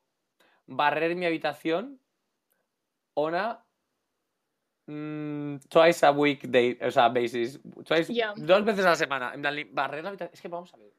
barrer 0.67 1.15
mi 1.17 1.27
habitación 1.27 2.01
ona 3.15 3.65
mm, 4.87 5.57
twice 5.69 6.07
a 6.07 6.11
week 6.13 6.43
day, 6.49 6.79
o 6.83 6.91
sea, 6.91 7.09
basis. 7.09 7.61
Twice. 7.85 8.13
Dos 8.37 8.65
veces 8.65 8.85
a 8.85 8.91
la 8.91 8.97
semana. 8.97 9.33
En 9.35 9.41
plan, 9.41 9.55
lim- 9.55 9.71
barrer 9.73 10.03
la 10.03 10.11
habitación. 10.11 10.35
Es 10.35 10.41
que 10.41 10.49
vamos 10.49 10.73
a 10.75 10.77
ver. 10.77 10.93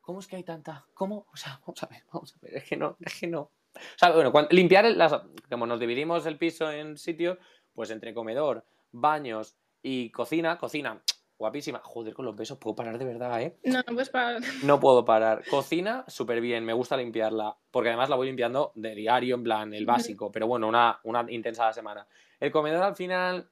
¿Cómo 0.00 0.20
es 0.20 0.26
que 0.26 0.36
hay 0.36 0.42
tanta? 0.44 0.86
¿Cómo? 0.94 1.26
O 1.32 1.36
sea, 1.36 1.60
vamos 1.60 1.82
a 1.82 1.86
ver, 1.86 2.02
vamos 2.12 2.34
a 2.34 2.38
ver. 2.40 2.56
Es 2.56 2.64
que 2.64 2.76
no, 2.76 2.96
es 3.00 3.20
que 3.20 3.26
no. 3.26 3.40
O 3.42 3.52
sea, 3.96 4.10
bueno, 4.12 4.32
cuando- 4.32 4.50
limpiar 4.50 4.86
el- 4.86 4.98
las. 4.98 5.12
Como 5.48 5.66
nos 5.66 5.78
dividimos 5.78 6.26
el 6.26 6.38
piso 6.38 6.70
en 6.70 6.96
sitios, 6.96 7.38
pues 7.74 7.90
entre 7.90 8.14
comedor, 8.14 8.64
baños 8.90 9.56
y 9.82 10.10
cocina. 10.10 10.58
Cocina, 10.58 11.00
guapísima. 11.40 11.80
Joder, 11.82 12.12
con 12.12 12.26
los 12.26 12.36
besos 12.36 12.58
puedo 12.58 12.76
parar 12.76 12.98
de 12.98 13.04
verdad, 13.06 13.40
¿eh? 13.40 13.56
No, 13.64 13.78
no 13.78 13.94
puedes 13.94 14.10
parar. 14.10 14.42
No 14.62 14.78
puedo 14.78 15.04
parar. 15.04 15.42
Cocina, 15.48 16.04
súper 16.06 16.40
bien, 16.40 16.64
me 16.64 16.74
gusta 16.74 16.98
limpiarla, 16.98 17.56
porque 17.70 17.88
además 17.88 18.10
la 18.10 18.16
voy 18.16 18.26
limpiando 18.26 18.72
de 18.74 18.94
diario, 18.94 19.36
en 19.36 19.42
plan, 19.42 19.74
el 19.74 19.86
básico, 19.86 20.30
pero 20.30 20.46
bueno, 20.46 20.68
una, 20.68 21.00
una 21.04 21.24
intensa 21.30 21.64
a 21.64 21.66
la 21.68 21.72
semana. 21.72 22.06
El 22.38 22.52
comedor 22.52 22.82
al 22.82 22.94
final, 22.94 23.50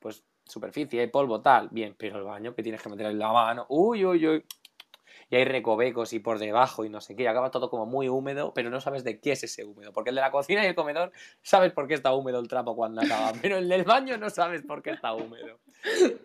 pues 0.00 0.24
superficie, 0.44 1.06
polvo, 1.06 1.40
tal, 1.40 1.68
bien, 1.70 1.94
pero 1.96 2.18
el 2.18 2.24
baño 2.24 2.52
que 2.52 2.64
tienes 2.64 2.82
que 2.82 2.88
meter 2.88 3.06
en 3.06 3.18
la 3.20 3.32
mano, 3.32 3.66
uy, 3.68 4.04
uy, 4.04 4.26
uy. 4.26 4.44
Y 5.30 5.36
hay 5.36 5.44
recovecos 5.44 6.12
y 6.12 6.18
por 6.18 6.40
debajo 6.40 6.84
y 6.84 6.88
no 6.88 7.00
sé 7.00 7.14
qué, 7.14 7.22
y 7.22 7.26
acaba 7.26 7.52
todo 7.52 7.70
como 7.70 7.86
muy 7.86 8.08
húmedo, 8.08 8.52
pero 8.52 8.68
no 8.68 8.80
sabes 8.80 9.04
de 9.04 9.20
qué 9.20 9.32
es 9.32 9.44
ese 9.44 9.64
húmedo, 9.64 9.92
porque 9.92 10.10
el 10.10 10.16
de 10.16 10.22
la 10.22 10.32
cocina 10.32 10.64
y 10.64 10.66
el 10.66 10.74
comedor 10.74 11.12
sabes 11.40 11.72
por 11.72 11.86
qué 11.86 11.94
está 11.94 12.12
húmedo 12.12 12.40
el 12.40 12.48
trapo 12.48 12.74
cuando 12.74 13.00
acaba, 13.00 13.32
pero 13.42 13.56
el 13.58 13.68
del 13.68 13.84
baño 13.84 14.18
no 14.18 14.28
sabes 14.28 14.62
por 14.62 14.82
qué 14.82 14.90
está 14.90 15.14
húmedo. 15.14 15.60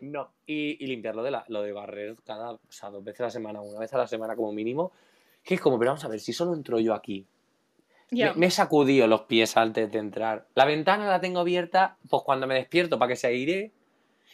No, 0.01 0.31
y, 0.45 0.83
y 0.83 0.87
limpiarlo 0.87 1.21
de 1.21 1.31
la, 1.31 1.45
lo 1.49 1.61
de 1.61 1.71
barrer 1.71 2.15
cada, 2.25 2.53
o 2.53 2.59
sea, 2.69 2.89
dos 2.89 3.03
veces 3.03 3.21
a 3.21 3.23
la 3.25 3.29
semana, 3.29 3.61
una 3.61 3.79
vez 3.79 3.93
a 3.93 3.97
la 3.99 4.07
semana 4.07 4.35
como 4.35 4.51
mínimo, 4.51 4.91
que 5.43 5.55
es 5.55 5.61
como, 5.61 5.77
pero 5.77 5.91
vamos 5.91 6.03
a 6.03 6.07
ver, 6.07 6.19
si 6.19 6.33
solo 6.33 6.55
entro 6.55 6.79
yo 6.79 6.93
aquí, 6.95 7.27
me, 8.09 8.33
me 8.33 8.47
he 8.47 8.51
sacudido 8.51 9.07
los 9.07 9.21
pies 9.21 9.55
antes 9.55 9.91
de 9.91 9.99
entrar, 9.99 10.47
la 10.55 10.65
ventana 10.65 11.07
la 11.07 11.21
tengo 11.21 11.39
abierta, 11.39 11.97
pues 12.09 12.23
cuando 12.23 12.47
me 12.47 12.55
despierto 12.55 12.97
para 12.97 13.09
que 13.09 13.15
se 13.15 13.27
aire, 13.27 13.71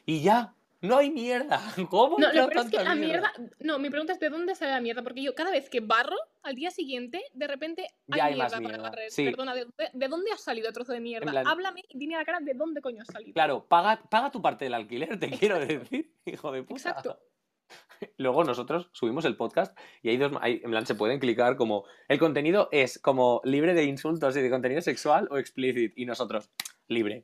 y 0.05 0.21
ya, 0.21 0.53
no 0.81 0.97
hay 0.97 1.09
mierda, 1.11 1.59
¿cómo? 1.89 2.17
No, 2.19 2.27
lo 2.33 2.47
peor 2.49 2.65
es 2.65 2.71
que 2.71 2.83
la 2.83 2.95
mierda. 2.95 3.31
No, 3.59 3.79
mi 3.79 3.89
pregunta 3.89 4.13
es: 4.13 4.19
¿de 4.19 4.29
dónde 4.29 4.55
sale 4.55 4.71
la 4.71 4.81
mierda? 4.81 5.03
Porque 5.03 5.21
yo, 5.21 5.33
cada 5.35 5.51
vez 5.51 5.69
que 5.69 5.79
barro, 5.79 6.15
al 6.43 6.55
día 6.55 6.71
siguiente, 6.71 7.21
de 7.33 7.47
repente 7.47 7.87
hay, 8.11 8.17
Ya 8.17 8.25
hay 8.25 8.33
mierda 8.33 8.43
más 8.43 8.51
para 8.53 8.67
mierda, 8.67 8.89
barrer. 8.89 9.11
sí. 9.11 9.25
Perdona, 9.25 9.53
¿de 9.53 9.61
dónde, 9.61 9.89
de 9.93 10.07
dónde 10.07 10.31
has 10.31 10.41
salido, 10.41 10.71
trozo 10.71 10.91
de 10.93 10.99
mierda? 10.99 11.31
plan- 11.31 11.47
Háblame 11.47 11.83
y 11.87 11.97
dime 11.97 12.15
a 12.15 12.19
la 12.19 12.25
cara 12.25 12.39
de 12.41 12.53
dónde 12.53 12.81
coño 12.81 13.01
has 13.01 13.07
salido. 13.07 13.33
Claro, 13.33 13.65
paga, 13.67 14.01
paga 14.09 14.31
tu 14.31 14.41
parte 14.41 14.65
del 14.65 14.73
alquiler, 14.73 15.19
te 15.19 15.29
quiero 15.29 15.59
decir, 15.59 16.13
hijo 16.25 16.51
de 16.51 16.63
puta. 16.63 16.89
Exacto. 16.89 17.19
Luego 18.17 18.43
nosotros 18.43 18.89
subimos 18.93 19.25
el 19.25 19.37
podcast 19.37 19.77
y 20.01 20.09
hay 20.09 20.17
dos, 20.17 20.31
hay, 20.41 20.59
en 20.63 20.71
plan, 20.71 20.85
se 20.85 20.95
pueden 20.95 21.19
clicar 21.19 21.55
como, 21.55 21.85
el 22.07 22.19
contenido 22.19 22.67
es 22.71 22.99
como 22.99 23.41
libre 23.43 23.73
de 23.73 23.83
insultos 23.83 24.35
y 24.35 24.41
de 24.41 24.49
contenido 24.49 24.81
sexual 24.81 25.27
o 25.31 25.37
explícit 25.37 25.93
y 25.95 26.05
nosotros, 26.05 26.49
libre. 26.91 27.23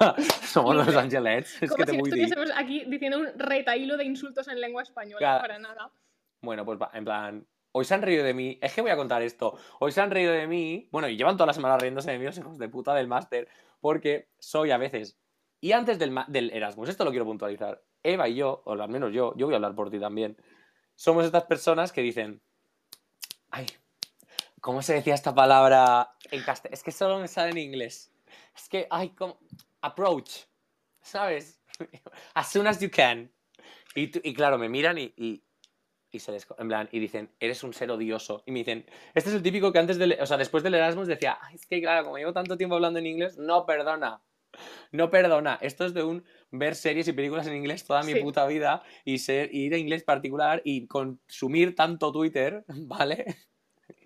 Somos 0.44 0.76
los. 0.76 0.94
Angelets, 0.96 1.62
es 1.62 1.70
Como 1.70 1.78
que 1.78 1.84
te 1.84 1.92
si 1.92 1.96
deep. 1.96 2.06
estuviésemos 2.06 2.50
aquí 2.56 2.84
diciendo 2.86 3.18
un 3.18 3.38
retaílo 3.38 3.96
de 3.96 4.04
insultos 4.04 4.48
en 4.48 4.60
lengua 4.60 4.82
española. 4.82 5.18
Claro. 5.18 5.40
Para 5.40 5.58
nada. 5.58 5.90
Bueno, 6.40 6.64
pues 6.64 6.78
en 6.92 7.04
plan, 7.04 7.46
hoy 7.72 7.84
se 7.84 7.94
han 7.94 8.02
reído 8.02 8.24
de 8.24 8.32
mí, 8.32 8.58
es 8.62 8.72
que 8.72 8.80
voy 8.80 8.90
a 8.90 8.96
contar 8.96 9.20
esto, 9.22 9.58
hoy 9.80 9.92
se 9.92 10.00
han 10.00 10.10
reído 10.10 10.32
de 10.32 10.46
mí, 10.46 10.88
bueno, 10.92 11.08
y 11.08 11.16
llevan 11.16 11.36
toda 11.36 11.46
la 11.46 11.52
semana 11.52 11.76
riéndose 11.76 12.10
de 12.10 12.18
mí 12.18 12.24
los 12.24 12.38
hijos 12.38 12.58
de 12.58 12.68
puta 12.68 12.94
del 12.94 13.06
máster, 13.06 13.48
porque 13.80 14.28
soy 14.38 14.70
a 14.70 14.78
veces, 14.78 15.18
y 15.60 15.72
antes 15.72 15.98
del 15.98 16.50
Erasmus, 16.52 16.88
esto 16.88 17.04
lo 17.04 17.10
quiero 17.10 17.26
puntualizar, 17.26 17.82
Eva 18.02 18.28
y 18.28 18.36
yo, 18.36 18.62
o 18.64 18.72
al 18.72 18.88
menos 18.88 19.12
yo, 19.12 19.34
yo 19.36 19.46
voy 19.46 19.54
a 19.54 19.56
hablar 19.56 19.74
por 19.74 19.90
ti 19.90 19.98
también, 19.98 20.38
somos 20.94 21.26
estas 21.26 21.44
personas 21.44 21.92
que 21.92 22.00
dicen, 22.00 22.40
ay, 23.50 23.66
¿cómo 24.62 24.80
se 24.80 24.94
decía 24.94 25.14
esta 25.14 25.34
palabra 25.34 26.12
en 26.30 26.42
castellano? 26.44 26.74
Es 26.74 26.82
que 26.82 26.92
solo 26.92 27.18
me 27.18 27.28
sale 27.28 27.50
en 27.50 27.58
inglés, 27.58 28.10
es 28.56 28.68
que, 28.68 28.86
ay, 28.90 29.10
¿cómo? 29.10 29.38
Approach, 29.82 30.46
¿sabes? 31.02 31.62
As 32.34 32.50
soon 32.52 32.66
as 32.66 32.80
you 32.80 32.90
can. 32.90 33.32
Y, 33.94 34.10
y 34.28 34.34
claro, 34.34 34.58
me 34.58 34.68
miran 34.68 34.98
y, 34.98 35.14
y, 35.16 35.44
y 36.12 36.20
se 36.20 36.32
les, 36.32 36.46
en 36.58 36.68
plan, 36.68 36.88
y 36.92 37.00
dicen, 37.00 37.34
eres 37.40 37.62
un 37.64 37.74
ser 37.74 37.90
odioso. 37.90 38.42
Y 38.46 38.52
me 38.52 38.60
dicen, 38.60 38.86
este 39.14 39.30
es 39.30 39.36
el 39.36 39.42
típico 39.42 39.72
que 39.72 39.78
antes 39.80 39.98
del, 39.98 40.16
o 40.20 40.26
sea, 40.26 40.36
después 40.38 40.62
del 40.64 40.74
Erasmus 40.74 41.08
decía, 41.08 41.38
"Ay, 41.42 41.56
es 41.56 41.66
que 41.66 41.80
claro, 41.82 42.04
como 42.04 42.18
llevo 42.18 42.32
tanto 42.32 42.56
tiempo 42.56 42.76
hablando 42.76 42.98
en 43.00 43.06
inglés, 43.06 43.38
no 43.38 43.66
perdona. 43.66 44.22
No 44.92 45.10
perdona. 45.10 45.58
Esto 45.62 45.84
es 45.86 45.94
de 45.94 46.04
un 46.04 46.24
ver 46.50 46.74
series 46.76 47.08
y 47.08 47.12
películas 47.12 47.46
en 47.46 47.56
inglés 47.56 47.84
toda 47.84 48.02
mi 48.04 48.14
Sí. 48.14 48.16
puta 48.16 48.46
vida 48.46 48.82
y 49.04 49.18
ser, 49.18 49.54
ir 49.54 49.74
a 49.74 49.78
inglés 49.78 50.04
particular 50.04 50.62
y 50.64 50.86
consumir 50.86 51.74
tanto 51.74 52.12
Twitter, 52.12 52.64
¿vale? 52.68 53.36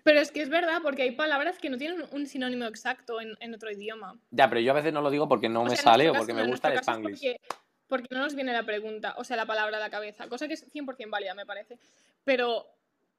Pero 0.03 0.19
es 0.19 0.31
que 0.31 0.41
es 0.41 0.49
verdad, 0.49 0.79
porque 0.81 1.03
hay 1.03 1.11
palabras 1.11 1.57
que 1.57 1.69
no 1.69 1.77
tienen 1.77 2.05
un 2.11 2.25
sinónimo 2.27 2.65
exacto 2.65 3.21
en, 3.21 3.35
en 3.39 3.53
otro 3.53 3.71
idioma. 3.71 4.17
Ya, 4.31 4.49
pero 4.49 4.61
yo 4.61 4.71
a 4.71 4.75
veces 4.75 4.93
no 4.93 5.01
lo 5.01 5.09
digo 5.09 5.27
porque 5.27 5.49
no 5.49 5.61
O 5.61 5.65
me 5.65 5.75
sea, 5.75 5.83
sale 5.83 6.09
o 6.09 6.13
porque 6.13 6.33
caso 6.33 6.45
me 6.45 6.51
gusta 6.51 6.69
el 6.69 6.79
Spanglish. 6.79 7.19
Porque, 7.19 7.41
porque 7.87 8.07
no 8.11 8.21
nos 8.21 8.35
viene 8.35 8.53
la 8.53 8.63
pregunta, 8.63 9.15
o 9.17 9.23
sea, 9.23 9.37
la 9.37 9.45
palabra 9.45 9.77
a 9.77 9.79
la 9.79 9.89
cabeza, 9.89 10.27
cosa 10.27 10.47
que 10.47 10.55
es 10.55 10.73
100% 10.73 11.09
válida, 11.09 11.33
me 11.35 11.45
parece. 11.45 11.77
Pero 12.23 12.65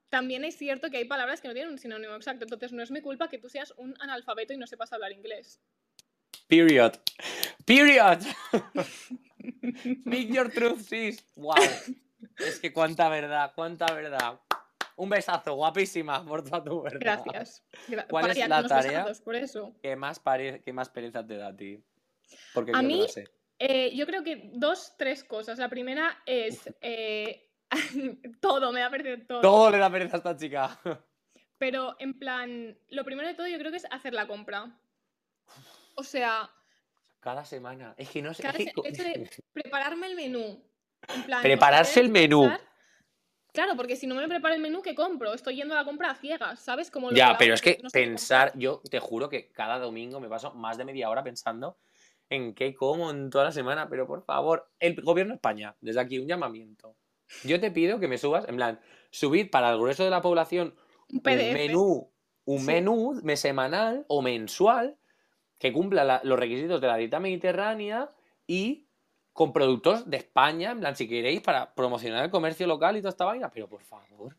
también 0.08 0.44
es 0.44 0.56
cierto 0.56 0.90
que 0.90 0.98
hay 0.98 1.04
palabras 1.04 1.40
que 1.40 1.48
no 1.48 1.54
tienen 1.54 1.72
un 1.72 1.78
sinónimo 1.78 2.14
exacto, 2.14 2.44
entonces 2.44 2.72
no 2.72 2.82
es 2.82 2.90
mi 2.90 3.00
culpa 3.00 3.28
que 3.28 3.38
tú 3.38 3.48
seas 3.48 3.72
un 3.76 3.94
analfabeto 4.00 4.52
y 4.52 4.58
no 4.58 4.66
sepas 4.66 4.92
hablar 4.92 5.12
inglés. 5.12 5.60
Period. 6.48 6.94
Period. 7.64 8.20
Speak 10.02 10.28
your 10.28 10.50
truth, 10.52 10.80
sis. 10.80 11.24
Wow. 11.36 11.54
Es 12.36 12.60
que 12.60 12.72
cuánta 12.72 13.08
verdad, 13.08 13.52
cuánta 13.54 13.86
verdad. 13.94 14.38
Un 14.96 15.09
besazo, 15.09 15.55
guapísima, 15.55 16.24
por 16.24 16.42
toda 16.44 16.62
tu 16.62 16.83
verdad. 16.83 17.00
Gracias. 17.24 17.62
Gra- 17.88 18.07
¿Cuál 18.09 18.31
es 18.31 18.48
la 18.48 18.66
tarea? 18.66 19.07
por 19.24 19.35
eso. 19.35 19.74
¿Qué 19.83 19.96
más. 19.96 20.20
¿Qué 20.64 20.72
más 20.72 20.88
pereza 20.90 21.26
te 21.26 21.37
da 21.37 21.48
a 21.48 21.57
ti? 21.57 21.83
Porque 22.55 22.70
A 22.72 22.74
yo 22.76 22.83
no 22.83 22.88
mí- 22.88 22.98
lo 23.02 23.09
sé. 23.09 23.28
Eh, 23.59 23.94
yo 23.94 24.07
creo 24.07 24.24
que 24.24 24.50
dos, 24.55 24.94
tres 24.98 25.22
cosas. 25.24 25.59
La 25.59 25.68
primera 25.68 26.20
es 26.26 26.68
eh, 26.81 27.48
todo, 28.40 28.72
me 28.72 28.81
da 28.81 28.90
perder 28.90 29.26
todo. 29.26 29.40
Todo 29.40 29.70
le 29.70 29.78
da 29.78 29.90
pereza 29.90 30.16
a 30.16 30.18
esta 30.18 30.37
chica. 30.37 30.78
Pero 31.59 31.94
en 32.00 32.18
plan, 32.18 32.76
lo 32.88 33.05
primero 33.05 33.28
de 33.28 33.35
todo 33.35 33.46
yo 33.46 33.59
creo 33.59 33.70
que 33.70 33.76
es 33.76 33.87
hacer 33.90 34.14
la 34.14 34.26
compra. 34.26 34.76
O 35.94 36.02
sea, 36.02 36.50
Cada 37.20 37.44
semana. 37.44 37.94
Es 37.96 38.09
que 38.11 38.20
no 38.20 38.35
sé. 38.35 38.42
Cada 38.42 38.59
es 38.59 38.72
que 38.74 38.94
se- 38.94 39.42
prepararme 39.52 40.09
el 40.09 40.16
menú. 40.16 40.61
En 41.14 41.22
plan, 41.24 41.42
Prepararse 41.42 42.00
el 42.00 42.09
menú. 42.09 42.42
pensar- 42.48 42.71
Claro, 43.52 43.76
porque 43.76 43.96
si 43.96 44.06
no 44.06 44.14
me 44.14 44.26
preparo 44.28 44.54
el 44.54 44.60
menú, 44.62 44.80
¿qué 44.80 44.94
compro? 44.94 45.34
Estoy 45.34 45.56
yendo 45.56 45.74
a 45.74 45.78
la 45.78 45.84
compra 45.84 46.10
a 46.10 46.14
ciegas, 46.14 46.58
¿sabes? 46.60 46.90
Como 46.90 47.10
lo 47.10 47.16
Ya, 47.16 47.36
pero 47.38 47.52
es 47.52 47.60
que 47.60 47.78
no 47.82 47.90
pensar, 47.90 48.52
yo 48.56 48.80
te 48.90 48.98
juro 48.98 49.28
que 49.28 49.50
cada 49.52 49.78
domingo 49.78 50.20
me 50.20 50.28
paso 50.28 50.54
más 50.54 50.78
de 50.78 50.86
media 50.86 51.10
hora 51.10 51.22
pensando 51.22 51.76
en 52.30 52.54
qué 52.54 52.74
como 52.74 53.10
en 53.10 53.28
toda 53.28 53.44
la 53.44 53.52
semana, 53.52 53.88
pero 53.90 54.06
por 54.06 54.24
favor, 54.24 54.70
el 54.80 54.94
gobierno 55.02 55.32
de 55.34 55.36
España, 55.36 55.76
desde 55.82 56.00
aquí 56.00 56.18
un 56.18 56.26
llamamiento. 56.26 56.96
Yo 57.44 57.60
te 57.60 57.70
pido 57.70 58.00
que 58.00 58.08
me 58.08 58.16
subas, 58.16 58.48
en 58.48 58.56
plan, 58.56 58.80
subid 59.10 59.50
para 59.50 59.70
el 59.70 59.78
grueso 59.78 60.02
de 60.04 60.10
la 60.10 60.22
población 60.22 60.74
Un 61.10 61.20
menú 61.22 62.08
un 62.44 62.58
Sí. 62.58 62.66
menú 62.66 63.20
me- 63.22 63.36
semanal 63.36 64.04
o 64.08 64.20
mensual 64.20 64.96
que 65.58 65.72
cumpla 65.72 66.02
la- 66.04 66.20
los 66.24 66.38
requisitos 66.38 66.80
de 66.80 66.86
la 66.88 66.96
dieta 66.96 67.20
mediterránea 67.20 68.10
y 68.48 68.88
con 69.32 69.52
productos 69.52 70.08
de 70.08 70.18
España, 70.18 70.72
en 70.72 70.80
plan, 70.80 70.96
si 70.96 71.08
queréis, 71.08 71.40
para 71.40 71.74
promocionar 71.74 72.24
el 72.24 72.30
comercio 72.30 72.66
local 72.66 72.96
y 72.96 73.00
toda 73.00 73.10
esta 73.10 73.24
vaina. 73.24 73.50
Pero 73.50 73.68
por 73.68 73.82
favor, 73.82 74.36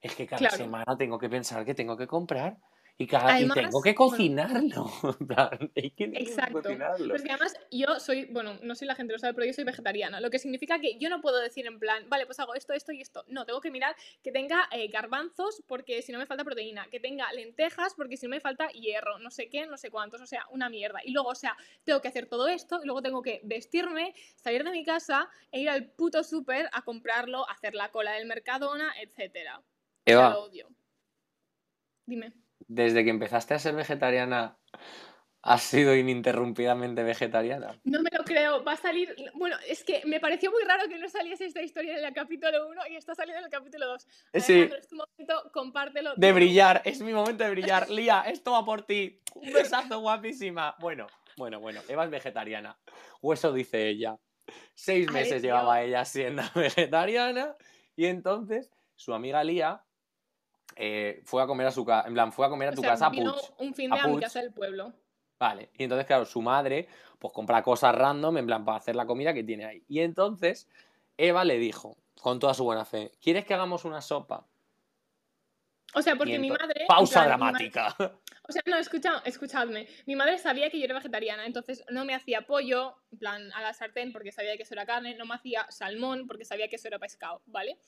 es 0.00 0.14
que 0.14 0.26
cada 0.26 0.38
Claro. 0.38 0.56
semana 0.56 0.96
tengo 0.96 1.18
que 1.18 1.28
pensar 1.28 1.64
que 1.64 1.74
tengo 1.74 1.96
que 1.96 2.06
comprar 2.06 2.58
y, 3.00 3.06
cada, 3.06 3.30
y 3.30 3.44
Además, 3.44 3.54
tengo 3.54 3.80
que 3.80 3.94
bueno. 3.94 4.10
cocinarlo. 4.10 4.90
En 5.20 5.26
plan, 5.28 5.70
es 5.76 5.92
que 5.92 6.04
Exacto. 6.04 6.62
cocinarlo. 6.62 7.08
Pues 7.10 7.22
que 7.22 7.30
además 7.30 7.54
yo 7.70 8.00
soy, 8.00 8.24
bueno, 8.24 8.58
no 8.62 8.74
sé 8.74 8.80
si 8.80 8.86
la 8.86 8.96
gente 8.96 9.12
lo 9.12 9.20
sabe, 9.20 9.34
pero 9.34 9.46
yo 9.46 9.52
soy 9.52 9.62
vegetariana, 9.62 10.20
lo 10.20 10.30
que 10.30 10.40
significa 10.40 10.80
que 10.80 10.98
yo 10.98 11.08
no 11.08 11.20
puedo 11.20 11.38
decir 11.38 11.66
en 11.66 11.78
plan, 11.78 12.08
vale, 12.08 12.26
pues 12.26 12.40
hago 12.40 12.56
esto, 12.56 12.72
esto 12.72 12.90
y 12.90 13.00
esto. 13.00 13.24
No, 13.28 13.46
tengo 13.46 13.60
que 13.60 13.70
mirar 13.70 13.94
que 14.20 14.32
tenga 14.32 14.68
eh, 14.72 14.88
garbanzos 14.88 15.62
porque 15.68 16.02
si 16.02 16.10
no 16.10 16.18
me 16.18 16.26
falta 16.26 16.42
proteína, 16.42 16.88
que 16.90 16.98
tenga 16.98 17.32
lentejas 17.32 17.94
porque 17.94 18.16
si 18.16 18.26
no 18.26 18.30
me 18.30 18.40
falta 18.40 18.66
hierro, 18.70 19.20
no 19.20 19.30
sé 19.30 19.48
qué, 19.48 19.66
no 19.68 19.78
sé 19.78 19.90
cuántos, 19.90 20.20
o 20.20 20.26
sea, 20.26 20.44
una 20.50 20.68
mierda. 20.68 20.98
Y 21.04 21.12
luego, 21.12 21.28
o 21.28 21.36
sea, 21.36 21.56
tengo 21.84 22.00
que 22.00 22.08
hacer 22.08 22.26
todo 22.26 22.48
esto 22.48 22.80
y 22.82 22.86
luego 22.86 23.00
tengo 23.00 23.22
que 23.22 23.40
vestirme, 23.44 24.12
salir 24.34 24.64
de 24.64 24.72
mi 24.72 24.84
casa 24.84 25.30
e 25.52 25.60
ir 25.60 25.70
al 25.70 25.86
puto 25.92 26.24
súper 26.24 26.68
a 26.72 26.82
comprarlo, 26.82 27.48
hacer 27.48 27.76
la 27.76 27.92
cola 27.92 28.12
del 28.14 28.26
Mercadona, 28.26 28.92
etcétera. 29.00 29.58
O 29.58 29.62
sea, 29.62 30.12
Eva, 30.14 30.30
lo 30.30 30.42
odio. 30.42 30.68
Dime. 32.04 32.32
Desde 32.66 33.04
que 33.04 33.10
empezaste 33.10 33.54
a 33.54 33.58
ser 33.58 33.74
vegetariana, 33.74 34.58
¿has 35.42 35.62
sido 35.62 35.94
ininterrumpidamente 35.94 37.02
vegetariana? 37.02 37.78
No 37.84 38.02
me 38.02 38.10
lo 38.16 38.24
creo, 38.24 38.64
va 38.64 38.72
a 38.72 38.76
salir. 38.76 39.14
Bueno, 39.34 39.56
es 39.66 39.84
que 39.84 40.02
me 40.04 40.20
pareció 40.20 40.50
muy 40.50 40.62
raro 40.64 40.88
que 40.88 40.98
no 40.98 41.08
saliese 41.08 41.46
esta 41.46 41.62
historia 41.62 41.98
en 41.98 42.04
el 42.04 42.12
capítulo 42.12 42.68
1 42.68 42.82
y 42.90 42.96
está 42.96 43.14
saliendo 43.14 43.38
en 43.40 43.44
el 43.44 43.50
capítulo 43.50 43.86
2. 43.86 44.06
Sí. 44.34 44.60
es 44.60 44.88
tu 44.88 44.96
momento, 44.96 45.50
compártelo. 45.52 46.14
De 46.16 46.32
brillar, 46.32 46.82
es 46.84 47.00
mi 47.00 47.12
momento 47.12 47.44
de 47.44 47.50
brillar. 47.50 47.88
Lía, 47.90 48.24
esto 48.26 48.52
va 48.52 48.64
por 48.64 48.82
ti. 48.82 49.20
Un 49.34 49.52
besazo 49.52 50.00
guapísima. 50.00 50.76
Bueno, 50.80 51.06
bueno, 51.36 51.60
bueno, 51.60 51.80
Eva 51.88 52.04
es 52.04 52.10
vegetariana. 52.10 52.78
O 53.20 53.32
eso 53.32 53.52
dice 53.52 53.88
ella. 53.88 54.18
Seis 54.74 55.10
meses 55.10 55.42
llevaba 55.42 55.82
ella 55.82 56.04
siendo 56.04 56.42
vegetariana 56.54 57.56
y 57.96 58.06
entonces 58.06 58.70
su 58.94 59.14
amiga 59.14 59.44
Lía 59.44 59.82
eh, 60.80 61.20
fue 61.24 61.42
a 61.42 61.46
comer 61.46 61.66
a 61.66 61.72
su 61.72 61.84
casa, 61.84 62.06
en 62.06 62.14
plan, 62.14 62.32
fue 62.32 62.46
a 62.46 62.48
comer 62.48 62.68
a 62.68 62.72
O 62.72 62.74
tu 62.76 62.82
sea, 62.82 62.90
casa 62.90 63.06
a 63.06 63.10
vino 63.10 63.34
Puig. 63.34 63.52
un 63.58 63.74
fin 63.74 63.92
a 63.92 63.96
de 63.96 64.00
a 64.00 64.06
mi 64.06 64.12
Puig. 64.12 64.22
casa 64.22 64.40
del 64.40 64.52
pueblo. 64.52 64.92
Vale, 65.38 65.70
y 65.76 65.82
entonces, 65.82 66.06
claro, 66.06 66.24
su 66.24 66.40
madre, 66.40 66.86
pues 67.18 67.32
compra 67.32 67.62
cosas 67.62 67.94
random, 67.94 68.38
en 68.38 68.46
plan, 68.46 68.64
para 68.64 68.78
hacer 68.78 68.94
la 68.94 69.04
comida 69.06 69.34
que 69.34 69.42
tiene 69.42 69.64
ahí. 69.64 69.84
Y 69.88 70.00
entonces, 70.00 70.68
Eva 71.16 71.44
le 71.44 71.58
dijo, 71.58 71.96
con 72.20 72.38
toda 72.38 72.54
su 72.54 72.62
buena 72.62 72.84
fe, 72.84 73.10
¿quieres 73.20 73.44
que 73.44 73.54
hagamos 73.54 73.84
una 73.84 74.00
sopa? 74.00 74.46
O 75.94 76.02
sea, 76.02 76.16
porque 76.16 76.38
mi 76.38 76.50
madre. 76.50 76.84
Pausa 76.86 77.24
plan, 77.24 77.24
mi 77.24 77.28
dramática. 77.28 77.96
O 78.48 78.52
sea, 78.52 78.62
no, 78.64 78.78
escucha, 78.78 79.20
escuchadme. 79.26 79.86
Mi 80.06 80.16
madre 80.16 80.38
sabía 80.38 80.70
que 80.70 80.78
yo 80.78 80.86
era 80.86 80.94
vegetariana, 80.94 81.44
entonces 81.44 81.84
no 81.90 82.06
me 82.06 82.14
hacía 82.14 82.46
pollo, 82.46 82.94
en 83.12 83.18
plan, 83.18 83.52
a 83.52 83.60
la 83.60 83.74
sartén, 83.74 84.10
porque 84.10 84.32
sabía 84.32 84.56
que 84.56 84.62
eso 84.62 84.72
era 84.72 84.86
carne, 84.86 85.16
no 85.16 85.26
me 85.26 85.34
hacía 85.34 85.66
salmón, 85.68 86.26
porque 86.26 86.46
sabía 86.46 86.66
que 86.68 86.76
eso 86.76 86.88
era 86.88 86.98
pescado, 86.98 87.42
¿vale? 87.44 87.78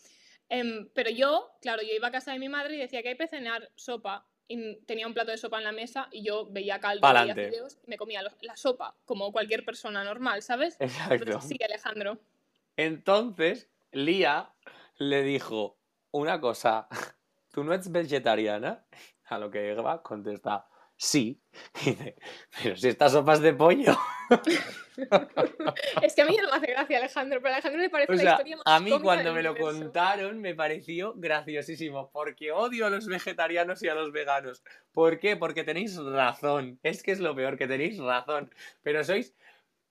Em, 0.51 0.89
pero 0.93 1.11
yo, 1.11 1.53
claro, 1.63 1.81
yo 1.83 1.95
iba 1.95 2.09
a 2.09 2.11
casa 2.11 2.33
de 2.33 2.41
mi 2.41 2.49
madre 2.49 2.75
y 2.75 2.79
decía 2.79 3.03
que 3.03 3.11
hay 3.11 3.17
que 3.17 3.29
cenar 3.29 3.71
sopa. 3.77 4.27
Y 4.49 4.81
tenía 4.85 5.07
un 5.07 5.15
plato 5.15 5.31
de 5.31 5.39
sopa 5.39 5.59
en 5.59 5.65
la 5.65 5.71
mesa 5.71 6.09
y 6.11 6.25
yo 6.25 6.47
veía 6.51 6.81
caldo, 6.81 7.03
veía 7.03 7.13
Pa'lante. 7.13 7.51
fideos 7.51 7.79
y 7.85 7.89
me 7.89 7.97
comía 7.97 8.21
la 8.41 8.57
sopa, 8.57 8.97
como 9.05 9.31
cualquier 9.31 9.65
persona 9.65 10.03
normal, 10.03 10.43
¿sabes? 10.43 10.77
Exacto. 10.81 11.15
Entonces, 11.15 11.49
sí, 11.49 11.57
Alejandro. 11.65 12.19
Entonces, 12.77 13.71
Lía 13.93 14.51
le 14.99 15.23
dijo 15.23 15.79
una 16.11 16.41
cosa, 16.41 16.89
¿tú 17.53 17.63
no 17.63 17.73
eres 17.73 17.93
vegetariana? 17.93 18.85
A 19.27 19.39
lo 19.39 19.53
que 19.53 19.71
Eva 19.71 20.03
contesta, 20.03 20.67
sí. 21.01 21.41
Dice, 21.85 22.15
pero 22.63 22.77
si 22.77 22.89
esta 22.89 23.09
sopa 23.09 23.33
es 23.35 23.41
de 23.41 23.55
pollo. 23.55 23.97
Es 26.03 26.15
que 26.15 26.21
a 26.23 26.27
mí 26.27 26.37
no 26.37 26.51
me 26.51 26.57
hace 26.57 26.67
gracia, 26.67 26.99
Alejandro, 26.99 27.41
pero 27.41 27.55
a 27.55 27.57
Alejandro 27.57 27.81
le 27.81 27.89
parece 27.89 28.13
O 28.13 28.15
la 28.17 28.21
sea, 28.21 28.31
historia 28.33 28.57
más 28.57 28.65
a 28.67 28.81
mí 28.81 29.01
cuando 29.01 29.33
me 29.33 29.43
lo 29.43 29.53
universo. 29.53 29.81
contaron 29.81 30.41
me 30.41 30.55
pareció 30.55 31.15
graciosísimo, 31.17 32.11
porque 32.13 32.53
odio 32.53 32.87
a 32.87 32.91
los 32.91 33.07
vegetarianos 33.07 33.83
y 33.83 33.89
a 33.89 33.95
los 33.95 34.13
veganos. 34.13 34.63
¿Por 34.93 35.19
qué? 35.19 35.37
Porque 35.39 35.65
tenéis 35.65 35.97
razón. 35.97 36.79
Es 36.83 37.03
que 37.03 37.13
es 37.13 37.21
lo 37.21 37.35
peor, 37.35 37.57
que 37.57 37.67
tenéis 37.67 37.99
razón. 37.99 38.53
Pero 38.83 39.03
sois 39.03 39.35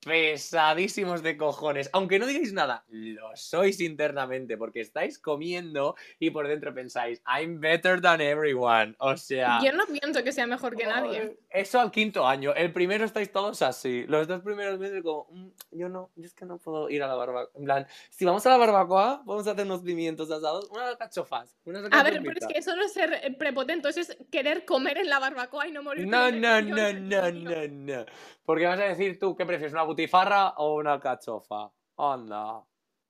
pesadísimos 0.06 1.22
de 1.24 1.38
cojones. 1.38 1.90
Aunque 1.94 2.20
no 2.20 2.26
digáis 2.26 2.54
nada, 2.54 2.86
lo 2.90 3.36
sois 3.36 3.80
internamente, 3.82 4.58
porque 4.58 4.82
estáis 4.82 5.20
comiendo 5.20 5.96
y 6.20 6.30
por 6.30 6.48
dentro 6.48 6.74
pensáis, 6.74 7.22
I'm 7.28 7.60
better 7.60 8.02
than 8.02 8.22
everyone. 8.22 8.96
O 9.00 9.18
sea... 9.18 9.60
Yo 9.64 9.72
no 9.74 9.86
pienso 9.86 10.24
que 10.24 10.32
sea 10.32 10.48
mejor 10.48 10.76
que 10.76 10.86
nadie. 10.86 11.38
Eso 11.50 11.80
al 11.80 11.92
quinto 11.92 12.26
año. 12.28 12.54
El 12.56 12.72
primero 12.72 13.06
estáis 13.06 13.32
todos 13.32 13.62
así. 13.62 14.06
Los 14.08 14.28
dos 14.28 14.42
primeros 14.42 14.80
meses 14.80 15.04
como, 15.04 15.28
"Mm, 15.32 15.48
yo 15.72 15.90
no, 15.90 16.12
yo 16.16 16.26
es 16.26 16.34
que 16.34 16.46
no 16.46 16.58
puedo 16.58 16.90
ir 16.90 17.04
a 17.04 17.08
la 17.08 17.16
barbacoa. 17.16 17.52
En 17.56 17.66
plan, 17.66 17.88
si 18.10 18.26
vamos 18.26 18.46
a 18.46 18.50
la 18.50 18.58
barbacoa, 18.58 19.22
vamos 19.26 19.48
a 19.48 19.52
hacer 19.52 19.66
unos 19.66 19.82
pimientos 19.82 20.32
asados, 20.32 20.70
unas 20.72 20.96
cachofas, 20.96 21.56
unas 21.66 21.84
A 21.92 22.04
ver, 22.04 22.20
pero 22.22 22.38
es 22.38 22.44
alcachofitas". 22.44 22.48
que 22.54 22.60
eso 22.60 22.76
no 22.76 22.84
es 22.84 22.94
ser 22.94 23.14
eh, 23.14 23.36
prepotente, 23.38 23.90
eso 23.90 24.00
es 24.00 24.18
querer 24.32 24.66
comer 24.66 24.98
en 24.98 25.10
la 25.10 25.20
barbacoa 25.20 25.68
y 25.68 25.72
no 25.72 25.84
morir. 25.84 26.08
No, 26.08 26.32
no, 26.32 26.62
no, 26.62 26.94
no, 26.94 27.32
no, 27.32 27.68
no. 27.68 28.06
Porque 28.46 28.66
vas 28.66 28.80
a 28.80 28.84
decir 28.84 29.20
tú, 29.20 29.36
¿qué 29.36 29.46
prefieres, 29.46 29.74
una 29.74 29.84
butifarra 29.90 30.50
o 30.58 30.76
una 30.76 30.94
alcachofa? 30.94 31.72
Anda. 31.98 32.64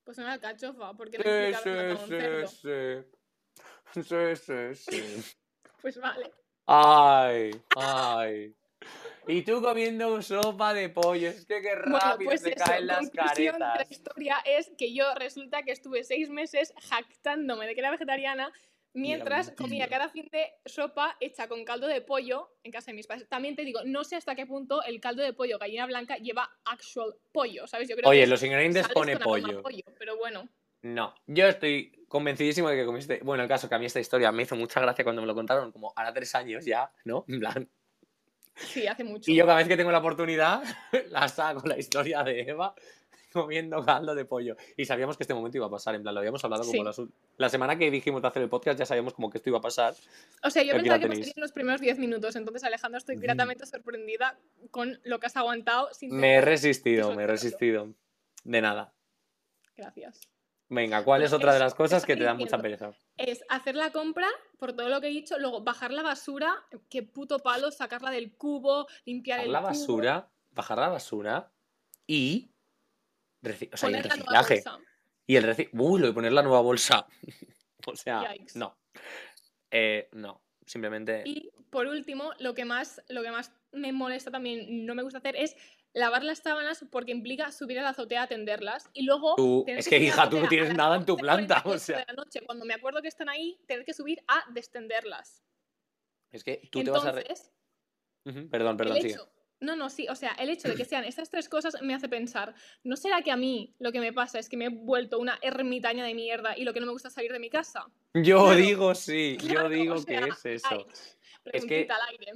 Pues 0.03 0.17
una 0.17 0.33
alcachofa, 0.33 0.93
porque 0.93 1.17
no 1.17 1.23
Sí, 1.23 1.91
un 1.91 2.07
sí, 2.07 2.47
sí, 2.51 3.03
sí. 3.93 4.03
Sí, 4.03 4.35
sí, 4.35 4.75
sí. 4.75 5.35
Pues 5.81 5.99
vale. 5.99 6.31
Ay, 6.65 7.51
ay. 7.75 8.55
Y 9.27 9.41
tú 9.43 9.61
comiendo 9.61 10.21
sopa 10.21 10.73
de 10.73 10.89
pollo, 10.89 11.29
es 11.29 11.45
que 11.45 11.61
qué 11.61 11.75
Bueno, 11.75 11.99
rápido 11.99 12.29
pues 12.29 12.41
se 12.41 12.49
eso, 12.53 12.63
caen 12.65 12.87
las 12.87 13.11
de 13.11 13.17
la 13.17 13.25
caretas. 13.25 13.91
historia 13.91 14.37
es 14.45 14.71
que 14.77 14.93
yo 14.93 15.13
resulta 15.15 15.63
que 15.63 15.71
estuve 15.71 16.03
seis 16.03 16.29
meses 16.29 16.73
jactándome 16.89 17.67
de 17.67 17.73
que 17.75 17.81
era 17.81 17.91
vegetariana 17.91 18.51
mientras 18.99 19.51
comía 19.51 19.87
cada 19.87 20.09
fin 20.09 20.27
de 20.31 20.51
sopa 20.65 21.17
hecha 21.19 21.47
con 21.47 21.63
caldo 21.65 21.87
de 21.87 22.01
pollo 22.01 22.49
en 22.63 22.71
casa 22.71 22.91
de 22.91 22.95
mis 22.95 23.07
padres. 23.07 23.27
También 23.27 23.55
te 23.55 23.63
digo, 23.63 23.81
no 23.85 24.03
sé 24.03 24.15
hasta 24.15 24.35
qué 24.35 24.45
punto 24.45 24.83
el 24.83 24.99
caldo 24.99 25.23
de 25.23 25.33
pollo 25.33 25.57
gallina 25.57 25.85
blanca 25.85 26.17
lleva 26.17 26.49
actual 26.65 27.15
pollo, 27.31 27.67
¿sabes? 27.67 27.87
Yo 27.89 27.95
creo 27.95 28.03
que 28.03 28.09
Oye, 28.09 28.23
es 28.23 28.29
los 28.29 28.43
ingredientes 28.43 28.87
pone 28.89 29.17
pollo. 29.17 29.61
pollo, 29.61 29.83
pero 29.97 30.17
bueno. 30.17 30.47
No, 30.81 31.13
yo 31.27 31.47
estoy 31.47 32.05
convencidísimo 32.07 32.69
de 32.69 32.77
que 32.77 32.85
comiste. 32.85 33.19
Bueno, 33.23 33.43
el 33.43 33.49
caso 33.49 33.67
que 33.67 33.75
a 33.75 33.79
mí 33.79 33.85
esta 33.85 33.99
historia 33.99 34.31
me 34.31 34.43
hizo 34.43 34.55
mucha 34.55 34.79
gracia 34.79 35.03
cuando 35.03 35.21
me 35.21 35.27
lo 35.27 35.35
contaron, 35.35 35.71
como 35.71 35.91
ahora 35.95 36.13
tres 36.13 36.33
años 36.35 36.65
ya, 36.65 36.91
¿no? 37.03 37.25
En 37.27 37.39
plan. 37.39 37.69
Sí, 38.55 38.87
hace 38.87 39.03
mucho. 39.03 39.31
Y 39.31 39.35
yo 39.35 39.45
cada 39.45 39.57
vez 39.57 39.67
que 39.67 39.77
tengo 39.77 39.91
la 39.91 39.99
oportunidad, 39.99 40.61
la 41.09 41.27
saco 41.27 41.65
la 41.67 41.77
historia 41.77 42.23
de 42.23 42.41
Eva 42.41 42.75
comiendo 43.33 43.83
caldo 43.85 44.15
de 44.15 44.25
pollo. 44.25 44.55
Y 44.77 44.85
sabíamos 44.85 45.17
que 45.17 45.23
este 45.23 45.33
momento 45.33 45.57
iba 45.57 45.67
a 45.67 45.69
pasar, 45.69 45.95
en 45.95 46.01
plan, 46.01 46.13
lo 46.15 46.19
habíamos 46.19 46.43
hablado 46.43 46.63
como 46.63 46.91
Sí. 46.93 47.01
ul- 47.01 47.11
la 47.37 47.49
semana 47.49 47.77
que 47.77 47.89
dijimos 47.91 48.21
de 48.21 48.27
hacer 48.27 48.41
el 48.43 48.49
podcast, 48.49 48.79
ya 48.79 48.85
sabíamos 48.85 49.13
como 49.13 49.29
que 49.29 49.37
esto 49.37 49.49
iba 49.49 49.59
a 49.59 49.61
pasar. 49.61 49.93
O 50.43 50.49
sea, 50.49 50.63
yo 50.63 50.73
Aquí 50.73 50.81
pensaba 50.81 50.97
la 50.97 50.99
que 50.99 51.07
tenéis. 51.09 51.19
pasarían 51.27 51.41
los 51.41 51.51
primeros 51.51 51.81
10 51.81 51.99
minutos, 51.99 52.35
entonces 52.35 52.63
Alejandro 52.63 52.97
estoy 52.97 53.15
Ujú. 53.15 53.23
gratamente 53.23 53.65
sorprendida 53.65 54.37
con 54.71 54.99
lo 55.03 55.19
que 55.19 55.27
has 55.27 55.37
aguantado 55.37 55.89
sin 55.93 56.15
Me 56.15 56.35
he 56.35 56.41
resistido, 56.41 57.13
me 57.15 57.23
he 57.23 57.27
resistido. 57.27 57.93
De 58.43 58.61
nada. 58.61 58.93
Gracias. 59.75 60.19
Venga, 60.71 61.03
¿cuál 61.03 61.23
es 61.23 61.33
otra 61.33 61.51
de 61.53 61.59
las 61.59 61.73
cosas 61.73 62.05
que 62.05 62.15
te 62.15 62.23
da 62.23 62.35
mucha 62.35 62.59
pereza? 62.59 62.91
Es 63.17 63.43
hacer 63.49 63.75
la 63.75 63.91
compra 63.91 64.27
por 64.59 64.73
todo 64.73 64.87
lo 64.87 65.01
que 65.01 65.07
he 65.07 65.09
dicho, 65.09 65.39
luego 65.39 65.61
bajar 65.63 65.91
la 65.91 66.03
basura, 66.03 66.55
qué 66.89 67.01
puto 67.01 67.39
palo, 67.39 67.71
sacarla 67.71 68.11
del 68.11 68.35
cubo, 68.37 68.87
limpiar 69.05 69.39
el 69.39 69.51
la 69.51 69.59
cubo, 69.61 69.69
basura, 69.69 70.29
bajar 70.51 70.77
la 70.77 70.89
basura 70.89 71.51
y. 72.05 72.51
reci- 73.41 73.69
O 73.73 73.77
sea, 73.77 73.89
y 73.89 73.93
el 73.95 74.01
poner 74.01 74.07
la 74.07 74.15
nueva 74.25 74.41
reciclaje. 74.41 74.63
Y 75.27 75.35
el 75.35 75.43
reci... 75.43 75.69
Uy, 75.73 75.99
lo 76.01 76.07
de 76.07 76.13
poner 76.13 76.31
la 76.33 76.41
nueva 76.41 76.61
bolsa. 76.61 77.05
o 77.87 77.95
sea, 77.95 78.33
Yikes. 78.33 78.57
no. 78.57 78.77
Eh, 79.71 80.09
no. 80.13 80.41
Simplemente. 80.65 81.23
Y 81.25 81.51
por 81.69 81.87
último, 81.87 82.31
lo 82.39 82.53
que 82.53 82.65
más, 82.65 83.01
lo 83.09 83.21
que 83.23 83.31
más 83.31 83.51
me 83.71 83.91
molesta 83.91 84.31
también, 84.31 84.85
no 84.85 84.95
me 84.95 85.03
gusta 85.03 85.17
hacer, 85.19 85.35
es 85.35 85.55
lavar 85.93 86.23
las 86.23 86.39
sábanas 86.39 86.85
porque 86.91 87.11
implica 87.11 87.51
subir 87.51 87.79
a 87.79 87.83
la 87.83 87.89
azotea 87.89 88.23
a 88.23 88.27
tenderlas 88.27 88.89
y 88.93 89.03
luego... 89.03 89.35
Tú- 89.35 89.65
es 89.67 89.85
que 89.87 89.97
que, 89.97 90.05
hija, 90.05 90.29
tú 90.29 90.39
no 90.39 90.47
tienes 90.47 90.75
nada 90.75 90.95
en 90.95 91.05
tu 91.05 91.15
11:48 91.15 91.19
planta, 91.19 91.61
o 91.65 91.71
de 91.73 91.79
sea. 91.79 92.05
la 92.07 92.13
noche, 92.13 92.41
cuando 92.45 92.65
me 92.65 92.73
acuerdo 92.75 93.01
que 93.01 93.07
están 93.07 93.29
ahí, 93.29 93.59
tener 93.67 93.83
que 93.85 93.93
subir 93.93 94.23
a 94.27 94.43
descenderlas. 94.53 95.43
Es 96.31 96.43
que 96.43 96.67
tú 96.71 96.83
te 96.83 96.91
vas 96.91 97.05
a. 97.05 97.11
re- 97.11 97.21
Entonces, 97.21 97.51
Ujú, 98.25 98.49
Perdón, 98.49 98.77
perdón, 98.77 98.97
el 98.97 99.05
hecho, 99.07 99.31
no, 99.61 99.75
no, 99.75 99.89
sí, 99.89 100.07
o 100.09 100.15
sea, 100.15 100.31
el 100.39 100.49
hecho 100.49 100.67
de 100.69 100.75
que 100.75 100.85
sean 100.85 101.03
estas 101.03 101.29
tres 101.29 101.49
cosas 101.49 101.75
me 101.81 101.93
hace 101.93 102.07
pensar, 102.09 102.53
¿no 102.83 102.95
será 102.95 103.21
que 103.21 103.31
a 103.31 103.35
mí 103.35 103.75
lo 103.79 103.91
que 103.91 103.99
me 103.99 104.13
pasa 104.13 104.39
es 104.39 104.47
que 104.49 104.57
me 104.57 104.65
he 104.65 104.69
vuelto 104.69 105.19
una 105.19 105.37
ermitaña 105.41 106.03
de 106.05 106.13
mierda 106.13 106.57
y 106.57 106.63
lo 106.63 106.73
que 106.73 106.79
no 106.79 106.85
me 106.85 106.91
gusta 106.93 107.09
es 107.09 107.13
salir 107.13 107.31
de 107.31 107.39
mi 107.39 107.49
casa? 107.49 107.85
Yo 108.13 108.45
Claro, 108.45 108.55
digo 108.55 108.95
sí, 108.95 109.37
Claro, 109.39 109.63
yo 109.63 109.69
digo 109.69 109.95
o 109.95 109.97
sea, 109.99 110.21
que 110.21 110.29
es 110.29 110.45
eso. 110.45 110.67
ay, 110.71 110.85
preguntita 111.43 111.95
al 111.95 112.01
aire. 112.09 112.33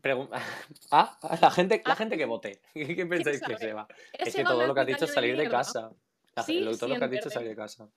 Pregun- 0.00 0.28
ah, 0.92 1.18
a 1.22 1.36
la 1.40 1.50
gente, 1.50 1.82
la 1.84 1.92
Ah. 1.92 1.96
gente 1.96 2.16
que 2.16 2.24
vote. 2.24 2.60
¿Qué 2.74 3.06
pensáis 3.06 3.42
que 3.42 3.56
se 3.58 3.72
va? 3.72 3.86
¿Es 4.12 4.28
Es 4.28 4.36
que 4.36 4.44
todo 4.44 4.66
lo 4.66 4.74
que 4.74 4.80
has 4.80 4.86
dicho 4.86 5.04
es 5.04 5.12
salir 5.12 5.36
de 5.36 5.48
casa. 5.48 5.92
La- 6.36 6.42
Sí, 6.42 6.60
lo- 6.60 6.70
todo 6.76 6.86
sí, 6.86 6.86
lo 6.86 6.88
que 6.90 6.96
en 6.96 7.02
has 7.04 7.10
dicho 7.10 7.28
es 7.28 7.34
salir 7.34 7.48
de 7.50 7.56
casa. 7.56 7.88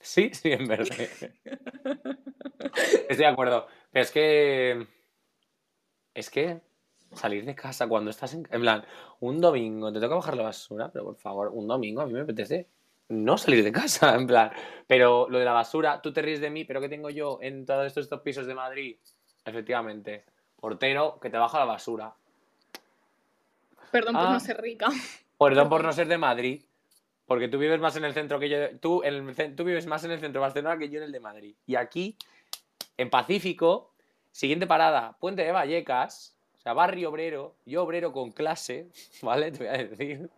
Sí, 0.00 0.30
sí, 0.34 0.52
en 0.52 0.66
verde. 0.66 1.08
Estoy 3.08 3.16
de 3.16 3.26
acuerdo. 3.26 3.66
Pero 3.92 4.02
es 4.02 4.10
que. 4.10 4.86
Es 6.14 6.30
que 6.30 6.60
salir 7.14 7.44
de 7.44 7.54
casa 7.54 7.86
cuando 7.88 8.10
estás 8.10 8.34
en. 8.34 8.46
En 8.50 8.60
plan, 8.60 8.84
un 9.20 9.40
domingo 9.40 9.92
te 9.92 10.00
toca 10.00 10.14
bajar 10.14 10.36
la 10.36 10.44
basura, 10.44 10.90
pero 10.92 11.04
por 11.04 11.16
favor, 11.16 11.48
un 11.52 11.66
domingo 11.66 12.00
a 12.02 12.06
mí 12.06 12.12
me 12.12 12.20
apetece 12.20 12.66
no 13.08 13.38
salir 13.38 13.64
de 13.64 13.72
casa, 13.72 14.14
en 14.16 14.26
plan. 14.26 14.50
Pero 14.86 15.28
lo 15.28 15.38
de 15.38 15.44
la 15.44 15.52
basura, 15.52 16.00
tú 16.02 16.12
te 16.12 16.22
ríes 16.22 16.40
de 16.40 16.50
mí, 16.50 16.64
pero 16.64 16.80
¿qué 16.80 16.88
tengo 16.88 17.10
yo 17.10 17.38
en 17.40 17.64
todos 17.66 17.86
estos, 17.86 18.04
estos 18.04 18.20
pisos 18.20 18.46
de 18.46 18.54
Madrid? 18.54 18.96
Efectivamente, 19.44 20.24
portero 20.60 21.18
que 21.20 21.30
te 21.30 21.38
baja 21.38 21.58
la 21.58 21.64
basura. 21.64 22.14
Perdón 23.90 24.14
por 24.14 24.24
Ah. 24.26 24.32
no 24.32 24.40
ser 24.40 24.60
rica. 24.60 24.88
Perdón 25.38 25.68
por 25.68 25.84
no 25.84 25.92
ser 25.92 26.08
de 26.08 26.18
Madrid, 26.18 26.62
porque 27.26 27.48
tú 27.48 27.58
vives 27.58 27.80
más 27.80 27.96
en 27.96 28.04
el 28.04 28.12
centro 28.12 28.38
que 28.38 28.48
yo. 28.48 28.78
Tú, 28.80 29.02
en 29.04 29.28
el 29.28 29.54
tú 29.56 29.64
vives 29.64 29.86
más 29.86 30.04
en 30.04 30.10
el 30.10 30.20
centro 30.20 30.40
de 30.40 30.46
Barcelona 30.46 30.78
que 30.78 30.88
yo 30.88 30.98
en 30.98 31.04
el 31.04 31.12
de 31.12 31.20
Madrid. 31.20 31.54
Y 31.66 31.76
aquí, 31.76 32.16
en 32.96 33.08
Pacífico, 33.08 33.94
siguiente 34.32 34.66
parada, 34.66 35.16
Puente 35.20 35.44
de 35.44 35.52
Vallecas, 35.52 36.36
sea, 36.68 36.74
barrio 36.74 37.08
obrero, 37.08 37.56
yo 37.64 37.82
obrero 37.82 38.12
con 38.12 38.30
clase, 38.30 38.88
¿vale? 39.22 39.50
Te 39.50 39.58
voy 39.58 39.66
a 39.68 39.84
decir. 39.84 40.30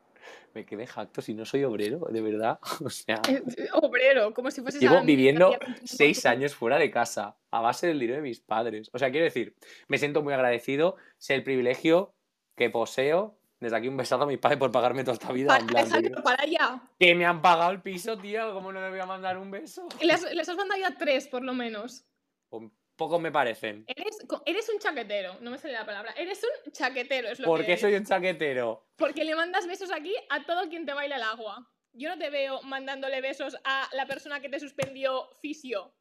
Me 0.53 0.67
quedé 0.67 0.87
jacto 0.87 1.23
si 1.23 1.33
no 1.33 1.45
soy 1.45 1.65
obrero, 1.65 2.07
de 2.11 2.21
verdad. 2.21 2.59
O 2.85 2.91
sea, 2.91 3.23
Obrero, 3.75 4.35
como 4.35 4.51
si 4.51 4.61
fuese 4.61 4.81
llevo 4.81 5.01
viviendo 5.03 5.53
seis 5.85 6.27
años 6.27 6.55
fuera 6.55 6.77
de 6.79 6.91
casa, 6.91 7.37
a 7.51 7.61
base 7.61 7.87
del 7.87 7.99
dinero 7.99 8.17
de 8.17 8.29
mis 8.29 8.41
padres. 8.41 8.91
O 8.93 8.99
sea, 8.99 9.11
quiero 9.11 9.25
decir, 9.25 9.55
me 9.89 9.97
siento 9.97 10.23
muy 10.23 10.35
agradecido, 10.35 10.97
sé 11.19 11.35
el 11.35 11.45
privilegio 11.45 12.15
que 12.57 12.71
poseo. 12.71 13.37
Desde 13.61 13.77
aquí 13.77 13.89
un 13.89 13.97
besazo 13.97 14.23
a 14.23 14.27
mis 14.27 14.39
padres 14.39 14.59
por 14.59 14.73
pagarme 14.73 15.05
toda 15.05 15.15
esta 15.15 15.33
vida. 15.33 15.57
en 15.59 15.67
plan, 15.67 15.85
Alejandro, 15.85 16.23
para 16.23 16.43
allá. 16.43 16.83
Que 16.99 17.15
me 17.15 17.27
han 17.27 17.43
pagado 17.43 17.71
el 17.73 17.83
piso, 17.83 18.17
tío. 18.17 18.55
¿Cómo 18.55 18.73
no 18.73 18.81
le 18.81 18.89
voy 18.89 19.01
a 19.01 19.07
mandar 19.07 19.37
un 19.37 19.51
beso? 19.51 19.87
Les, 20.01 20.23
les 20.33 20.49
has 20.49 20.57
mandado 20.57 20.81
ya 20.81 20.97
tres, 20.97 21.29
por 21.29 21.43
lo 21.43 21.53
menos. 21.53 22.07
Un 22.49 22.73
poco 23.01 23.19
me 23.19 23.33
parecen. 23.33 23.85
Eres, 23.87 24.19
eres 24.45 24.69
un 24.69 24.79
chaquetero, 24.79 25.39
no 25.41 25.51
me 25.51 25.57
sale 25.57 25.73
la 25.73 25.87
palabra. 25.87 26.13
Eres 26.19 26.39
un 26.45 26.71
chaquetero, 26.71 27.29
es 27.29 27.41
lo 27.41 27.47
¿Por 27.47 27.61
que 27.61 27.65
qué 27.67 27.73
eres. 27.73 27.81
soy 27.81 27.95
un 27.95 28.05
chaquetero? 28.05 28.87
Porque 28.97 29.25
le 29.25 29.35
mandas 29.35 29.67
besos 29.67 29.91
aquí 29.91 30.15
a 30.29 30.45
todo 30.45 30.69
quien 30.69 30.85
te 30.85 30.93
baila 30.93 31.17
el 31.17 31.23
agua. 31.23 31.67
Yo 31.93 32.11
no 32.11 32.19
te 32.19 32.29
veo 32.29 32.61
mandándole 32.63 33.23
besos 33.23 33.57
a 33.65 33.89
la 33.95 34.05
persona 34.05 34.41
que 34.41 34.51
te 34.51 34.61
suspendió 34.61 35.31
fisio. 35.41 35.95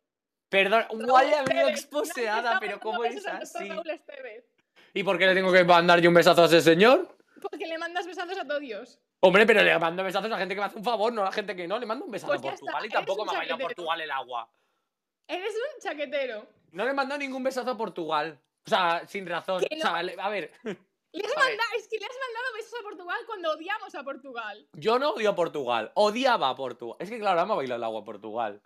Perdón, 0.50 0.84
medio 0.94 1.16
Nadie 1.16 1.70
exposeada, 1.70 2.60
pero 2.60 2.82
¿cómo 2.82 3.06
es 3.06 3.26
así? 3.26 3.70
¿Y 4.94 5.04
por 5.04 5.18
qué 5.18 5.28
le 5.28 5.36
tengo 5.36 5.54
que 5.54 5.64
mandar 5.64 6.02
yo 6.02 6.10
un 6.10 6.16
besazo 6.16 6.44
a 6.44 6.46
ese 6.48 6.60
señor? 6.60 7.18
Porque 7.42 7.66
le 7.66 7.78
mandas 7.78 8.06
besazos 8.06 8.38
a 8.38 8.46
todos. 8.46 9.00
Hombre, 9.22 9.46
pero 9.46 9.64
le 9.64 9.80
mando 9.80 10.04
besazos 10.04 10.30
a 10.32 10.38
gente 10.38 10.54
que 10.54 10.60
me 10.60 10.68
hace 10.68 10.78
un 10.78 10.84
favor, 10.84 11.14
no 11.14 11.22
a 11.22 11.26
la 11.26 11.32
gente 11.32 11.56
que 11.56 11.66
no. 11.66 11.80
Le 11.80 11.86
mando 11.86 12.04
un 12.04 12.12
besazo 12.12 12.34
Pues 12.34 12.40
a 12.40 12.50
Portugal 12.50 12.76
está, 12.76 12.88
y 12.88 12.90
tampoco 12.90 13.24
me 13.26 13.32
ha 13.32 13.38
bailado. 13.38 13.60
Portugal 13.60 14.02
el 14.02 14.12
agua. 14.12 14.52
Eres 15.30 15.54
un 15.54 15.82
chaquetero. 15.82 16.59
No 16.72 16.86
le 16.86 16.94
mando 16.94 17.18
ningún 17.18 17.44
besazo 17.44 17.72
a 17.72 17.78
Portugal. 17.78 18.40
O 18.66 18.70
sea, 18.70 19.06
sin 19.08 19.26
razón. 19.26 19.64
O 19.64 19.76
sea, 19.76 19.90
a 19.98 20.02
ver, 20.02 20.06
Le 20.06 20.14
has 20.22 20.22
A 20.24 20.30
ver. 20.30 20.52
es 21.78 21.88
que 21.88 21.98
le 21.98 22.06
has 22.06 22.12
mandado 22.28 22.54
besos 22.56 22.80
a 22.80 22.84
Portugal 22.84 23.18
cuando 23.26 23.52
odiamos 23.52 23.96
a 23.96 24.04
Portugal. 24.04 24.68
yo 24.74 25.00
no 25.00 25.12
odio 25.12 25.32
a 25.32 25.36
Portugal. 25.36 25.92
Odiaba 25.96 26.50
a 26.50 26.56
Portugal. 26.56 26.98
Es 27.00 27.10
que 27.10 27.18
claro, 27.18 27.40
ahora 27.40 27.48
me 27.48 27.54
ha 27.54 27.58
bailado 27.58 27.78
el 27.78 27.84
agua 27.84 28.02
a 28.02 28.06
Portugal. 28.06 28.62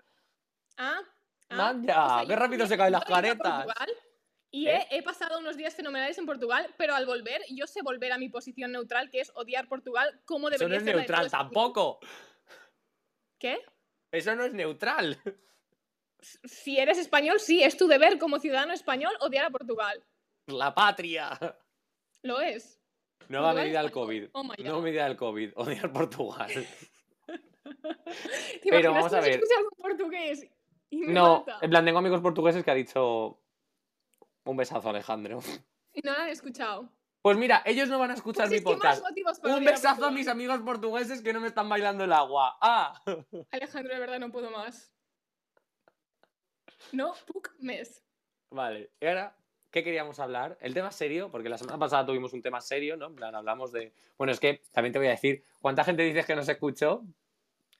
¿Ah? 0.78 0.99
¿Ah? 1.49 1.56
Manja, 1.56 2.22
qué 2.22 2.28
yo 2.28 2.36
rápido 2.36 2.39
también- 2.39 2.68
se 2.68 2.78
caen 2.78 2.91
las 2.91 3.06
caretas. 3.06 3.64
Portugal 3.66 3.89
Y 4.51 4.68
¿Eh? 4.68 4.88
he, 4.91 4.97
he 4.97 5.04
pasado 5.04 5.39
unos 5.39 5.56
días 5.56 5.74
fenomenales 5.76 6.18
en 6.18 6.26
Portugal, 6.26 6.68
pero 6.78 6.95
al 6.95 7.06
volver, 7.06 7.41
yo 7.49 7.66
sé 7.66 7.82
volver 7.82 8.12
a 8.12 8.18
mi 8.18 8.28
posición 8.30 8.72
neutral, 8.74 9.10
que 9.10 9.22
es 9.22 9.32
odiar 9.36 9.68
Portugal 9.70 10.22
como 10.26 10.49
Eso 10.49 10.58
debería 10.60 10.80
no 10.80 10.82
es 10.82 10.86
ser 10.86 10.95
neutral 10.97 11.32
tampoco. 11.32 11.99
¿Qué? 13.39 13.60
Eso 14.12 14.36
no 14.36 14.43
es 14.43 14.54
neutral. 14.54 15.18
Si 16.43 16.78
eres 16.80 16.97
español, 16.97 17.39
sí, 17.39 17.63
es 17.63 17.78
tu 17.78 17.88
deber 17.88 18.17
como 18.19 18.39
ciudadano 18.39 18.74
español 18.74 19.11
odiar 19.21 19.45
a 19.45 19.49
Portugal. 19.49 20.03
La 20.47 20.74
patria. 20.74 21.38
Lo 22.21 22.39
es. 22.41 22.80
Nueva 23.30 23.53
medida 23.53 23.82
del. 23.82 23.91
COVID. 23.91 24.30
Oh 24.34 24.43
my 24.43 24.49
God. 24.57 24.63
Nueva 24.65 24.82
medida 24.82 25.03
del 25.05 25.17
COVID. 25.17 25.51
Odiar 25.55 25.91
Portugal. 25.93 26.49
¿Te 27.26 28.69
Pero 28.69 28.93
vamos 28.93 29.11
que 29.11 29.17
a 29.17 29.21
ver. 29.21 29.32
escucha 29.32 29.55
algún 29.57 29.71
portugués? 29.78 30.47
Y 30.89 30.97
me 30.99 31.13
No, 31.13 31.39
mata. 31.39 31.57
en 31.61 31.69
plan, 31.69 31.86
tengo 31.86 31.99
amigos 31.99 32.21
portugueses 32.21 32.63
que 32.63 32.71
ha 32.71 32.76
dicho 32.76 33.41
un 34.45 34.57
besazo, 34.57 34.89
Alejandro. 34.89 35.39
Y 35.93 36.01
no 36.01 36.11
lo 36.13 36.19
han 36.19 36.30
escuchado. 36.30 36.89
Pues 37.21 37.38
mira, 37.38 37.63
ellos 37.65 37.88
no 37.88 37.97
van 37.99 38.11
a 38.11 38.15
escuchar 38.15 38.47
Pues 38.49 38.59
mi 38.61 38.65
podcast. 38.65 39.01
Un 39.43 39.63
besazo 39.63 39.88
a 39.88 39.91
Portugal. 39.95 40.13
mis 40.13 40.28
amigos 40.28 40.59
portugueses 40.59 41.21
que 41.21 41.32
no 41.34 41.39
me 41.39 41.47
están 41.47 41.69
bailando 41.69 42.03
el 42.03 42.11
agua. 42.11 42.57
Ah, 42.61 43.01
Alejandro, 43.51 43.93
de 43.93 43.99
verdad 43.99 44.19
no 44.19 44.30
puedo 44.32 44.51
más. 44.51 44.93
No, 46.92 47.14
puc 47.26 47.52
mes. 47.60 48.04
vale. 48.50 48.92
Y 49.00 49.06
ahora, 49.08 49.36
¿qué 49.72 49.84
queríamos 49.84 50.20
hablar? 50.20 50.58
El 50.62 50.74
tema 50.74 50.92
serio, 50.92 51.32
porque 51.32 51.50
la 51.50 51.58
semana 51.58 51.78
pasada 51.80 52.06
tuvimos 52.06 52.34
un 52.34 52.42
tema 52.42 52.62
serio, 52.62 52.98
¿no? 52.98 53.08
En 53.08 53.16
plan, 53.16 53.34
hablamos 53.36 53.72
de. 53.72 53.94
Bueno, 54.18 54.32
es 54.34 54.40
que 54.40 54.62
también 54.72 54.94
te 54.94 55.00
voy 55.00 55.08
a 55.08 55.12
decir, 55.12 55.44
¿cuánta 55.62 55.84
gente 55.84 56.04
dices 56.04 56.26
que 56.26 56.36
nos 56.36 56.48
escuchó? 56.50 57.04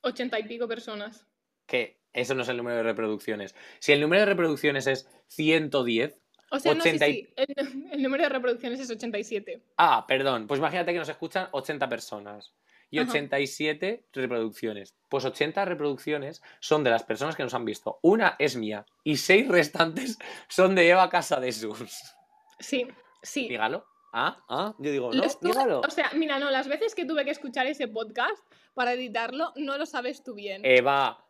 Ochenta 0.02 0.40
y 0.40 0.44
pico 0.44 0.68
personas. 0.68 1.26
Que 1.66 2.00
eso 2.12 2.36
no 2.36 2.42
es 2.44 2.50
el 2.50 2.58
número 2.58 2.78
de 2.78 2.84
reproducciones. 2.84 3.56
Si 3.80 3.92
el 3.94 4.02
número 4.02 4.22
de 4.22 4.26
reproducciones 4.28 4.88
es 4.88 5.08
110. 5.28 6.20
O 6.52 6.60
sea, 6.60 6.76
no, 6.76 6.84
sí, 6.84 6.90
80 6.90 7.08
y- 7.08 7.14
sí. 7.14 7.34
El, 7.36 7.90
el 7.94 8.02
número 8.04 8.24
de 8.24 8.30
reproducciones 8.30 8.80
es 8.80 8.90
87. 8.92 9.64
Ah, 9.78 10.06
perdón. 10.08 10.46
Pues 10.48 10.60
imagínate 10.60 10.92
que 10.94 11.00
nos 11.00 11.10
escuchan 11.10 11.48
80 11.52 11.88
personas 11.90 12.54
y 12.94 13.00
Ajá. 13.00 13.10
87 13.10 14.06
reproducciones. 14.14 14.94
Pues 15.10 15.26
80 15.26 15.66
reproducciones 15.66 16.44
son 16.60 16.84
de 16.84 16.92
las 16.92 17.02
personas 17.02 17.36
que 17.36 17.42
nos 17.42 17.56
han 17.56 17.66
visto. 17.66 17.98
Una 18.04 18.36
es 18.38 18.56
mía 18.56 18.86
y 19.04 19.18
seis 19.18 19.48
restantes 19.48 20.20
son 20.48 20.76
de 20.76 20.88
Eva 20.88 21.10
Casa 21.10 21.40
de 21.40 21.52
Sus. 21.52 22.14
Sí, 22.60 22.86
sí. 23.24 23.48
Dígalo. 23.48 23.84
Ah, 24.14 24.38
ah. 24.48 24.76
Yo 24.78 24.92
digo, 24.92 25.12
no, 25.12 25.24
dígalo. 25.42 25.80
o 25.80 25.90
sea, 25.90 26.12
mira, 26.14 26.38
no, 26.38 26.52
las 26.52 26.68
veces 26.68 26.94
que 26.94 27.06
tuve 27.06 27.26
que 27.26 27.32
escuchar 27.32 27.66
ese 27.66 27.88
podcast 27.88 28.46
para 28.76 28.94
editarlo, 28.94 29.54
no 29.56 29.76
lo 29.80 29.88
sabes 29.88 30.24
tú 30.24 30.36
bien. 30.36 30.62
Eva, 30.64 31.26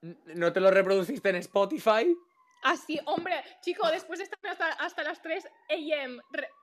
¿no 0.00 0.54
te 0.54 0.60
lo 0.60 0.70
reproduciste 0.70 1.28
en 1.28 1.36
Spotify? 1.36 2.16
Así, 2.64 2.98
hombre, 3.04 3.34
chico, 3.60 3.86
después 3.88 4.18
de 4.18 4.24
estar 4.24 4.38
hasta, 4.50 4.68
hasta 4.84 5.02
las 5.04 5.20
3 5.22 5.46
a.m. 5.68 6.18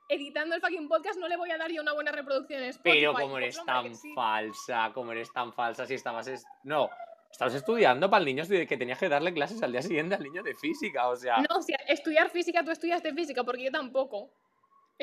editando 0.08 0.54
el 0.56 0.60
fucking 0.60 0.88
podcast, 0.88 1.18
no 1.18 1.28
le 1.28 1.36
voy 1.36 1.50
a 1.52 1.56
dar 1.58 1.70
yo 1.70 1.80
una 1.80 1.92
buena 1.94 2.12
reproducción 2.12 2.60
en 2.62 2.70
Spotify. 2.70 2.98
Pero 3.00 3.12
como 3.14 3.30
Pues, 3.30 3.42
eres 3.44 3.58
hombre, 3.58 3.74
tan 3.74 3.94
sí. 3.94 4.12
falsa, 4.14 4.90
como 4.92 5.12
eres 5.12 5.32
tan 5.32 5.52
falsa, 5.52 5.86
si 5.86 5.94
estabas... 5.94 6.26
est- 6.26 6.46
No, 6.64 6.90
estabas 7.30 7.54
estudiando 7.54 8.10
para 8.10 8.18
el 8.20 8.26
niño 8.26 8.42
que 8.48 8.76
tenías 8.76 8.98
que 8.98 9.08
darle 9.08 9.32
clases 9.32 9.62
al 9.62 9.70
día 9.72 9.80
siguiente 9.80 10.16
al 10.16 10.22
niño 10.22 10.42
de 10.42 10.54
física, 10.54 11.08
o 11.08 11.16
sea... 11.16 11.36
No, 11.38 11.56
o 11.58 11.62
sea, 11.62 11.76
estudiar 11.86 12.28
física, 12.30 12.64
tú 12.64 12.72
estudiaste 12.72 13.14
física, 13.14 13.44
porque 13.44 13.64
yo 13.64 13.70
tampoco. 13.70 14.32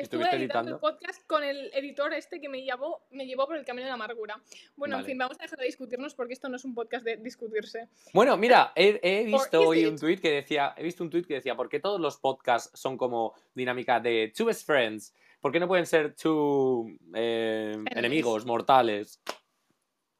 Estuve 0.00 0.22
¿Estuviste 0.22 0.36
editando 0.36 0.70
editando? 0.70 0.88
el 0.88 0.96
podcast 0.98 1.26
con 1.26 1.44
el 1.44 1.70
editor 1.74 2.12
este 2.14 2.40
que 2.40 2.48
me 2.48 2.62
llevó, 2.62 3.02
me 3.10 3.26
llevó 3.26 3.46
por 3.46 3.56
el 3.56 3.64
camino 3.64 3.84
de 3.84 3.90
la 3.90 3.94
amargura. 3.94 4.40
Bueno, 4.76 4.98
en 4.98 5.04
fin, 5.04 5.18
vamos 5.18 5.38
a 5.38 5.42
dejar 5.42 5.58
de 5.58 5.66
discutirnos 5.66 6.14
porque 6.14 6.32
esto 6.32 6.48
no 6.48 6.56
es 6.56 6.64
un 6.64 6.74
podcast 6.74 7.04
de 7.04 7.16
discutirse. 7.16 7.88
Bueno, 8.12 8.36
mira, 8.36 8.72
he, 8.74 8.98
he 9.02 9.24
visto 9.24 9.60
is 9.60 9.66
hoy 9.66 9.84
un 9.86 9.98
tweet 9.98 10.18
que 10.18 10.30
decía, 10.30 10.74
he 10.76 10.82
visto 10.82 11.04
un 11.04 11.10
tweet 11.10 11.24
que 11.24 11.34
decía, 11.34 11.54
¿por 11.54 11.68
qué 11.68 11.80
todos 11.80 12.00
los 12.00 12.18
podcasts 12.18 12.70
son 12.78 12.96
como 12.96 13.34
dinámica 13.54 14.00
de 14.00 14.32
two 14.36 14.46
best 14.46 14.66
friends? 14.66 15.14
¿Por 15.40 15.52
qué 15.52 15.60
no 15.60 15.68
pueden 15.68 15.86
ser 15.86 16.14
two 16.14 16.86
eh, 17.14 17.76
enemigos 17.90 18.44
mortales? 18.44 19.20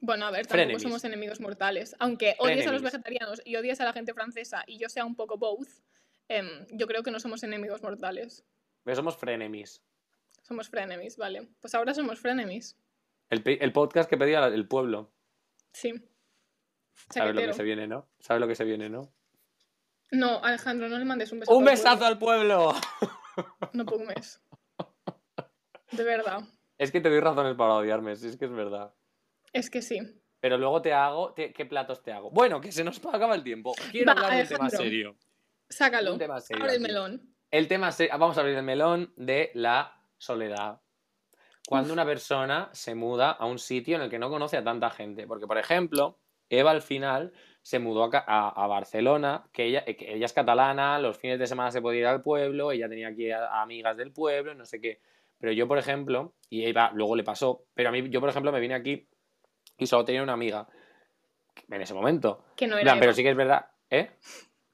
Bueno, 0.00 0.26
a 0.26 0.30
ver, 0.30 0.46
tampoco 0.46 0.54
Frenemies. 0.54 0.82
somos 0.82 1.04
enemigos 1.04 1.40
mortales. 1.40 1.94
Aunque 1.98 2.34
odies 2.38 2.66
a 2.66 2.72
los 2.72 2.82
vegetarianos 2.82 3.42
y 3.44 3.56
odies 3.56 3.80
a 3.80 3.84
la 3.84 3.92
gente 3.92 4.14
francesa 4.14 4.64
y 4.66 4.78
yo 4.78 4.88
sea 4.88 5.04
un 5.04 5.14
poco 5.14 5.36
both, 5.36 5.68
em, 6.28 6.66
yo 6.70 6.86
creo 6.86 7.02
que 7.02 7.10
no 7.10 7.20
somos 7.20 7.42
enemigos 7.42 7.82
mortales. 7.82 8.44
Pero 8.90 8.96
somos 8.96 9.16
frenemies. 9.16 9.84
Somos 10.42 10.68
frenemies, 10.68 11.16
vale. 11.16 11.46
Pues 11.60 11.76
ahora 11.76 11.94
somos 11.94 12.18
frenemies. 12.18 12.76
El, 13.28 13.72
podcast 13.72 14.10
que 14.10 14.16
pedía 14.16 14.44
el 14.46 14.66
pueblo. 14.66 15.12
Sí. 15.72 15.92
¿Sabes 17.08 17.36
lo 17.36 17.40
que 17.40 17.52
se 17.52 17.62
viene, 17.62 17.86
no? 17.86 18.08
¿Sabes 18.18 18.40
lo 18.40 18.48
que 18.48 18.56
se 18.56 18.64
viene, 18.64 18.88
no? 18.90 19.14
No, 20.10 20.42
Alejandro, 20.42 20.88
no 20.88 20.98
le 20.98 21.04
mandes 21.04 21.30
un 21.30 21.38
beso. 21.38 21.56
¡Un 21.56 21.64
besazo 21.64 22.04
al 22.04 22.18
pueblo! 22.18 22.74
No 23.74 23.86
puedo 23.86 24.04
mes. 24.06 24.42
De 25.92 26.02
verdad. 26.02 26.40
Es 26.76 26.90
que 26.90 27.00
te 27.00 27.10
doy 27.10 27.20
razones 27.20 27.54
para 27.54 27.74
odiarme, 27.74 28.16
si 28.16 28.26
es 28.26 28.36
que 28.36 28.46
es 28.46 28.52
verdad. 28.52 28.92
Es 29.52 29.70
que 29.70 29.82
sí. 29.82 30.00
Pero 30.40 30.58
luego 30.58 30.82
te 30.82 30.92
hago... 30.92 31.32
te- 31.32 31.52
¿Qué 31.52 31.64
platos 31.64 32.02
te 32.02 32.10
hago? 32.10 32.32
Bueno, 32.32 32.60
que 32.60 32.72
se 32.72 32.82
nos 32.82 32.98
acaba 33.06 33.36
el 33.36 33.44
tiempo. 33.44 33.72
Quiero 33.92 34.12
Va, 34.12 34.20
hablar 34.20 34.32
de 34.32 34.42
un 34.42 34.48
tema 34.48 34.68
serio. 34.68 35.16
Sácalo. 35.68 36.14
Un 36.14 36.18
tema 36.18 36.40
serio 36.40 36.64
Abre 36.64 36.74
el 36.74 36.80
melón. 36.80 37.30
El 37.50 37.68
tema 37.68 37.92
se... 37.92 38.08
Vamos 38.08 38.36
a 38.36 38.40
abrir 38.40 38.56
el 38.56 38.62
melón 38.62 39.12
de 39.16 39.50
la 39.54 39.96
soledad. 40.18 40.80
Cuando 41.66 41.92
una 41.92 42.04
persona 42.04 42.68
se 42.72 42.94
muda 42.94 43.30
a 43.30 43.46
un 43.46 43.58
sitio 43.58 43.96
en 43.96 44.02
el 44.02 44.10
que 44.10 44.18
no 44.18 44.28
conoce 44.30 44.56
a 44.56 44.64
tanta 44.64 44.90
gente. 44.90 45.26
Porque, 45.26 45.46
por 45.46 45.58
ejemplo, 45.58 46.18
Eva 46.48 46.70
al 46.72 46.82
final 46.82 47.32
se 47.62 47.78
mudó 47.78 48.04
a, 48.04 48.10
ca- 48.10 48.24
a- 48.26 48.48
a 48.48 48.66
Barcelona, 48.66 49.44
que 49.52 49.64
ella, 49.66 49.84
eh, 49.86 49.96
que 49.96 50.14
ella 50.14 50.26
es 50.26 50.32
catalana, 50.32 50.98
los 50.98 51.18
fines 51.18 51.38
de 51.38 51.46
semana 51.46 51.70
se 51.70 51.80
podía 51.82 52.00
ir 52.00 52.06
al 52.06 52.22
pueblo, 52.22 52.72
ella 52.72 52.88
tenía 52.88 53.08
aquí 53.08 53.30
a, 53.30 53.44
a 53.46 53.62
amigas 53.62 53.96
del 53.96 54.12
pueblo, 54.12 54.54
no 54.54 54.64
sé 54.64 54.80
qué. 54.80 55.00
Pero 55.38 55.52
yo, 55.52 55.68
por 55.68 55.78
ejemplo, 55.78 56.34
y 56.48 56.64
Eva 56.64 56.90
luego 56.94 57.14
le 57.16 57.22
pasó, 57.24 57.64
pero 57.74 57.90
a 57.90 57.92
mí, 57.92 58.08
yo, 58.10 58.20
por 58.20 58.28
ejemplo, 58.30 58.50
me 58.52 58.60
vine 58.60 58.74
aquí 58.74 59.06
y 59.78 59.86
solo 59.86 60.04
tenía 60.04 60.22
una 60.22 60.32
amiga 60.32 60.66
en 61.68 61.80
ese 61.82 61.94
momento. 61.94 62.44
Que 62.56 62.66
no 62.66 62.74
era 62.76 62.82
plan, 62.84 63.00
pero 63.00 63.12
sí 63.12 63.22
que 63.22 63.30
es 63.30 63.36
verdad, 63.36 63.66
¿eh? 63.90 64.10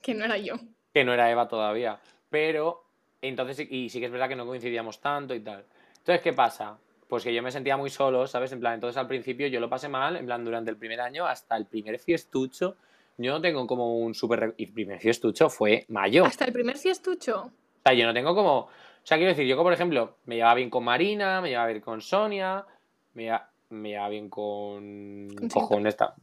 Que 0.02 0.14
no 0.14 0.24
era 0.24 0.38
yo. 0.38 0.54
que 0.92 1.04
no 1.04 1.12
era 1.12 1.30
Eva 1.30 1.46
todavía. 1.48 2.00
Pero 2.36 2.84
entonces, 3.22 3.66
y 3.70 3.88
sí 3.88 3.98
que 3.98 4.04
es 4.04 4.12
verdad 4.12 4.28
que 4.28 4.36
no 4.36 4.44
coincidíamos 4.44 5.00
tanto 5.00 5.34
y 5.34 5.40
tal. 5.40 5.64
Entonces, 5.96 6.20
¿qué 6.20 6.34
pasa? 6.34 6.76
Pues 7.08 7.24
que 7.24 7.32
yo 7.32 7.42
me 7.42 7.50
sentía 7.50 7.78
muy 7.78 7.88
solo, 7.88 8.26
¿sabes? 8.26 8.52
En 8.52 8.60
plan, 8.60 8.74
entonces 8.74 8.98
al 8.98 9.06
principio 9.06 9.46
yo 9.46 9.58
lo 9.58 9.70
pasé 9.70 9.88
mal, 9.88 10.16
en 10.16 10.26
plan, 10.26 10.44
durante 10.44 10.70
el 10.70 10.76
primer 10.76 11.00
año 11.00 11.26
hasta 11.26 11.56
el 11.56 11.64
primer 11.64 11.98
fiestucho, 11.98 12.76
yo 13.16 13.32
no 13.32 13.40
tengo 13.40 13.66
como 13.66 13.96
un 14.00 14.12
súper... 14.12 14.54
Y 14.58 14.64
el 14.64 14.72
primer 14.74 15.00
fiestucho 15.00 15.48
fue 15.48 15.86
mayo. 15.88 16.26
¿Hasta 16.26 16.44
el 16.44 16.52
primer 16.52 16.76
fiestucho? 16.76 17.40
O 17.44 17.82
sea, 17.82 17.94
yo 17.94 18.04
no 18.04 18.12
tengo 18.12 18.34
como... 18.34 18.58
O 18.58 18.70
sea, 19.02 19.16
quiero 19.16 19.30
decir, 19.30 19.46
yo, 19.46 19.56
por 19.62 19.72
ejemplo, 19.72 20.16
me 20.26 20.34
llevaba 20.34 20.56
bien 20.56 20.68
con 20.68 20.84
Marina, 20.84 21.40
me 21.40 21.48
llevaba 21.48 21.68
bien 21.68 21.80
con 21.80 22.02
Sonia, 22.02 22.66
me 23.14 23.22
llevaba, 23.22 23.50
me 23.70 23.88
llevaba 23.88 24.10
bien 24.10 24.28
con... 24.28 25.28
Con 25.50 25.68
con 25.68 25.86
esta. 25.86 26.14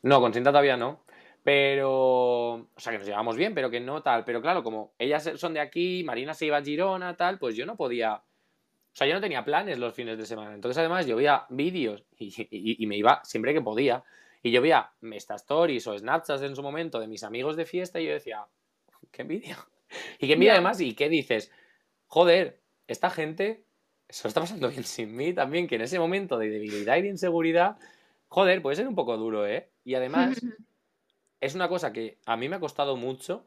No, 0.00 0.18
con 0.22 0.32
Cinta 0.32 0.48
todavía 0.48 0.78
no. 0.78 1.00
Pero, 1.48 2.52
o 2.56 2.68
sea, 2.76 2.92
que 2.92 2.98
nos 2.98 3.06
llevamos 3.06 3.34
bien, 3.38 3.54
pero 3.54 3.70
que 3.70 3.80
no 3.80 4.02
tal. 4.02 4.22
Pero 4.26 4.42
claro, 4.42 4.62
como 4.62 4.92
ellas 4.98 5.30
son 5.36 5.54
de 5.54 5.60
aquí, 5.60 6.04
Marina 6.04 6.34
se 6.34 6.44
iba 6.44 6.58
a 6.58 6.62
Girona, 6.62 7.16
tal, 7.16 7.38
pues 7.38 7.56
yo 7.56 7.64
no 7.64 7.74
podía. 7.74 8.16
O 8.16 8.22
sea, 8.92 9.06
yo 9.06 9.14
no 9.14 9.20
tenía 9.22 9.42
planes 9.46 9.78
los 9.78 9.94
fines 9.94 10.18
de 10.18 10.26
semana. 10.26 10.54
Entonces, 10.54 10.76
además, 10.76 11.06
yo 11.06 11.16
veía 11.16 11.46
vídeos 11.48 12.04
y, 12.18 12.26
y- 12.50 12.82
y 12.84 12.86
me 12.86 12.98
iba 12.98 13.22
siempre 13.24 13.54
que 13.54 13.62
podía. 13.62 14.04
Y 14.42 14.50
yo 14.50 14.60
veía 14.60 14.90
estas 15.12 15.40
stories 15.40 15.86
o 15.86 15.96
snapchats 15.98 16.42
en 16.42 16.54
su 16.54 16.62
momento 16.62 17.00
de 17.00 17.08
mis 17.08 17.22
amigos 17.24 17.56
de 17.56 17.64
fiesta 17.64 17.98
y 17.98 18.04
yo 18.08 18.12
decía, 18.12 18.44
qué 19.10 19.22
envidia. 19.22 19.56
Y 20.20 20.26
qué 20.26 20.34
envidia 20.34 20.52
además, 20.52 20.82
y 20.82 20.94
qué 20.94 21.08
dices, 21.08 21.50
joder, 22.08 22.60
esta 22.88 23.08
gente 23.08 23.64
se 24.10 24.24
lo 24.24 24.28
está 24.28 24.42
pasando 24.42 24.68
bien 24.68 24.84
sin 24.84 25.16
mí 25.16 25.32
también, 25.32 25.66
que 25.66 25.76
en 25.76 25.80
ese 25.80 25.98
momento 25.98 26.36
de 26.36 26.50
debilidad 26.50 26.98
y 26.98 27.02
de 27.02 27.08
inseguridad, 27.08 27.78
joder, 28.28 28.60
puede 28.60 28.76
ser 28.76 28.86
un 28.86 28.94
poco 28.94 29.16
duro, 29.16 29.46
¿eh? 29.46 29.70
Y 29.84 29.94
además, 29.94 30.40
es 31.40 31.54
una 31.54 31.68
cosa 31.68 31.92
que 31.92 32.18
a 32.26 32.36
mí 32.36 32.48
me 32.48 32.56
ha 32.56 32.60
costado 32.60 32.96
mucho 32.96 33.44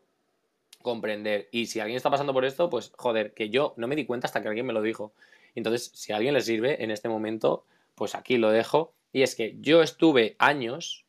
comprender. 0.82 1.48
Y 1.52 1.68
si 1.68 1.80
alguien 1.80 1.98
está 1.98 2.10
pasando 2.10 2.34
por 2.34 2.46
esto, 2.46 2.70
pues 2.70 2.92
joder, 2.98 3.34
que 3.34 3.50
yo 3.50 3.74
no 3.78 3.88
me 3.88 3.96
di 3.96 4.06
cuenta 4.06 4.28
hasta 4.28 4.42
que 4.42 4.48
alguien 4.48 4.66
me 4.66 4.74
lo 4.74 4.82
dijo. 4.82 5.14
Entonces, 5.56 5.92
si 5.94 6.14
a 6.14 6.18
alguien 6.18 6.34
le 6.34 6.42
sirve 6.42 6.84
en 6.84 6.92
este 6.92 7.10
momento, 7.10 7.66
pues 7.96 8.16
aquí 8.16 8.38
lo 8.38 8.52
dejo. 8.52 8.94
Y 9.12 9.24
es 9.24 9.36
que 9.36 9.56
yo 9.60 9.82
estuve 9.82 10.36
años 10.40 11.06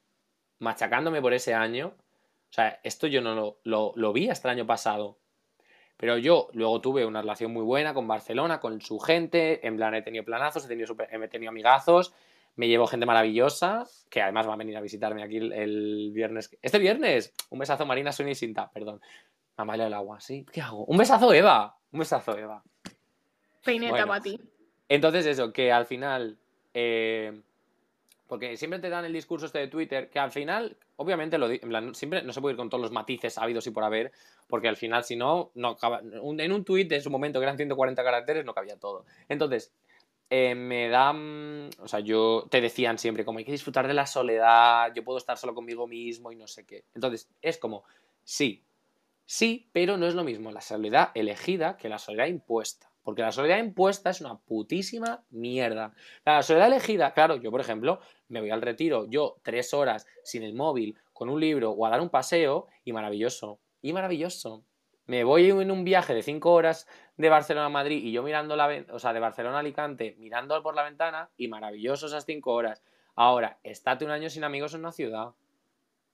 machacándome 0.59 1.21
por 1.21 1.33
ese 1.33 1.55
año. 1.55 1.95
O 2.51 2.53
sea, 2.55 2.81
esto 2.83 3.07
yo 3.07 3.21
no 3.23 3.57
lo, 3.65 3.93
lo, 3.95 4.13
vi 4.13 4.29
hasta 4.29 4.49
el 4.49 4.59
año 4.59 4.67
pasado. 4.67 5.19
Pero 5.97 6.19
yo 6.19 6.49
luego 6.53 6.81
tuve 6.81 7.07
una 7.07 7.23
relación 7.23 7.53
muy 7.53 7.63
buena 7.63 7.95
con 7.95 8.09
Barcelona, 8.09 8.61
con 8.61 8.81
su 8.81 8.99
gente. 8.99 9.67
En 9.67 9.77
plan, 9.77 9.95
he 9.95 10.03
tenido 10.03 10.25
planazos, 10.25 10.65
he 10.65 10.69
tenido, 10.69 10.89
super- 10.89 11.09
he 11.11 11.29
tenido 11.29 11.51
amigazos. 11.51 12.13
Me 12.57 12.69
llevo 12.69 12.87
gente 12.87 13.07
maravillosa, 13.07 13.85
que 14.11 14.21
además 14.21 14.47
va 14.49 14.55
a 14.55 14.57
venir 14.57 14.77
a 14.77 14.81
visitarme 14.81 15.23
aquí 15.23 15.39
el, 15.39 15.53
el 15.53 16.11
viernes. 16.13 16.51
Este 16.61 16.79
viernes, 16.79 17.33
un 17.51 17.59
besazo 17.59 17.87
Marina, 17.87 18.13
Sonia 18.13 18.33
y 18.33 18.35
Sinta, 18.35 18.71
perdón. 18.71 19.01
Amalia 19.57 19.87
el 19.87 19.95
agua, 19.95 20.21
¿sí? 20.21 20.45
¿Qué 20.53 20.61
hago? 20.61 20.85
Un 20.85 20.97
besazo 20.99 21.33
Eva. 21.33 21.77
Un 21.93 22.01
besazo 22.01 22.37
Eva. 22.37 22.63
Peineta 23.65 23.93
Bueno. 23.93 24.07
para 24.09 24.21
ti. 24.23 24.41
Entonces 24.89 25.25
eso, 25.27 25.53
que 25.53 25.73
al 25.73 25.87
final, 25.87 26.39
eh, 26.75 27.41
porque 28.27 28.57
siempre 28.57 28.81
te 28.81 28.89
dan 28.91 29.05
el 29.05 29.13
discurso 29.13 29.47
este 29.47 29.59
de 29.61 29.69
Twitter, 29.69 30.11
que 30.11 30.19
al 30.19 30.33
final, 30.33 30.77
obviamente, 30.97 31.39
lo 31.39 31.51
en 31.51 31.59
plan, 31.61 31.95
siempre 31.95 32.23
no 32.23 32.33
se 32.33 32.41
puede 32.41 32.55
ir 32.55 32.57
con 32.59 32.69
todos 32.71 32.83
los 32.83 32.93
matices 32.93 33.39
habidos 33.39 33.67
y 33.67 33.71
por 33.71 33.85
haber, 33.85 34.13
porque 34.49 34.69
al 34.69 34.77
final, 34.77 35.05
si 35.05 35.17
no, 35.17 35.51
no 35.55 35.69
acaba- 35.69 36.01
en 36.01 36.53
un 36.53 36.65
tweet 36.65 36.87
de 36.87 37.01
su 37.01 37.11
momento 37.11 37.39
que 37.41 37.45
eran 37.45 37.57
140 37.57 38.03
caracteres 38.03 38.45
no 38.45 38.53
cabía 38.55 38.77
todo. 38.79 39.05
Entonces, 39.29 39.73
eh, 40.35 40.55
me 40.55 40.89
dan, 40.89 41.69
o 41.79 41.87
sea, 41.87 42.01
yo 42.01 42.47
te 42.51 42.63
decían 42.63 42.97
siempre 42.97 43.23
como 43.23 43.39
hay 43.39 43.45
que 43.45 43.53
disfrutar 43.53 43.87
de 43.87 43.93
la 43.93 44.07
soledad, 44.07 44.91
yo 44.95 45.05
puedo 45.05 45.19
estar 45.19 45.37
solo 45.37 45.55
conmigo 45.55 45.87
mismo 45.87 46.33
y 46.33 46.37
no 46.37 46.47
sé 46.47 46.65
qué. 46.65 46.87
Entonces, 46.95 47.29
es 47.43 47.59
como, 47.59 47.85
sí, 48.25 48.65
sí, 49.27 49.69
pero 49.73 49.99
no 49.99 50.07
es 50.07 50.15
lo 50.15 50.25
mismo 50.25 50.51
la 50.51 50.63
soledad 50.63 51.11
elegida 51.15 51.77
que 51.77 51.91
la 51.91 51.99
soledad 51.99 52.29
impuesta. 52.29 52.91
Porque 53.03 53.21
la 53.21 53.31
soledad 53.31 53.59
impuesta 53.59 54.09
es 54.09 54.23
una 54.23 54.39
putísima 54.39 55.23
mierda. 55.29 55.93
La 56.25 56.43
soledad 56.43 56.69
elegida, 56.69 57.13
claro, 57.13 57.37
yo 57.37 57.51
por 57.51 57.61
ejemplo, 57.61 58.01
me 58.29 58.41
voy 58.41 58.49
al 58.49 58.63
retiro, 58.63 59.11
yo 59.11 59.37
tres 59.43 59.75
horas 59.75 60.07
sin 60.25 60.45
el 60.45 60.55
móvil, 60.55 60.97
con 61.13 61.29
un 61.29 61.41
libro 61.41 61.73
o 61.73 61.85
a 61.85 61.91
dar 61.91 62.01
un 62.01 62.09
paseo 62.09 62.69
y 62.85 62.95
maravilloso. 62.95 63.61
Y 63.83 63.93
maravilloso. 63.93 64.65
Me 65.07 65.25
voy 65.25 65.51
en 65.51 65.71
un 65.71 65.85
viaje 65.85 66.15
de 66.15 66.23
cinco 66.23 66.53
horas 66.53 66.87
de 67.17 67.29
Barcelona 67.29 67.67
a 67.67 67.71
Madrid 67.71 68.03
y 68.05 68.13
yo 68.13 68.23
mirando 68.23 68.57
la, 68.57 68.85
o 68.91 68.99
sea, 68.99 69.13
de 69.13 69.21
Barcelona 69.21 69.57
a 69.57 69.61
Alicante, 69.61 70.17
mirando 70.19 70.63
por 70.63 70.75
la 70.75 70.85
ventana 70.85 71.31
y 71.37 71.49
maravilloso 71.49 72.07
esas 72.07 72.25
cinco 72.25 72.53
horas. 72.53 72.83
Ahora, 73.15 73.59
estate 73.63 74.05
un 74.05 74.11
año 74.11 74.31
sin 74.31 74.45
amigos 74.45 74.75
en 74.75 74.81
una 74.81 74.93
ciudad 74.93 75.33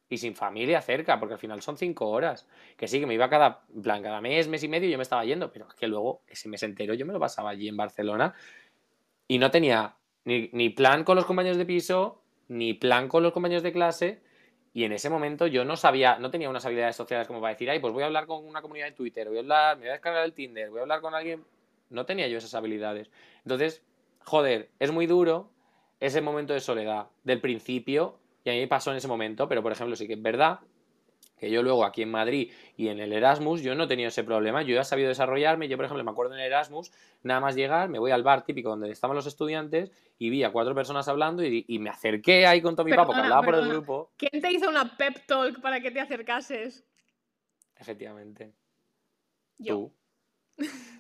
y 0.09 0.17
sin 0.17 0.35
familia 0.35 0.81
cerca, 0.81 1.21
porque 1.21 1.35
al 1.35 1.41
final 1.41 1.61
son 1.61 1.77
cinco 1.77 2.09
horas. 2.09 2.49
Que 2.77 2.89
sí, 2.89 2.99
que 2.99 3.07
me 3.07 3.15
iba 3.15 3.29
cada, 3.29 3.67
plan, 3.83 4.03
cada 4.03 4.21
mes, 4.21 4.49
mes 4.49 4.63
y 4.65 4.69
medio 4.69 4.89
yo 4.89 4.97
me 4.97 5.03
estaba 5.03 5.25
yendo, 5.25 5.53
pero 5.53 5.69
es 5.69 5.75
que 5.75 5.87
luego 5.87 6.23
ese 6.27 6.49
mes 6.49 6.63
entero 6.63 6.95
yo 6.95 7.05
me 7.07 7.13
lo 7.13 7.21
pasaba 7.21 7.51
allí 7.51 7.69
en 7.69 7.77
Barcelona 7.77 8.35
y 9.27 9.39
no 9.39 9.51
tenía 9.51 9.97
ni 10.25 10.71
plan 10.71 11.05
con 11.05 11.17
los 11.17 11.25
compañeros 11.25 11.59
de 11.59 11.67
piso, 11.67 12.23
ni 12.49 12.75
plan 12.75 13.09
con 13.09 13.23
los 13.23 13.33
compañeros 13.33 13.63
de 13.63 13.73
clase. 13.73 14.23
Y 14.73 14.85
en 14.85 14.93
ese 14.93 15.11
momento 15.11 15.47
yo 15.47 15.65
no 15.65 15.77
sabía, 15.77 16.19
no 16.19 16.31
tenía 16.31 16.51
unas 16.51 16.65
habilidades 16.65 16.97
sociales 16.97 17.27
como 17.27 17.41
para 17.41 17.55
decir, 17.55 17.71
ay, 17.71 17.81
pues 17.81 17.93
voy 17.93 18.03
a 18.03 18.07
hablar 18.07 18.27
con 18.27 18.45
una 18.45 18.63
comunidad 18.63 18.87
de 18.87 18.93
Twitter, 18.93 19.29
voy 19.29 19.39
a 19.39 19.41
hablar, 19.41 19.77
me 19.77 19.83
voy 19.83 19.91
a 19.91 19.93
descargar 19.93 20.25
el 20.25 20.33
Tinder, 20.33 20.71
voy 20.71 20.81
a 20.81 20.83
hablar 20.83 21.01
con 21.01 21.15
alguien. 21.15 21.45
No 21.91 22.05
tenía 22.05 22.29
yo 22.29 22.39
esas 22.39 22.55
habilidades. 22.55 23.11
Entonces, 23.45 23.83
joder, 24.25 24.71
es 24.79 24.93
muy 24.93 25.07
duro 25.07 25.51
ese 26.01 26.21
momento 26.21 26.53
de 26.53 26.61
soledad 26.61 27.09
del 27.25 27.41
principio, 27.41 28.19
y 28.45 28.51
a 28.51 28.53
mí 28.53 28.61
me 28.61 28.69
pasó 28.69 28.91
en 28.91 28.99
ese 28.99 29.09
momento, 29.09 29.49
pero 29.49 29.63
por 29.63 29.73
ejemplo, 29.73 29.97
sí 29.97 30.07
que 30.07 30.15
es 30.15 30.23
verdad 30.23 30.61
que 31.39 31.51
yo 31.51 31.63
luego 31.63 31.85
aquí 31.85 32.03
en 32.03 32.11
Madrid 32.11 32.53
y 32.77 32.89
en 32.89 33.01
el 33.01 33.13
Erasmus 33.13 33.63
yo 33.63 33.75
no 33.75 33.85
he 33.85 33.87
tenido 33.87 34.09
ese 34.09 34.25
problema, 34.25 34.63
yo 34.63 34.81
he 34.81 34.85
sabido 34.85 35.09
desarrollarme, 35.09 35.69
yo 35.69 35.77
por 35.77 35.85
ejemplo 35.87 36.05
me 36.05 36.11
acuerdo 36.11 36.35
en 36.35 36.41
el 36.41 36.47
Erasmus, 36.47 36.93
nada 37.23 37.41
más 37.41 37.55
llegar, 37.55 37.89
me 37.89 37.99
voy 37.99 38.11
al 38.11 38.23
bar 38.23 38.45
típico 38.45 38.71
donde 38.71 38.91
estaban 38.91 39.17
los 39.17 39.27
estudiantes 39.27 39.91
y 40.19 40.31
vi 40.31 40.45
a 40.45 40.51
cuatro 40.51 40.75
personas 40.75 41.09
hablando 41.09 41.45
y, 41.45 41.65
y 41.69 41.79
me 41.79 41.91
acerqué 41.91 42.47
ahí 42.47 42.61
con 42.61 42.75
todo 42.75 42.85
mi 42.85 42.93
papo 42.93 43.13
que 43.13 43.21
Perdona, 43.21 43.37
hablaba 43.37 43.43
por 43.43 43.55
el 43.55 43.69
grupo. 43.69 44.11
¿Quién 44.17 44.43
te 44.43 44.53
hizo 44.53 44.69
una 44.69 44.97
pep 44.97 45.27
talk 45.27 45.61
para 45.61 45.81
que 45.81 45.91
te 45.91 46.01
acercases? 46.01 46.85
Efectivamente. 47.77 48.53
Yo. 49.59 49.75
Tú. 49.75 49.93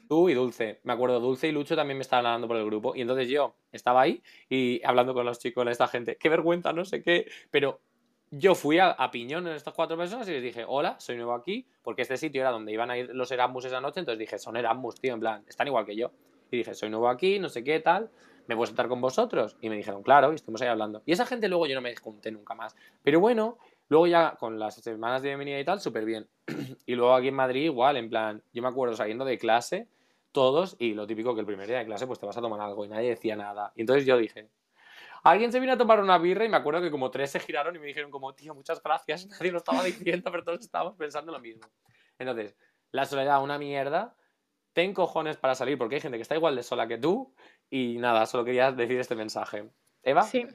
Tú 0.08 0.28
y 0.28 0.34
Dulce. 0.34 0.80
Me 0.84 0.92
acuerdo, 0.92 1.20
Dulce 1.20 1.48
y 1.48 1.52
Lucho 1.52 1.76
también 1.76 1.98
me 1.98 2.02
estaban 2.02 2.24
hablando 2.26 2.48
por 2.48 2.56
el 2.56 2.64
grupo. 2.64 2.94
Y 2.94 3.02
entonces 3.02 3.28
yo 3.28 3.56
estaba 3.72 4.02
ahí 4.02 4.22
y 4.48 4.80
hablando 4.84 5.12
con 5.12 5.26
los 5.26 5.38
chicos, 5.38 5.66
esta 5.68 5.88
gente. 5.88 6.16
Qué 6.16 6.28
vergüenza, 6.28 6.72
no 6.72 6.84
sé 6.84 7.02
qué. 7.02 7.30
Pero 7.50 7.80
yo 8.30 8.54
fui 8.54 8.78
a, 8.78 8.90
a 8.90 9.10
piñón 9.10 9.46
en 9.46 9.54
estas 9.54 9.74
cuatro 9.74 9.96
personas 9.96 10.28
y 10.28 10.32
les 10.32 10.42
dije, 10.42 10.64
hola, 10.66 10.96
soy 10.98 11.16
nuevo 11.16 11.34
aquí. 11.34 11.66
Porque 11.82 12.02
este 12.02 12.16
sitio 12.16 12.40
era 12.42 12.50
donde 12.50 12.72
iban 12.72 12.90
a 12.90 12.98
ir 12.98 13.10
los 13.14 13.30
Erasmus 13.30 13.64
esa 13.64 13.80
noche. 13.80 14.00
Entonces 14.00 14.18
dije, 14.18 14.38
son 14.38 14.56
Erasmus, 14.56 15.00
tío, 15.00 15.14
en 15.14 15.20
plan, 15.20 15.44
están 15.48 15.66
igual 15.66 15.86
que 15.86 15.96
yo. 15.96 16.10
Y 16.50 16.58
dije, 16.58 16.74
soy 16.74 16.90
nuevo 16.90 17.08
aquí, 17.08 17.38
no 17.38 17.48
sé 17.48 17.62
qué, 17.62 17.80
tal. 17.80 18.10
¿Me 18.46 18.56
puedo 18.56 18.66
sentar 18.66 18.88
con 18.88 19.00
vosotros? 19.00 19.56
Y 19.60 19.68
me 19.68 19.76
dijeron, 19.76 20.02
claro, 20.02 20.32
y 20.32 20.36
estuvimos 20.36 20.62
ahí 20.62 20.68
hablando. 20.68 21.02
Y 21.04 21.12
esa 21.12 21.26
gente 21.26 21.48
luego 21.48 21.66
yo 21.66 21.74
no 21.74 21.82
me 21.82 21.94
junté 21.96 22.30
nunca 22.30 22.54
más. 22.54 22.74
Pero 23.02 23.20
bueno, 23.20 23.58
luego 23.88 24.06
ya 24.06 24.36
con 24.38 24.58
las 24.58 24.76
semanas 24.76 25.22
de 25.22 25.28
bienvenida 25.28 25.60
y 25.60 25.64
tal, 25.64 25.80
súper 25.80 26.04
bien. 26.04 26.26
Y 26.86 26.94
luego 26.94 27.14
aquí 27.14 27.28
en 27.28 27.34
Madrid 27.34 27.64
igual, 27.64 27.98
en 27.98 28.08
plan, 28.08 28.42
yo 28.54 28.62
me 28.62 28.68
acuerdo 28.68 28.96
saliendo 28.96 29.26
de 29.26 29.36
clase, 29.36 29.88
todos, 30.32 30.76
y 30.78 30.94
lo 30.94 31.06
típico 31.06 31.34
que 31.34 31.40
el 31.40 31.46
primer 31.46 31.66
día 31.66 31.78
de 31.78 31.84
clase 31.84 32.06
pues 32.06 32.18
te 32.18 32.24
vas 32.24 32.36
a 32.38 32.40
tomar 32.40 32.60
algo 32.60 32.84
y 32.86 32.88
nadie 32.88 33.10
decía 33.10 33.36
nada. 33.36 33.72
Y 33.76 33.82
entonces 33.82 34.06
yo 34.06 34.16
dije, 34.16 34.48
alguien 35.30 35.52
se 35.52 35.60
vino 35.60 35.72
a 35.72 35.78
tomar 35.78 36.00
una 36.00 36.18
birra 36.18 36.44
y 36.44 36.48
me 36.48 36.56
acuerdo 36.56 36.80
que 36.80 36.90
como 36.90 37.10
tres 37.10 37.30
se 37.30 37.40
giraron 37.40 37.74
y 37.76 37.78
me 37.78 37.86
dijeron 37.86 38.10
como, 38.10 38.34
tío, 38.34 38.54
muchas 38.54 38.82
gracias, 38.82 39.26
nadie 39.40 39.52
lo 39.52 39.58
estaba 39.58 39.82
diciendo, 39.84 40.30
pero 40.30 40.44
todos 40.44 40.60
estábamos 40.60 40.96
pensando 40.96 41.32
lo 41.32 41.40
mismo. 41.40 41.68
Entonces, 42.18 42.56
la 42.92 43.04
soledad, 43.04 43.42
una 43.42 43.58
mierda, 43.58 44.16
ten 44.72 44.94
cojones 44.94 45.36
para 45.36 45.54
salir 45.54 45.78
porque 45.78 45.96
hay 45.96 46.00
gente 46.00 46.18
que 46.18 46.22
está 46.22 46.36
igual 46.36 46.56
de 46.56 46.62
sola 46.62 46.86
que 46.86 46.98
tú 46.98 47.34
y 47.70 47.98
nada, 47.98 48.26
solo 48.26 48.44
quería 48.44 48.72
decir 48.72 48.98
este 48.98 49.14
mensaje. 49.14 49.70
Eva, 50.02 50.22
Sí. 50.22 50.46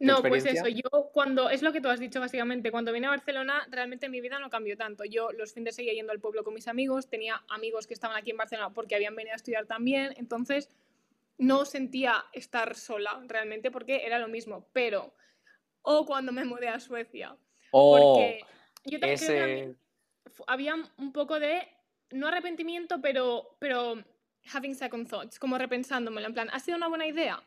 No, 0.00 0.22
pues 0.22 0.46
eso, 0.46 0.68
yo 0.68 1.10
cuando, 1.12 1.50
es 1.50 1.62
lo 1.62 1.72
que 1.72 1.80
tú 1.80 1.88
has 1.88 1.98
dicho 1.98 2.20
básicamente, 2.20 2.70
cuando 2.70 2.92
vine 2.92 3.08
a 3.08 3.10
Barcelona 3.10 3.66
realmente 3.68 4.08
mi 4.08 4.20
vida 4.20 4.38
no 4.38 4.48
cambió 4.48 4.76
tanto. 4.76 5.04
Yo 5.04 5.32
los 5.32 5.52
fines 5.52 5.74
seguía 5.74 5.92
yendo 5.92 6.12
al 6.12 6.20
pueblo 6.20 6.44
con 6.44 6.54
mis 6.54 6.68
amigos, 6.68 7.08
tenía 7.08 7.42
amigos 7.48 7.88
que 7.88 7.94
estaban 7.94 8.16
aquí 8.16 8.30
en 8.30 8.36
Barcelona 8.36 8.70
porque 8.70 8.94
habían 8.94 9.16
venido 9.16 9.32
a 9.32 9.36
estudiar 9.36 9.66
también, 9.66 10.14
entonces 10.16 10.68
no 11.38 11.64
sentía 11.64 12.24
estar 12.32 12.74
sola 12.74 13.20
realmente 13.26 13.70
porque 13.70 14.04
era 14.04 14.18
lo 14.18 14.28
mismo, 14.28 14.68
pero, 14.72 15.14
o 15.82 16.04
cuando 16.04 16.32
me 16.32 16.44
mudé 16.44 16.68
a 16.68 16.80
Suecia, 16.80 17.36
oh, 17.70 17.98
porque 18.14 18.40
yo 18.84 18.98
también 19.00 19.18
creo 19.18 19.28
que 19.28 19.34
ese... 19.34 19.38
también 19.38 19.78
fu- 20.32 20.44
había 20.46 20.74
un 20.74 21.12
poco 21.12 21.38
de, 21.40 21.66
no 22.10 22.26
arrepentimiento, 22.26 23.00
pero, 23.00 23.56
pero 23.58 24.02
having 24.52 24.74
second 24.74 25.08
thoughts, 25.08 25.38
como 25.38 25.56
repensándomelo, 25.58 26.26
en 26.26 26.34
plan, 26.34 26.50
¿ha 26.52 26.60
sido 26.60 26.76
una 26.76 26.88
buena 26.88 27.06
idea? 27.06 27.42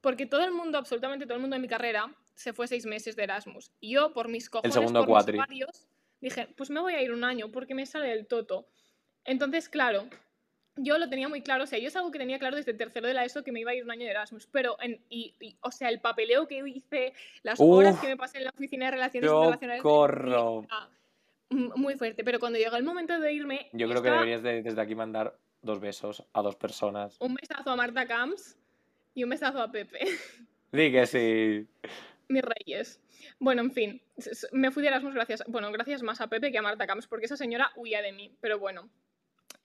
Porque 0.00 0.26
todo 0.26 0.44
el 0.44 0.52
mundo, 0.52 0.78
absolutamente 0.78 1.24
todo 1.24 1.34
el 1.34 1.40
mundo 1.40 1.54
de 1.56 1.62
mi 1.62 1.68
carrera, 1.68 2.14
se 2.34 2.52
fue 2.52 2.68
seis 2.68 2.84
meses 2.84 3.16
de 3.16 3.24
Erasmus. 3.24 3.72
Y 3.80 3.94
yo, 3.94 4.12
por 4.12 4.28
mis 4.28 4.50
cojones, 4.50 4.74
segundo 4.74 5.06
por 5.06 5.26
mis 5.26 5.36
varios, 5.36 5.88
dije, 6.20 6.48
pues 6.56 6.70
me 6.70 6.80
voy 6.80 6.94
a 6.94 7.02
ir 7.02 7.12
un 7.12 7.24
año 7.24 7.50
porque 7.50 7.74
me 7.74 7.86
sale 7.86 8.08
del 8.08 8.26
toto. 8.26 8.68
Entonces, 9.24 9.68
claro, 9.68 10.08
yo 10.76 10.98
lo 10.98 11.08
tenía 11.08 11.28
muy 11.28 11.42
claro, 11.42 11.64
o 11.64 11.66
sea, 11.66 11.78
yo 11.78 11.88
es 11.88 11.96
algo 11.96 12.10
que 12.10 12.18
tenía 12.18 12.38
claro 12.38 12.56
desde 12.56 12.74
tercero 12.74 13.08
de 13.08 13.14
la 13.14 13.24
ESO 13.24 13.42
que 13.42 13.52
me 13.52 13.60
iba 13.60 13.70
a 13.70 13.74
ir 13.74 13.84
un 13.84 13.90
año 13.90 14.04
de 14.04 14.10
Erasmus, 14.10 14.46
pero, 14.46 14.76
en, 14.80 15.00
y, 15.08 15.34
y, 15.40 15.56
o 15.60 15.70
sea, 15.70 15.88
el 15.88 16.00
papeleo 16.00 16.46
que 16.46 16.62
hice, 16.66 17.12
las 17.42 17.60
horas 17.60 17.94
Uf, 17.94 18.00
que 18.00 18.08
me 18.08 18.16
pasé 18.16 18.38
en 18.38 18.44
la 18.44 18.50
oficina 18.50 18.86
de 18.86 18.90
relaciones 18.92 19.30
internacionales, 19.30 19.82
de 19.82 20.60
vida, 20.60 20.90
muy 21.50 21.94
fuerte. 21.94 22.24
Pero 22.24 22.38
cuando 22.40 22.58
llegó 22.58 22.76
el 22.76 22.84
momento 22.84 23.18
de 23.18 23.32
irme. 23.32 23.68
Yo 23.72 23.88
creo 23.88 24.02
que 24.02 24.10
deberías 24.10 24.42
desde 24.42 24.80
aquí 24.80 24.94
mandar 24.94 25.36
dos 25.62 25.80
besos 25.80 26.24
a 26.32 26.42
dos 26.42 26.56
personas. 26.56 27.16
Un 27.20 27.34
besazo 27.34 27.70
a 27.70 27.76
Marta 27.76 28.06
Camps 28.06 28.56
y 29.14 29.24
un 29.24 29.30
besazo 29.30 29.60
a 29.60 29.70
Pepe. 29.70 30.00
Di 30.72 30.92
que 30.92 31.06
sí. 31.06 31.66
Mis 32.28 32.42
reyes. 32.42 33.00
Bueno, 33.38 33.62
en 33.62 33.70
fin, 33.70 34.02
me 34.52 34.70
fui 34.70 34.82
de 34.82 34.88
Erasmus 34.88 35.14
gracias, 35.14 35.44
bueno, 35.46 35.70
gracias 35.72 36.02
más 36.02 36.20
a 36.20 36.28
Pepe 36.28 36.50
que 36.50 36.58
a 36.58 36.62
Marta 36.62 36.86
Camps, 36.86 37.06
porque 37.06 37.26
esa 37.26 37.36
señora 37.36 37.70
huía 37.76 38.02
de 38.02 38.12
mí, 38.12 38.32
pero 38.40 38.58
bueno. 38.58 38.88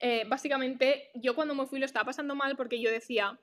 Eh, 0.04 0.24
básicamente, 0.26 1.12
yo 1.14 1.36
cuando 1.36 1.54
me 1.54 1.64
fui 1.64 1.78
lo 1.78 1.86
estaba 1.86 2.06
pasando 2.06 2.34
mal 2.34 2.56
porque 2.56 2.80
yo 2.80 2.90
decía, 2.90 3.38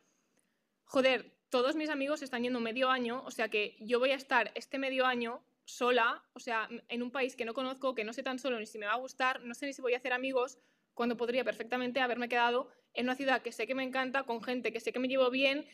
joder, 0.84 1.32
todos 1.50 1.78
mis 1.78 1.90
amigos 1.90 2.22
están 2.22 2.44
yendo 2.44 2.60
medio 2.60 2.90
año, 2.90 3.24
o 3.26 3.32
sea 3.32 3.48
que 3.48 3.78
yo 3.80 3.98
voy 3.98 4.12
a 4.12 4.16
estar 4.16 4.52
este 4.56 4.78
medio 4.78 5.06
año 5.06 5.42
sola, 5.64 6.22
o 6.34 6.40
sea, 6.42 6.68
en 6.90 7.02
un 7.02 7.12
país 7.12 7.38
que 7.38 7.46
no 7.46 7.54
conozco, 7.54 7.96
que 7.96 8.04
no 8.04 8.12
sé 8.12 8.24
tan 8.24 8.40
solo 8.40 8.60
ni 8.60 8.66
si 8.66 8.78
me 8.78 8.88
va 8.88 8.92
a 8.92 8.98
gustar, 8.98 9.42
no 9.42 9.56
sé 9.56 9.68
ni 9.68 9.74
si 9.74 9.82
voy 9.82 9.94
a 9.94 9.98
hacer 9.98 10.12
amigos, 10.12 10.60
cuando 10.94 11.16
podría 11.16 11.46
perfectamente 11.46 12.02
haberme 12.02 12.28
quedado 12.28 12.68
en 12.94 13.06
una 13.06 13.16
ciudad 13.16 13.42
que 13.42 13.54
sé 13.54 13.66
que 13.66 13.74
me 13.74 13.84
encanta, 13.84 14.24
con 14.24 14.44
gente 14.44 14.74
que 14.74 14.82
sé 14.82 14.92
que 14.92 15.00
me 15.00 15.08
llevo 15.08 15.30
bien, 15.30 15.66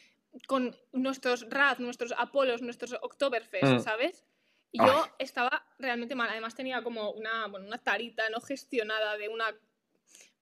con 0.46 0.76
nuestros 0.92 1.50
Raz, 1.50 1.80
nuestros 1.80 2.14
Apolos, 2.16 2.62
nuestros 2.62 2.94
Oktoberfest, 3.02 3.74
mm. 3.74 3.80
¿sabes? 3.80 4.24
Y 4.72 4.78
yo 4.78 5.08
estaba 5.18 5.66
realmente 5.80 6.14
mal. 6.14 6.30
Además 6.30 6.54
tenía 6.54 6.84
como 6.84 7.10
una, 7.12 7.48
bueno, 7.48 7.66
una 7.66 7.78
tarita 7.78 8.30
no 8.30 8.42
gestionada 8.42 9.18
de 9.18 9.30
una 9.30 9.56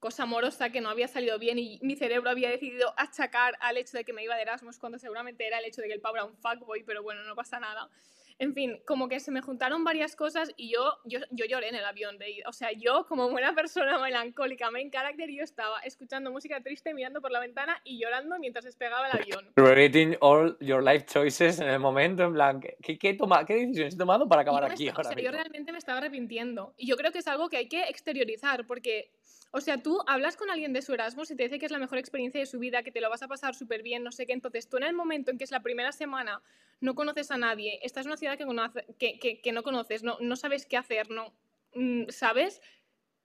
cosa 0.03 0.23
amorosa 0.23 0.69
que 0.69 0.81
no 0.81 0.89
había 0.89 1.07
salido 1.07 1.39
bien 1.39 1.57
y 1.57 1.79
mi 1.81 1.95
cerebro 1.95 2.29
había 2.29 2.49
decidido 2.49 2.93
achacar 2.97 3.55
al 3.61 3.77
hecho 3.77 3.95
de 3.95 4.03
que 4.03 4.11
me 4.11 4.21
iba 4.21 4.35
de 4.35 4.41
Erasmus 4.41 4.77
cuando 4.77 4.99
seguramente 4.99 5.47
era 5.47 5.59
el 5.59 5.65
hecho 5.65 5.81
de 5.81 5.87
que 5.87 5.93
el 5.93 6.01
Pau 6.01 6.13
era 6.13 6.25
un 6.25 6.35
fuckboy, 6.35 6.83
pero 6.83 7.01
bueno, 7.01 7.23
no 7.23 7.35
pasa 7.35 7.57
nada. 7.57 7.89
En 8.39 8.53
fin, 8.53 8.81
como 8.85 9.07
que 9.07 9.21
se 9.21 9.31
me 9.31 9.41
juntaron 9.41 9.83
varias 9.83 10.15
cosas 10.15 10.51
y 10.57 10.73
yo, 10.73 10.97
yo, 11.05 11.19
yo 11.31 11.45
lloré 11.45 11.69
en 11.69 11.75
el 11.75 11.85
avión 11.85 12.17
de 12.17 12.31
ir. 12.31 12.47
O 12.47 12.51
sea, 12.51 12.71
yo, 12.73 13.05
como 13.07 13.29
buena 13.29 13.53
persona 13.55 13.97
melancólica, 13.99 14.71
main 14.71 14.91
character, 14.91 15.29
yo 15.29 15.43
estaba 15.43 15.79
escuchando 15.81 16.31
música 16.31 16.61
triste, 16.61 16.93
mirando 16.93 17.21
por 17.21 17.31
la 17.31 17.39
ventana 17.39 17.79
y 17.85 17.99
llorando 17.99 18.37
mientras 18.39 18.65
despegaba 18.65 19.07
el 19.09 19.21
avión. 19.21 19.51
Regretting 19.55 20.17
all 20.19 20.57
your 20.59 20.83
life 20.83 21.05
choices 21.05 21.59
en 21.59 21.69
el 21.69 21.79
momento, 21.79 22.23
en 22.23 22.33
plan, 22.33 22.59
¿qué, 22.59 22.97
qué, 22.97 23.13
toma, 23.13 23.45
qué 23.45 23.53
decisiones 23.53 23.93
he 23.93 23.97
tomado 23.97 24.27
para 24.27 24.41
acabar 24.41 24.65
aquí 24.65 24.89
ahora? 24.89 25.09
O 25.09 25.13
sea, 25.13 25.23
yo 25.23 25.31
realmente 25.31 25.71
me 25.71 25.77
estaba 25.77 25.99
arrepintiendo. 25.99 26.73
Y 26.77 26.87
yo 26.87 26.97
creo 26.97 27.11
que 27.11 27.19
es 27.19 27.27
algo 27.27 27.47
que 27.47 27.57
hay 27.57 27.69
que 27.69 27.83
exteriorizar 27.83 28.65
porque 28.67 29.11
o 29.55 29.61
sea, 29.61 29.77
tú 29.77 29.99
hablas 30.07 30.35
con 30.35 30.49
alguien 30.49 30.73
de 30.73 30.81
su 30.81 30.95
Erasmus 30.95 31.29
y 31.29 31.35
te 31.35 31.43
dice 31.43 31.59
que 31.59 31.67
es 31.67 31.71
la 31.71 31.77
mejor 31.77 31.99
experiencia 31.99 32.39
de 32.39 32.47
su 32.47 32.57
vida, 32.57 32.81
que 32.81 32.91
te 32.91 32.99
lo 33.01 33.09
vas 33.11 33.21
a 33.21 33.27
pasar 33.27 33.53
súper 33.53 33.83
bien, 33.83 34.03
no 34.03 34.11
sé 34.11 34.25
qué. 34.25 34.33
Entonces, 34.33 34.67
tú 34.67 34.77
en 34.77 34.83
el 34.83 34.93
momento 34.93 35.29
en 35.29 35.37
que 35.37 35.43
es 35.43 35.51
la 35.51 35.61
primera 35.61 35.91
semana, 35.91 36.41
no 36.81 36.95
conoces 36.95 37.29
a 37.29 37.37
nadie, 37.37 37.79
estás 37.83 38.07
en 38.07 38.13
una 38.13 38.17
ciudad 38.17 38.35
que, 38.97 39.19
que, 39.19 39.51
no 39.51 39.61
conoces, 39.61 40.01
no, 40.01 40.17
no 40.19 40.35
sabes 40.37 40.65
qué 40.65 40.75
hacer, 40.75 41.11
no 41.11 41.33
mm, 41.75 42.09
¿sabes? 42.09 42.63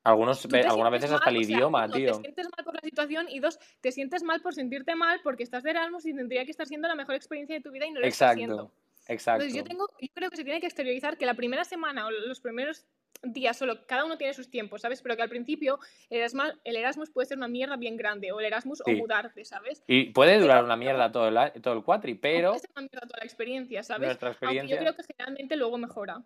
Algunos, 0.04 0.44
algunas 0.44 0.92
veces 0.92 1.10
hasta 1.12 1.30
el 1.30 1.38
idioma, 1.38 1.88
tío. 1.88 2.12
Te 2.12 2.20
sientes 2.20 2.46
mal 2.54 2.62
por 2.62 2.74
la 2.74 2.82
situación 2.82 3.26
y 3.30 3.40
dos, 3.40 3.58
te 3.80 3.90
sientes 3.90 4.22
mal 4.22 4.42
por 4.42 4.54
sentirte 4.54 4.94
mal 4.94 5.20
porque 5.24 5.44
estás 5.44 5.62
de 5.62 5.70
Erasmus 5.70 6.04
y 6.04 6.14
tendría 6.14 6.44
que 6.44 6.50
estar 6.50 6.66
siendo 6.66 6.88
la 6.88 6.94
mejor 6.94 7.14
experiencia 7.14 7.56
de 7.56 7.62
tu 7.62 7.70
vida 7.70 7.86
y 7.86 7.92
no 7.92 8.00
lo 8.00 8.06
estás 8.06 8.32
haciendo. 8.32 8.70
Exacto. 9.06 9.44
Entonces 9.44 9.56
yo, 9.56 9.64
tengo, 9.64 9.88
yo 9.98 10.08
creo 10.12 10.28
que 10.28 10.36
se 10.36 10.44
tiene 10.44 10.60
que 10.60 10.66
exteriorizar 10.66 11.16
que 11.16 11.24
la 11.24 11.32
primera 11.32 11.64
semana 11.64 12.06
o 12.06 12.10
los 12.10 12.40
primeros 12.40 12.84
días 13.22 13.56
solo, 13.56 13.86
cada 13.86 14.04
uno 14.04 14.16
tiene 14.16 14.34
sus 14.34 14.50
tiempos, 14.50 14.82
¿sabes? 14.82 15.02
Pero 15.02 15.16
que 15.16 15.22
al 15.22 15.28
principio 15.28 15.78
el 16.10 16.18
Erasmus, 16.18 16.54
el 16.64 16.76
Erasmus 16.76 17.10
puede 17.10 17.26
ser 17.26 17.36
una 17.36 17.48
mierda 17.48 17.76
bien 17.76 17.96
grande, 17.96 18.32
o 18.32 18.40
el 18.40 18.46
Erasmus 18.46 18.82
o 18.84 18.90
mudarte, 18.92 19.44
¿sabes? 19.44 19.82
Y 19.86 20.10
puede 20.10 20.38
durar 20.38 20.64
una 20.64 20.76
mierda 20.76 21.10
todo 21.10 21.28
el, 21.28 21.62
todo 21.62 21.74
el 21.74 21.82
cuatri, 21.82 22.14
pero... 22.14 22.50
Puede 22.50 22.60
ser 22.60 22.70
una 22.76 22.82
mierda 22.82 23.06
toda 23.06 23.18
la 23.18 23.24
experiencia, 23.24 23.82
¿sabes? 23.82 24.10
Experiencia... 24.12 24.60
Aunque 24.60 24.74
yo 24.74 24.78
creo 24.78 24.94
que 24.94 25.02
generalmente 25.04 25.56
luego 25.56 25.78
mejora. 25.78 26.22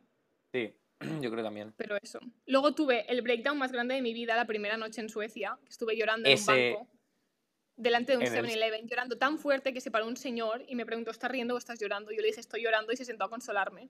Sí, 0.53 0.75
yo 1.21 1.31
creo 1.31 1.43
también. 1.43 1.73
Pero 1.77 1.97
eso. 2.01 2.21
Luego 2.47 2.75
tuve 2.75 3.11
el 3.11 3.23
breakdown 3.23 3.59
más 3.59 3.73
grande 3.73 3.95
de 3.95 4.03
mi 4.03 4.13
vida 4.13 4.37
la 4.37 4.47
primera 4.47 4.77
noche 4.77 5.01
en 5.01 5.09
Suecia, 5.09 5.59
que 5.63 5.71
estuve 5.71 5.97
llorando 5.97 6.29
en 6.29 6.39
un 6.39 6.47
banco 6.47 6.89
delante 7.77 8.13
de 8.13 8.19
un 8.19 8.25
7-Eleven, 8.25 8.87
llorando 8.87 9.17
tan 9.17 9.39
fuerte 9.39 9.73
que 9.73 9.81
se 9.81 9.91
paró 9.91 10.07
un 10.07 10.17
señor 10.17 10.63
y 10.69 10.77
me 10.77 10.85
preguntó, 10.85 11.11
¿estás 11.11 11.31
riendo 11.31 11.55
o 11.55 11.59
estás 11.59 11.81
llorando? 11.81 12.13
Yo 12.13 12.21
le 12.21 12.29
dije, 12.29 12.41
estoy 12.41 12.63
llorando 12.63 12.93
y 12.93 12.97
se 12.97 13.05
sentó 13.05 13.25
a 13.25 13.31
consolarme 13.31 13.89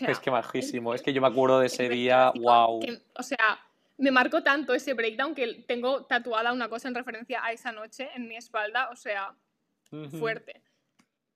es 0.00 0.20
que 0.20 0.30
majísimo, 0.30 0.94
es 0.94 1.02
que 1.02 1.12
yo 1.12 1.20
me 1.20 1.28
acuerdo 1.28 1.60
de 1.60 1.66
ese 1.66 1.88
día, 1.88 2.32
wow. 2.34 2.80
o 3.14 3.22
sea, 3.22 3.60
me 3.98 4.10
marcó 4.10 4.42
tanto 4.42 4.74
ese 4.74 4.94
breakdown 4.94 5.34
que 5.34 5.64
tengo 5.66 6.04
tatuada 6.06 6.52
una 6.52 6.68
cosa 6.68 6.88
en 6.88 6.94
referencia 6.94 7.44
a 7.44 7.52
esa 7.52 7.72
noche 7.72 8.10
en 8.14 8.26
mi 8.26 8.36
espalda, 8.36 8.90
o 8.90 8.96
sea, 8.96 9.34
fuerte. 10.18 10.62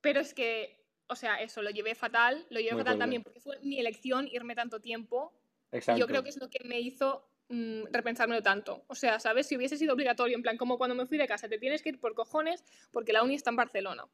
Pero 0.01 0.19
es 0.19 0.33
que, 0.33 0.83
o 1.07 1.15
sea, 1.15 1.41
eso, 1.41 1.61
lo 1.61 1.69
llevé 1.69 1.95
fatal, 1.95 2.45
lo 2.49 2.59
llevé 2.59 2.75
fatal 2.77 2.97
también 2.97 3.23
porque 3.23 3.39
fue 3.39 3.59
mi 3.61 3.79
elección 3.79 4.27
irme 4.27 4.55
tanto 4.55 4.79
tiempo. 4.79 5.33
Exacto. 5.71 5.97
Y 5.97 6.01
yo 6.01 6.07
creo 6.07 6.23
que 6.23 6.29
es 6.29 6.37
lo 6.37 6.49
que 6.49 6.63
me 6.65 6.79
hizo 6.79 7.27
mm, 7.49 7.85
repensármelo 7.91 8.41
tanto. 8.41 8.83
O 8.87 8.95
sea, 8.95 9.19
¿sabes? 9.19 9.47
Si 9.47 9.55
hubiese 9.55 9.77
sido 9.77 9.93
obligatorio, 9.93 10.35
en 10.35 10.41
plan, 10.41 10.57
como 10.57 10.77
cuando 10.77 10.95
me 10.95 11.05
fui 11.05 11.17
de 11.17 11.27
casa, 11.27 11.47
te 11.47 11.59
tienes 11.59 11.81
que 11.81 11.89
ir 11.89 11.99
por 11.99 12.15
cojones 12.15 12.63
porque 12.91 13.13
la 13.13 13.23
uni 13.23 13.35
está 13.35 13.49
en 13.49 13.55
Barcelona 13.57 14.05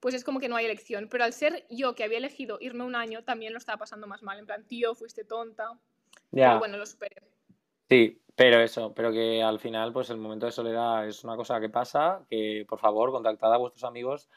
pues 0.00 0.14
es 0.14 0.24
como 0.24 0.40
que 0.40 0.48
no 0.48 0.56
hay 0.56 0.64
elección. 0.64 1.08
Pero 1.10 1.24
al 1.24 1.32
ser 1.32 1.66
yo 1.70 1.94
que 1.94 2.04
había 2.04 2.18
elegido 2.18 2.58
irme 2.60 2.84
un 2.84 2.94
año, 2.94 3.24
también 3.24 3.52
lo 3.52 3.58
estaba 3.58 3.78
pasando 3.78 4.06
más 4.06 4.22
mal. 4.22 4.38
En 4.38 4.46
plan, 4.46 4.64
tío, 4.64 4.94
fuiste 4.94 5.24
tonta. 5.24 5.78
Ya. 6.30 6.48
Pero 6.48 6.58
bueno, 6.58 6.76
lo 6.78 6.86
superé. 6.86 7.22
Sí, 7.88 8.20
pero 8.34 8.60
eso, 8.60 8.92
pero 8.94 9.10
que 9.10 9.42
al 9.42 9.58
final, 9.58 9.92
pues 9.92 10.10
el 10.10 10.18
momento 10.18 10.46
de 10.46 10.52
soledad 10.52 11.08
es 11.08 11.24
una 11.24 11.36
cosa 11.36 11.60
que 11.60 11.68
pasa, 11.68 12.24
que 12.30 12.64
por 12.68 12.78
favor, 12.78 13.10
contactad 13.10 13.52
a 13.52 13.56
vuestros 13.56 13.84
amigos. 13.84 14.28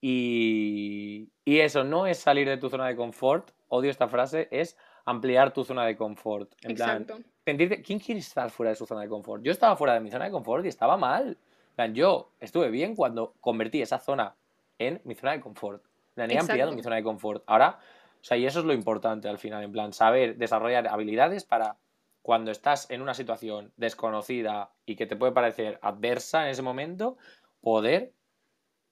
Y, 0.00 1.28
y 1.44 1.58
eso 1.58 1.82
no 1.82 2.06
es 2.06 2.18
salir 2.18 2.48
de 2.48 2.56
tu 2.56 2.70
zona 2.70 2.86
de 2.86 2.94
confort, 2.94 3.50
odio 3.66 3.90
esta 3.90 4.06
frase, 4.06 4.46
es 4.52 4.76
ampliar 5.04 5.52
tu 5.52 5.64
zona 5.64 5.84
de 5.86 5.96
confort. 5.96 6.52
En 6.62 6.70
Exacto. 6.70 7.16
Plan, 7.16 7.26
sentirte, 7.44 7.82
¿quién 7.82 7.98
quiere 7.98 8.20
estar 8.20 8.50
fuera 8.50 8.70
de 8.70 8.76
su 8.76 8.86
zona 8.86 9.00
de 9.00 9.08
confort? 9.08 9.42
Yo 9.42 9.50
estaba 9.50 9.74
fuera 9.74 9.94
de 9.94 10.00
mi 10.00 10.10
zona 10.10 10.26
de 10.26 10.30
confort 10.30 10.64
y 10.64 10.68
estaba 10.68 10.96
mal. 10.96 11.30
En 11.30 11.74
plan, 11.74 11.94
yo 11.94 12.30
estuve 12.38 12.70
bien 12.70 12.94
cuando 12.94 13.34
convertí 13.40 13.82
esa 13.82 13.98
zona 13.98 14.36
en 14.78 15.00
mi 15.04 15.14
zona 15.14 15.32
de 15.32 15.40
confort. 15.40 15.84
La 16.14 16.26
he 16.26 16.38
ampliado 16.38 16.72
mi 16.72 16.82
zona 16.82 16.96
de 16.96 17.02
confort. 17.02 17.44
Ahora, 17.46 17.78
o 18.20 18.24
sea, 18.24 18.36
y 18.36 18.46
eso 18.46 18.60
es 18.60 18.64
lo 18.64 18.72
importante 18.72 19.28
al 19.28 19.38
final, 19.38 19.62
en 19.62 19.72
plan, 19.72 19.92
saber 19.92 20.36
desarrollar 20.36 20.88
habilidades 20.88 21.44
para 21.44 21.76
cuando 22.22 22.50
estás 22.50 22.90
en 22.90 23.00
una 23.00 23.14
situación 23.14 23.72
desconocida 23.76 24.72
y 24.84 24.96
que 24.96 25.06
te 25.06 25.16
puede 25.16 25.32
parecer 25.32 25.78
adversa 25.82 26.44
en 26.44 26.50
ese 26.50 26.62
momento, 26.62 27.16
poder 27.60 28.12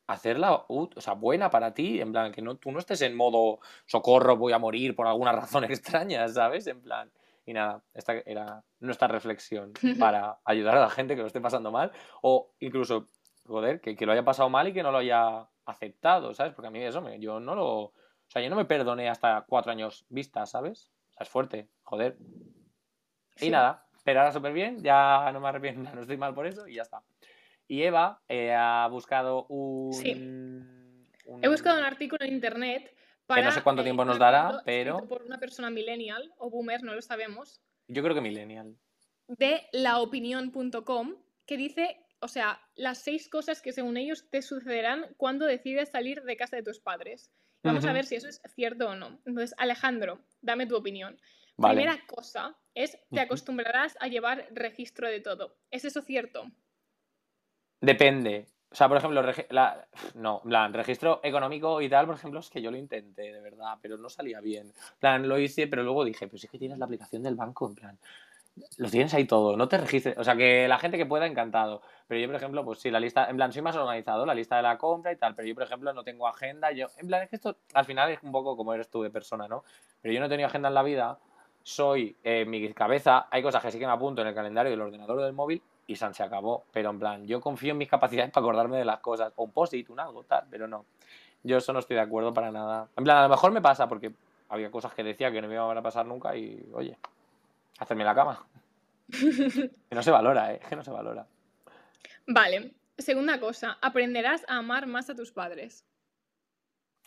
hacerla 0.06 0.64
o 0.68 0.88
sea, 0.98 1.14
buena 1.14 1.50
para 1.50 1.74
ti, 1.74 2.00
en 2.00 2.12
plan, 2.12 2.32
que 2.32 2.42
no, 2.42 2.56
tú 2.56 2.70
no 2.70 2.78
estés 2.78 3.02
en 3.02 3.16
modo 3.16 3.58
socorro, 3.86 4.36
voy 4.36 4.52
a 4.52 4.58
morir 4.58 4.94
por 4.94 5.06
alguna 5.06 5.32
razón 5.32 5.64
extraña, 5.64 6.26
¿sabes? 6.28 6.66
En 6.66 6.80
plan, 6.80 7.10
y 7.44 7.52
nada, 7.52 7.82
esta 7.94 8.14
era 8.24 8.64
nuestra 8.80 9.08
reflexión 9.08 9.72
para 9.98 10.38
ayudar 10.44 10.76
a 10.76 10.80
la 10.80 10.90
gente 10.90 11.14
que 11.14 11.20
lo 11.20 11.26
esté 11.26 11.40
pasando 11.40 11.70
mal 11.70 11.92
o 12.22 12.50
incluso, 12.60 13.06
joder, 13.46 13.80
que, 13.80 13.96
que 13.96 14.06
lo 14.06 14.12
haya 14.12 14.24
pasado 14.24 14.48
mal 14.48 14.68
y 14.68 14.72
que 14.72 14.82
no 14.82 14.92
lo 14.92 14.98
haya 14.98 15.48
aceptado, 15.64 16.34
¿sabes? 16.34 16.54
Porque 16.54 16.68
a 16.68 16.70
mí 16.70 16.82
eso, 16.82 17.02
yo 17.18 17.40
no 17.40 17.54
lo... 17.54 17.68
O 17.68 18.28
sea, 18.28 18.42
yo 18.42 18.50
no 18.50 18.56
me 18.56 18.64
perdoné 18.64 19.08
hasta 19.08 19.44
cuatro 19.46 19.72
años 19.72 20.04
vista, 20.08 20.46
¿sabes? 20.46 20.92
O 21.10 21.12
sea, 21.12 21.24
es 21.24 21.28
fuerte, 21.28 21.68
joder. 21.82 22.16
Y 23.40 23.50
nada, 23.50 23.86
pero 24.04 24.20
ahora 24.20 24.32
súper 24.32 24.52
bien, 24.52 24.82
ya 24.82 25.30
no 25.32 25.40
me 25.40 25.48
arrepiento, 25.48 25.90
no 25.94 26.00
estoy 26.00 26.16
mal 26.16 26.34
por 26.34 26.46
eso 26.46 26.66
y 26.66 26.74
ya 26.74 26.82
está. 26.82 27.02
Y 27.68 27.82
Eva 27.82 28.22
eh, 28.28 28.54
ha 28.54 28.86
buscado 28.88 29.46
un, 29.48 29.92
sí. 29.92 30.12
He 31.42 31.48
buscado 31.48 31.78
un 31.78 31.84
artículo 31.84 32.24
en 32.24 32.34
internet 32.34 32.94
para... 33.26 33.42
Que 33.42 33.46
no 33.46 33.52
sé 33.52 33.62
cuánto 33.62 33.82
tiempo 33.82 34.04
nos 34.04 34.18
dará, 34.18 34.62
pero... 34.64 35.06
Por 35.08 35.22
una 35.22 35.38
persona 35.38 35.70
millennial 35.70 36.32
o 36.38 36.50
boomer, 36.50 36.82
no 36.82 36.94
lo 36.94 37.02
sabemos. 37.02 37.60
Yo 37.88 38.02
creo 38.02 38.14
que 38.14 38.20
millennial. 38.20 38.76
De 39.26 39.66
laopinión.com, 39.72 41.16
que 41.44 41.56
dice 41.56 42.05
o 42.20 42.28
sea, 42.28 42.60
las 42.74 42.98
seis 42.98 43.28
cosas 43.28 43.60
que 43.62 43.72
según 43.72 43.96
ellos 43.96 44.28
te 44.30 44.42
sucederán 44.42 45.06
cuando 45.16 45.46
decides 45.46 45.90
salir 45.90 46.22
de 46.22 46.36
casa 46.36 46.56
de 46.56 46.62
tus 46.62 46.80
padres. 46.80 47.30
Vamos 47.62 47.84
a 47.84 47.92
ver 47.92 48.06
si 48.06 48.14
eso 48.14 48.28
es 48.28 48.40
cierto 48.54 48.90
o 48.90 48.94
no. 48.94 49.18
Entonces, 49.24 49.54
Alejandro, 49.58 50.20
dame 50.40 50.66
tu 50.66 50.76
opinión. 50.76 51.18
Primera 51.56 51.98
cosa 52.06 52.56
es, 52.74 52.98
te 53.10 53.20
acostumbrarás 53.20 53.96
a 53.98 54.08
llevar 54.08 54.46
registro 54.52 55.08
de 55.08 55.20
todo. 55.20 55.56
¿Es 55.70 55.84
eso 55.84 56.02
cierto? 56.02 56.44
Depende. 57.80 58.46
O 58.70 58.74
sea, 58.74 58.88
por 58.88 58.98
ejemplo, 58.98 59.22
la... 59.50 59.88
no, 60.14 60.42
plan, 60.42 60.74
registro 60.74 61.20
económico 61.22 61.80
y 61.80 61.88
tal, 61.88 62.06
por 62.06 62.16
ejemplo, 62.16 62.40
es 62.40 62.50
que 62.50 62.60
yo 62.60 62.70
lo 62.70 62.76
intenté, 62.76 63.32
de 63.32 63.40
verdad, 63.40 63.78
pero 63.80 63.96
no 63.96 64.08
salía 64.08 64.40
bien. 64.40 64.72
plan, 64.98 65.26
lo 65.28 65.38
hice, 65.38 65.66
pero 65.66 65.82
luego 65.82 66.04
dije, 66.04 66.28
pues 66.28 66.44
es 66.44 66.50
que 66.50 66.58
tienes 66.58 66.78
la 66.78 66.84
aplicación 66.84 67.22
del 67.22 67.36
banco, 67.36 67.68
en 67.68 67.74
plan, 67.74 67.98
lo 68.78 68.90
tienes 68.90 69.12
ahí 69.14 69.24
todo, 69.24 69.56
no 69.56 69.68
te 69.68 69.78
registres. 69.78 70.16
O 70.18 70.24
sea, 70.24 70.36
que 70.36 70.68
la 70.68 70.78
gente 70.78 70.96
que 70.96 71.06
pueda, 71.06 71.26
encantado. 71.26 71.82
Pero 72.06 72.20
yo, 72.20 72.26
por 72.26 72.36
ejemplo, 72.36 72.64
pues 72.64 72.80
sí, 72.80 72.90
la 72.90 73.00
lista, 73.00 73.28
en 73.28 73.36
plan, 73.36 73.52
soy 73.52 73.62
más 73.62 73.76
organizado, 73.76 74.24
la 74.24 74.34
lista 74.34 74.56
de 74.56 74.62
la 74.62 74.78
compra 74.78 75.12
y 75.12 75.16
tal, 75.16 75.34
pero 75.34 75.48
yo, 75.48 75.54
por 75.54 75.64
ejemplo, 75.64 75.92
no 75.92 76.04
tengo 76.04 76.26
agenda. 76.26 76.70
Yo, 76.72 76.86
en 76.98 77.06
plan, 77.06 77.22
es 77.22 77.30
que 77.30 77.36
esto 77.36 77.56
al 77.74 77.84
final 77.84 78.10
es 78.10 78.22
un 78.22 78.32
poco 78.32 78.56
como 78.56 78.72
eres 78.72 78.88
tú 78.88 79.02
de 79.02 79.10
persona, 79.10 79.48
¿no? 79.48 79.64
Pero 80.00 80.14
yo 80.14 80.20
no 80.20 80.26
he 80.26 80.28
tenido 80.28 80.46
agenda 80.46 80.68
en 80.68 80.74
la 80.74 80.82
vida, 80.82 81.18
soy, 81.62 82.16
eh, 82.22 82.44
mi 82.46 82.72
cabeza, 82.72 83.26
hay 83.30 83.42
cosas 83.42 83.62
que 83.62 83.70
sí 83.70 83.78
que 83.78 83.86
me 83.86 83.92
apunto 83.92 84.22
en 84.22 84.28
el 84.28 84.34
calendario 84.34 84.70
del 84.70 84.80
ordenador 84.80 85.18
o 85.18 85.22
del 85.24 85.32
móvil 85.32 85.62
y 85.86 85.96
se 85.96 86.22
acabó. 86.22 86.64
Pero 86.72 86.90
en 86.90 86.98
plan, 86.98 87.26
yo 87.26 87.40
confío 87.40 87.72
en 87.72 87.78
mis 87.78 87.88
capacidades 87.88 88.30
para 88.30 88.44
acordarme 88.44 88.78
de 88.78 88.84
las 88.84 89.00
cosas. 89.00 89.32
O 89.36 89.44
un 89.44 89.50
post-it, 89.52 89.88
un 89.90 90.00
algo, 90.00 90.24
tal, 90.24 90.44
pero 90.50 90.66
no. 90.66 90.84
Yo 91.42 91.58
eso 91.58 91.72
no 91.72 91.80
estoy 91.80 91.96
de 91.96 92.02
acuerdo 92.02 92.32
para 92.32 92.50
nada. 92.50 92.88
En 92.96 93.04
plan, 93.04 93.18
a 93.18 93.22
lo 93.24 93.28
mejor 93.28 93.52
me 93.52 93.60
pasa 93.60 93.88
porque 93.88 94.12
había 94.48 94.70
cosas 94.70 94.94
que 94.94 95.02
decía 95.02 95.30
que 95.30 95.42
no 95.42 95.48
me 95.48 95.54
iban 95.54 95.76
a 95.76 95.82
pasar 95.82 96.06
nunca 96.06 96.36
y, 96.36 96.68
oye, 96.72 96.96
Hacerme 97.78 98.04
la 98.04 98.14
cama. 98.14 98.46
que 99.08 99.94
no 99.94 100.02
se 100.02 100.10
valora, 100.10 100.52
¿eh? 100.52 100.60
Que 100.68 100.76
no 100.76 100.84
se 100.84 100.90
valora. 100.90 101.26
Vale. 102.26 102.74
Segunda 102.98 103.38
cosa, 103.38 103.76
aprenderás 103.82 104.44
a 104.48 104.56
amar 104.56 104.86
más 104.86 105.10
a 105.10 105.14
tus 105.14 105.30
padres. 105.30 105.84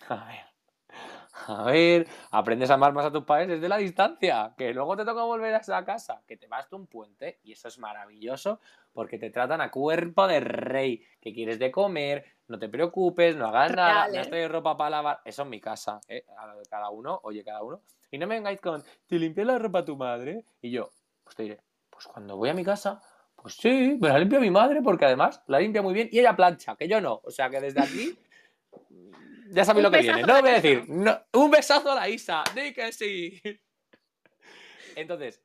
A 0.08 0.26
ver. 0.26 0.50
A 1.48 1.64
ver, 1.64 2.08
aprendes 2.32 2.70
a 2.70 2.74
amar 2.74 2.94
más 2.94 3.06
a 3.06 3.12
tus 3.12 3.24
padres 3.24 3.48
desde 3.48 3.70
la 3.70 3.78
distancia, 3.78 4.54
que 4.58 4.74
luego 4.74 4.98
te 4.98 5.06
toca 5.06 5.24
volver 5.24 5.54
a 5.54 5.60
esa 5.60 5.84
casa, 5.86 6.22
que 6.28 6.38
te 6.38 6.48
vas 6.48 6.70
de 6.70 6.76
un 6.76 6.88
puente 6.88 7.40
y 7.44 7.54
eso 7.54 7.68
es 7.68 7.80
maravilloso 7.80 8.60
porque 8.94 9.18
te 9.18 9.30
tratan 9.30 9.62
a 9.62 9.72
cuerpo 9.72 10.28
de 10.28 10.40
rey, 10.42 11.04
que 11.22 11.34
quieres 11.34 11.60
de 11.60 11.72
comer, 11.72 12.26
no 12.48 12.60
te 12.60 12.68
preocupes, 12.68 13.36
no 13.36 13.48
hagas 13.48 13.76
nada, 13.76 14.08
no 14.08 14.20
estoy 14.20 14.40
de 14.40 14.48
ropa 14.48 14.76
para 14.76 14.90
lavar, 14.90 15.22
eso 15.24 15.44
es 15.44 15.48
mi 15.48 15.62
casa, 15.62 16.02
¿eh? 16.08 16.26
cada 16.70 16.90
uno, 16.90 17.20
oye, 17.24 17.44
cada 17.44 17.64
uno. 17.64 17.82
Y 18.12 18.18
no 18.18 18.28
me 18.28 18.36
vengáis 18.36 18.60
con, 18.60 18.84
¿te 19.08 19.20
limpias 19.20 19.48
la 19.48 19.60
ropa 19.60 19.86
tu 19.86 19.96
madre? 19.96 20.46
Y 20.62 20.72
yo, 20.72 20.90
pues 21.24 21.36
te 21.36 21.44
diré, 21.44 21.60
pues 21.90 22.08
cuando 22.08 22.38
voy 22.38 22.50
a 22.50 22.54
mi 22.54 22.64
casa, 22.64 23.02
pues 23.36 23.56
sí, 23.56 23.98
me 24.00 24.10
la 24.10 24.20
limpia 24.20 24.40
mi 24.40 24.52
madre 24.52 24.82
porque 24.82 25.06
además 25.06 25.42
la 25.48 25.60
limpia 25.60 25.82
muy 25.82 25.94
bien 25.94 26.10
y 26.12 26.20
ella 26.20 26.36
plancha, 26.36 26.76
que 26.76 26.88
yo 26.88 27.00
no. 27.00 27.22
O 27.24 27.32
sea 27.32 27.50
que 27.50 27.62
desde 27.62 27.82
aquí 27.82 28.18
ya 29.52 29.66
sabéis 29.66 29.84
lo 29.84 29.92
que 29.92 30.02
viene. 30.02 30.22
No 30.24 30.42
voy 30.42 30.50
a 30.50 30.54
decir, 30.54 30.84
un 31.34 31.52
besazo 31.52 31.92
a 31.92 31.96
la 31.96 32.10
Isa, 32.10 32.44
di 32.54 32.74
que 32.74 32.92
sí. 32.92 33.42
Entonces, 34.96 35.42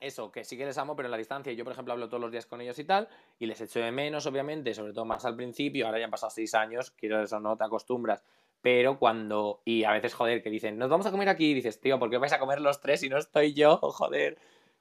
eso, 0.00 0.30
que 0.30 0.44
sí 0.44 0.56
que 0.56 0.64
les 0.64 0.78
amo, 0.78 0.96
pero 0.96 1.06
en 1.06 1.12
la 1.12 1.16
distancia. 1.16 1.52
Yo, 1.52 1.64
por 1.64 1.72
ejemplo, 1.72 1.92
hablo 1.92 2.08
todos 2.08 2.20
los 2.20 2.32
días 2.32 2.46
con 2.46 2.60
ellos 2.60 2.78
y 2.78 2.84
tal, 2.84 3.08
y 3.38 3.46
les 3.46 3.60
echo 3.60 3.80
de 3.80 3.92
menos, 3.92 4.26
obviamente, 4.26 4.74
sobre 4.74 4.92
todo 4.92 5.04
más 5.04 5.24
al 5.24 5.36
principio. 5.36 5.86
Ahora 5.86 5.98
ya 5.98 6.06
han 6.06 6.10
pasado 6.10 6.30
seis 6.30 6.54
años, 6.54 6.90
quiero 6.90 7.22
eso, 7.22 7.40
no 7.40 7.56
te 7.56 7.64
acostumbras. 7.64 8.22
Pero 8.62 8.98
cuando. 8.98 9.60
Y 9.64 9.84
a 9.84 9.92
veces, 9.92 10.14
joder, 10.14 10.42
que 10.42 10.50
dicen, 10.50 10.78
nos 10.78 10.88
vamos 10.88 11.06
a 11.06 11.10
comer 11.10 11.28
aquí, 11.28 11.50
y 11.50 11.54
dices, 11.54 11.80
tío, 11.80 11.98
¿por 11.98 12.08
qué 12.10 12.18
vais 12.18 12.32
a 12.32 12.38
comer 12.38 12.60
los 12.60 12.80
tres 12.80 13.02
y 13.02 13.08
no 13.08 13.18
estoy 13.18 13.54
yo? 13.54 13.76
Joder. 13.82 14.38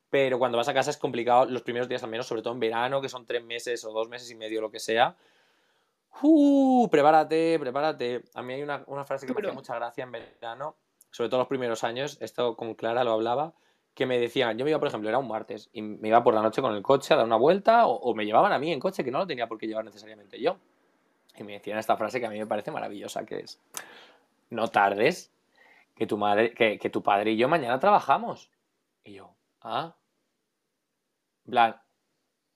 Pero 0.10 0.40
cuando 0.40 0.58
vas 0.58 0.68
a 0.68 0.74
casa 0.74 0.92
es 0.92 0.98
complicado 0.98 1.46
los 1.46 1.62
primeros 1.62 1.88
días 1.88 2.04
al 2.04 2.10
menos, 2.10 2.28
sobre 2.28 2.42
todo 2.42 2.54
en 2.54 2.60
verano, 2.60 3.02
que 3.02 3.10
son 3.10 3.26
tres 3.26 3.44
meses 3.44 3.84
o 3.86 3.92
dos 3.92 4.10
meses 4.10 4.30
y 4.30 4.36
medio, 4.36 4.62
lo 4.62 4.70
que 4.70 4.80
sea. 4.80 5.16
Uh, 6.22 6.90
prepárate, 6.90 7.58
prepárate. 7.60 8.24
A 8.34 8.42
mí 8.42 8.54
hay 8.54 8.64
una, 8.64 8.84
frase 9.06 9.26
que 9.26 9.34
me 9.34 9.40
hacía 9.40 9.54
mucha 9.54 9.76
gracia 9.76 10.04
en 10.04 10.12
verano, 10.12 10.76
sobre 11.10 11.30
todo 11.30 11.40
los 11.40 11.48
primeros 11.48 11.84
años, 11.84 12.18
esto 12.22 12.56
con 12.56 12.76
Clara 12.76 13.04
lo 13.04 13.12
hablaba, 13.14 13.54
que 13.94 14.06
me 14.06 14.20
decían, 14.20 14.58
yo 14.58 14.66
me 14.66 14.72
iba, 14.72 14.80
por 14.80 14.88
ejemplo, 14.88 15.10
era 15.10 15.18
un 15.18 15.28
martes, 15.28 15.70
y 15.74 15.82
me 15.82 16.10
iba 16.10 16.24
por 16.24 16.34
la 16.34 16.42
noche 16.42 16.62
con 16.62 16.76
el 16.76 16.82
coche 16.82 17.14
a 17.14 17.18
dar 17.18 17.26
una 17.26 17.38
vuelta, 17.38 17.88
o, 17.88 18.14
me 18.14 18.26
llevaban 18.26 18.52
a 18.52 18.60
mí 18.60 18.72
en 18.72 18.80
coche, 18.80 19.04
que 19.04 19.12
no 19.12 19.20
lo 19.20 19.28
tenía 19.28 19.48
por 19.48 19.58
qué 19.58 19.68
llevar 19.68 19.86
necesariamente 19.86 20.40
yo. 20.40 20.58
Y 21.38 21.44
me 21.44 21.54
decían 21.54 21.78
esta 21.78 21.98
frase 21.98 22.20
que 22.20 22.26
a 22.26 22.30
mí 22.30 22.38
me 22.38 22.48
parece 22.48 22.72
maravillosa, 22.72 23.26
que 23.26 23.40
es, 23.40 23.60
no 24.50 24.68
tardes, 24.68 25.32
que 25.96 26.08
tu 26.08 26.18
madre, 26.18 26.54
que, 26.54 26.78
que 26.78 26.90
tu 26.90 27.02
padre 27.02 27.32
y 27.32 27.38
yo 27.38 27.48
mañana 27.48 27.80
trabajamos. 27.80 28.50
Y 29.04 29.14
yo, 29.14 29.34
ah, 29.62 29.96
plan, 31.46 31.76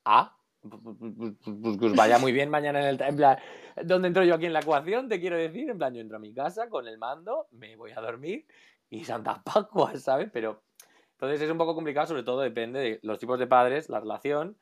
ah, 0.05 0.35
pues, 0.61 1.35
pues, 1.79 1.95
vaya 1.95 2.17
muy 2.17 2.31
bien 2.31 2.49
mañana 2.49 2.79
en 2.79 2.87
el... 2.87 3.01
En 3.01 3.15
plan, 3.15 3.37
¿dónde 3.83 4.07
entro 4.07 4.23
yo 4.23 4.35
aquí 4.35 4.45
en 4.45 4.53
la 4.53 4.61
ecuación? 4.61 5.07
Te 5.07 5.19
quiero 5.19 5.37
decir, 5.37 5.69
en 5.69 5.77
plan, 5.77 5.93
yo 5.93 6.01
entro 6.01 6.17
a 6.17 6.19
mi 6.19 6.33
casa 6.33 6.69
con 6.69 6.87
el 6.87 6.97
mando, 6.97 7.47
me 7.51 7.75
voy 7.75 7.91
a 7.91 8.01
dormir 8.01 8.45
y 8.89 9.03
Santa 9.03 9.41
Pascua, 9.43 9.95
¿sabes? 9.97 10.29
Pero 10.31 10.63
entonces 11.11 11.41
es 11.41 11.51
un 11.51 11.57
poco 11.57 11.75
complicado, 11.75 12.07
sobre 12.07 12.23
todo 12.23 12.41
depende 12.41 12.79
de 12.79 12.99
los 13.03 13.19
tipos 13.19 13.39
de 13.39 13.47
padres, 13.47 13.89
la 13.89 13.99
relación 13.99 14.57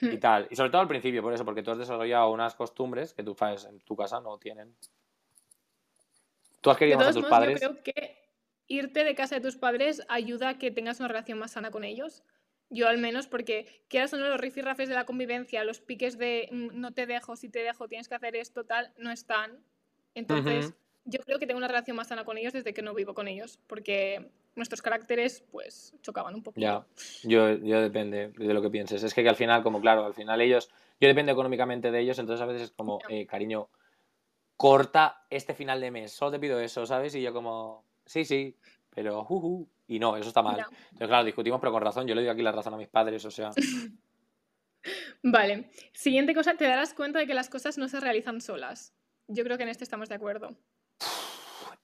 y 0.00 0.06
hmm. 0.06 0.20
tal. 0.20 0.48
Y 0.50 0.56
sobre 0.56 0.70
todo 0.70 0.80
al 0.80 0.88
principio, 0.88 1.22
por 1.22 1.32
eso, 1.32 1.44
porque 1.44 1.62
tú 1.62 1.70
has 1.70 1.78
desarrollado 1.78 2.30
unas 2.30 2.54
costumbres 2.54 3.12
que 3.14 3.22
tú 3.22 3.36
en 3.40 3.80
tu 3.80 3.96
casa 3.96 4.20
no 4.20 4.38
tienen. 4.38 4.74
Tú 6.60 6.70
has 6.70 6.76
querido 6.76 6.98
más 6.98 7.08
a 7.08 7.12
tus 7.12 7.26
padres. 7.26 7.60
Yo 7.60 7.70
creo 7.70 7.82
que 7.82 8.22
irte 8.68 9.04
de 9.04 9.14
casa 9.14 9.34
de 9.34 9.40
tus 9.40 9.56
padres 9.56 10.02
ayuda 10.08 10.50
a 10.50 10.58
que 10.58 10.70
tengas 10.70 11.00
una 11.00 11.08
relación 11.08 11.38
más 11.38 11.52
sana 11.52 11.70
con 11.70 11.84
ellos. 11.84 12.22
Yo 12.70 12.88
al 12.88 12.98
menos, 12.98 13.26
porque 13.26 13.84
quieras 13.88 14.14
o 14.14 14.16
no, 14.16 14.28
los 14.28 14.40
rifirrafes 14.40 14.88
de 14.88 14.94
la 14.94 15.04
convivencia, 15.04 15.62
los 15.64 15.80
piques 15.80 16.16
de 16.16 16.48
mm, 16.50 16.80
no 16.80 16.92
te 16.92 17.06
dejo, 17.06 17.36
si 17.36 17.50
te 17.50 17.58
dejo, 17.58 17.88
tienes 17.88 18.08
que 18.08 18.14
hacer 18.14 18.34
esto, 18.36 18.64
tal, 18.64 18.92
no 18.96 19.10
están. 19.10 19.62
Entonces, 20.14 20.72
yo 21.04 21.20
creo 21.20 21.38
que 21.38 21.46
tengo 21.46 21.58
una 21.58 21.68
relación 21.68 21.96
más 21.96 22.08
sana 22.08 22.24
con 22.24 22.38
ellos 22.38 22.52
desde 22.52 22.72
que 22.72 22.82
no 22.82 22.94
vivo 22.94 23.14
con 23.14 23.28
ellos, 23.28 23.58
porque 23.66 24.30
nuestros 24.54 24.82
caracteres, 24.82 25.44
pues, 25.50 25.94
chocaban 26.02 26.34
un 26.34 26.42
poco. 26.42 26.60
Ya, 26.60 26.86
yo, 27.22 27.52
yo 27.56 27.80
depende 27.80 28.28
de 28.28 28.54
lo 28.54 28.62
que 28.62 28.70
pienses. 28.70 29.02
Es 29.02 29.14
que, 29.14 29.26
al 29.28 29.36
final, 29.36 29.62
como 29.62 29.80
claro, 29.80 30.04
al 30.04 30.14
final 30.14 30.40
ellos, 30.40 30.70
yo 31.00 31.08
dependo 31.08 31.32
económicamente 31.32 31.90
de 31.90 32.00
ellos, 32.00 32.18
entonces 32.18 32.42
a 32.42 32.46
veces 32.46 32.62
es 32.62 32.70
como, 32.72 33.00
eh, 33.08 33.26
cariño, 33.26 33.70
corta 34.56 35.24
este 35.30 35.54
final 35.54 35.80
de 35.80 35.90
mes, 35.90 36.12
solo 36.12 36.32
te 36.32 36.38
pido 36.38 36.60
eso, 36.60 36.86
¿sabes? 36.86 37.14
Y 37.14 37.22
yo 37.22 37.32
como, 37.32 37.84
sí, 38.04 38.24
sí, 38.24 38.56
pero, 38.94 39.26
uh, 39.28 39.68
y 39.86 39.98
no, 39.98 40.16
eso 40.16 40.28
está 40.28 40.42
mal. 40.42 40.58
Entonces, 40.58 41.08
claro, 41.08 41.24
discutimos, 41.24 41.60
pero 41.60 41.72
con 41.72 41.82
razón. 41.82 42.06
Yo 42.06 42.14
le 42.14 42.22
doy 42.22 42.30
aquí 42.30 42.42
la 42.42 42.52
razón 42.52 42.74
a 42.74 42.76
mis 42.76 42.88
padres, 42.88 43.24
o 43.24 43.30
sea. 43.30 43.50
vale. 45.22 45.70
Siguiente 45.92 46.34
cosa, 46.34 46.54
te 46.54 46.66
darás 46.66 46.94
cuenta 46.94 47.18
de 47.18 47.26
que 47.26 47.34
las 47.34 47.48
cosas 47.48 47.78
no 47.78 47.88
se 47.88 48.00
realizan 48.00 48.40
solas. 48.40 48.94
Yo 49.28 49.44
creo 49.44 49.56
que 49.56 49.62
en 49.64 49.68
este 49.70 49.84
estamos 49.84 50.08
de 50.08 50.14
acuerdo. 50.14 50.56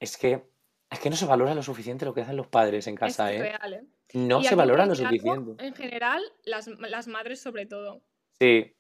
Es 0.00 0.16
que, 0.16 0.42
es 0.90 1.00
que 1.00 1.10
no 1.10 1.16
se 1.16 1.26
valora 1.26 1.54
lo 1.54 1.62
suficiente 1.62 2.04
lo 2.04 2.14
que 2.14 2.22
hacen 2.22 2.36
los 2.36 2.46
padres 2.46 2.86
en 2.86 2.96
casa, 2.96 3.32
es 3.32 3.40
¿eh? 3.40 3.42
Real, 3.42 3.74
¿eh? 3.74 3.84
No 4.14 4.42
se 4.42 4.54
valora 4.54 4.86
lo 4.86 4.94
suficiente. 4.94 5.62
En 5.64 5.74
general, 5.74 6.22
las, 6.44 7.06
madres 7.08 7.40
sobre 7.40 7.66
todo. 7.66 8.02
Sí. 8.38 8.74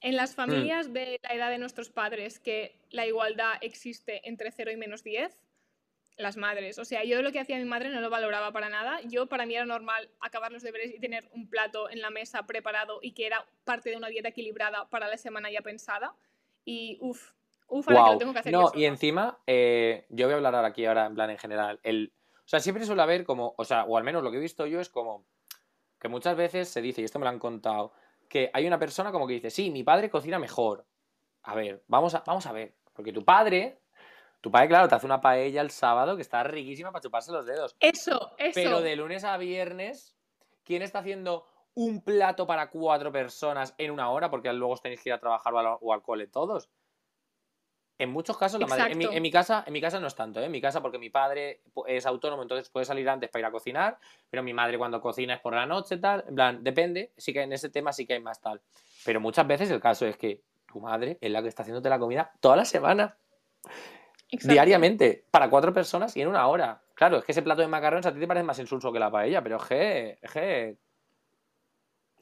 En 0.00 0.14
las 0.14 0.32
mm. 0.32 0.36
familias 0.36 0.92
de 0.92 1.18
la 1.22 1.34
edad 1.34 1.50
de 1.50 1.58
nuestros 1.58 1.90
padres, 1.90 2.38
que 2.38 2.80
la 2.90 3.06
igualdad 3.06 3.54
existe 3.62 4.28
entre 4.28 4.52
0 4.52 4.70
y 4.70 4.76
menos 4.76 5.02
10, 5.02 5.44
las 6.16 6.36
madres. 6.36 6.78
O 6.78 6.84
sea, 6.84 7.02
yo 7.02 7.20
lo 7.22 7.32
que 7.32 7.40
hacía 7.40 7.58
mi 7.58 7.64
madre 7.64 7.88
no 7.88 8.00
lo 8.00 8.10
valoraba 8.10 8.52
para 8.52 8.68
nada. 8.68 9.00
Yo, 9.02 9.26
para 9.26 9.44
mí 9.44 9.56
era 9.56 9.64
normal 9.64 10.08
acabar 10.20 10.52
los 10.52 10.62
deberes 10.62 10.94
y 10.94 11.00
tener 11.00 11.28
un 11.32 11.48
plato 11.48 11.90
en 11.90 12.00
la 12.00 12.10
mesa 12.10 12.46
preparado 12.46 13.00
y 13.02 13.12
que 13.12 13.26
era 13.26 13.44
parte 13.64 13.90
de 13.90 13.96
una 13.96 14.08
dieta 14.08 14.28
equilibrada 14.28 14.88
para 14.88 15.08
la 15.08 15.16
semana 15.16 15.50
ya 15.50 15.62
pensada. 15.62 16.14
Y 16.64 16.98
uff, 17.00 17.32
uff, 17.70 17.88
ahora 17.88 18.04
que 18.04 18.12
lo 18.12 18.18
tengo 18.18 18.32
que 18.32 18.38
hacer. 18.40 18.52
No, 18.52 18.70
y 18.74 18.84
encima, 18.84 19.38
eh, 19.46 20.06
yo 20.10 20.26
voy 20.26 20.34
a 20.34 20.36
hablar 20.36 20.54
ahora 20.54 20.68
aquí, 20.68 20.84
ahora 20.84 21.06
en 21.06 21.14
plan 21.14 21.30
en 21.30 21.38
general. 21.38 21.80
El, 21.82 22.12
o 22.38 22.48
sea, 22.48 22.60
siempre 22.60 22.84
suele 22.84 23.02
haber 23.02 23.24
como, 23.24 23.54
o 23.56 23.64
sea, 23.64 23.84
o 23.84 23.96
al 23.96 24.04
menos 24.04 24.22
lo 24.22 24.30
que 24.30 24.36
he 24.36 24.40
visto 24.40 24.66
yo 24.66 24.80
es 24.80 24.88
como 24.88 25.26
que 25.98 26.08
muchas 26.08 26.36
veces 26.36 26.68
se 26.68 26.82
dice, 26.82 27.02
y 27.02 27.04
esto 27.04 27.18
me 27.18 27.24
lo 27.24 27.30
han 27.30 27.38
contado, 27.38 27.92
que 28.28 28.50
hay 28.52 28.66
una 28.66 28.78
persona 28.78 29.12
como 29.12 29.26
que 29.26 29.34
dice, 29.34 29.50
sí, 29.50 29.70
mi 29.70 29.82
padre 29.82 30.10
cocina 30.10 30.38
mejor. 30.38 30.86
A 31.42 31.54
ver, 31.54 31.82
vamos 31.88 32.14
a, 32.14 32.22
vamos 32.26 32.46
a 32.46 32.52
ver, 32.52 32.74
porque 32.92 33.12
tu 33.12 33.24
padre 33.24 33.80
tu 34.40 34.50
padre, 34.50 34.68
claro, 34.68 34.88
te 34.88 34.94
hace 34.94 35.06
una 35.06 35.20
paella 35.20 35.60
el 35.60 35.70
sábado 35.70 36.16
que 36.16 36.22
está 36.22 36.42
riquísima 36.42 36.90
para 36.92 37.02
chuparse 37.02 37.30
los 37.30 37.44
dedos. 37.44 37.76
Eso, 37.78 38.32
eso. 38.38 38.52
Pero 38.54 38.80
de 38.80 38.96
lunes 38.96 39.24
a 39.24 39.36
viernes, 39.36 40.16
¿quién 40.64 40.82
está 40.82 41.00
haciendo 41.00 41.46
un 41.74 42.02
plato 42.02 42.46
para 42.46 42.70
cuatro 42.70 43.12
personas 43.12 43.74
en 43.76 43.90
una 43.90 44.10
hora? 44.10 44.30
Porque 44.30 44.50
luego 44.52 44.72
os 44.72 44.80
tenéis 44.80 45.02
que 45.02 45.10
ir 45.10 45.12
a 45.12 45.20
trabajar 45.20 45.52
o 45.54 45.92
al, 45.92 46.02
cole 46.02 46.26
todos. 46.26 46.70
En 48.00 48.10
muchos 48.10 48.38
casos, 48.38 48.58
la 48.58 48.66
madre, 48.66 48.92
en, 48.92 49.22
mi, 49.22 49.30
casa, 49.30 49.62
en 49.66 49.74
mi 49.74 49.80
casa 49.82 50.00
no 50.00 50.06
es 50.06 50.14
tanto, 50.14 50.40
¿eh? 50.40 50.46
En 50.46 50.50
mi 50.50 50.62
casa, 50.62 50.80
porque 50.80 50.98
mi 50.98 51.10
padre 51.10 51.60
es 51.86 52.06
autónomo, 52.06 52.40
entonces 52.40 52.70
puede 52.70 52.86
salir 52.86 53.06
antes 53.06 53.28
para 53.28 53.40
ir 53.40 53.44
a 53.44 53.50
cocinar, 53.50 53.98
pero 54.30 54.42
mi 54.42 54.54
madre 54.54 54.78
cuando 54.78 55.02
cocina 55.02 55.34
es 55.34 55.40
por 55.40 55.54
la 55.54 55.66
noche, 55.66 55.98
tal. 55.98 56.24
En 56.26 56.34
plan, 56.34 56.64
depende, 56.64 57.12
sí 57.18 57.34
que 57.34 57.42
en 57.42 57.52
ese 57.52 57.68
tema 57.68 57.92
sí 57.92 58.06
que 58.06 58.14
hay 58.14 58.20
más 58.20 58.40
tal. 58.40 58.62
Pero 59.04 59.20
muchas 59.20 59.46
veces 59.46 59.70
el 59.70 59.82
caso 59.82 60.06
es 60.06 60.16
que 60.16 60.40
tu 60.66 60.80
madre 60.80 61.18
es 61.20 61.30
la 61.30 61.42
que 61.42 61.48
está 61.48 61.60
haciéndote 61.60 61.90
la 61.90 61.98
comida 61.98 62.32
toda 62.40 62.56
la 62.56 62.64
semana 62.64 63.18
diariamente 64.30 65.26
para 65.30 65.50
cuatro 65.50 65.74
personas 65.74 66.16
y 66.16 66.22
en 66.22 66.28
una 66.28 66.46
hora. 66.46 66.80
Claro, 66.94 67.18
es 67.18 67.24
que 67.24 67.32
ese 67.32 67.42
plato 67.42 67.60
de 67.60 67.68
macarrones 67.68 68.06
a 68.06 68.14
ti 68.14 68.18
te 68.18 68.26
parece 68.26 68.44
más 68.44 68.58
insulso 68.58 68.90
que 68.90 68.98
la 68.98 69.10
paella, 69.10 69.42
pero 69.42 69.58
es 69.58 69.64
que, 69.64 70.18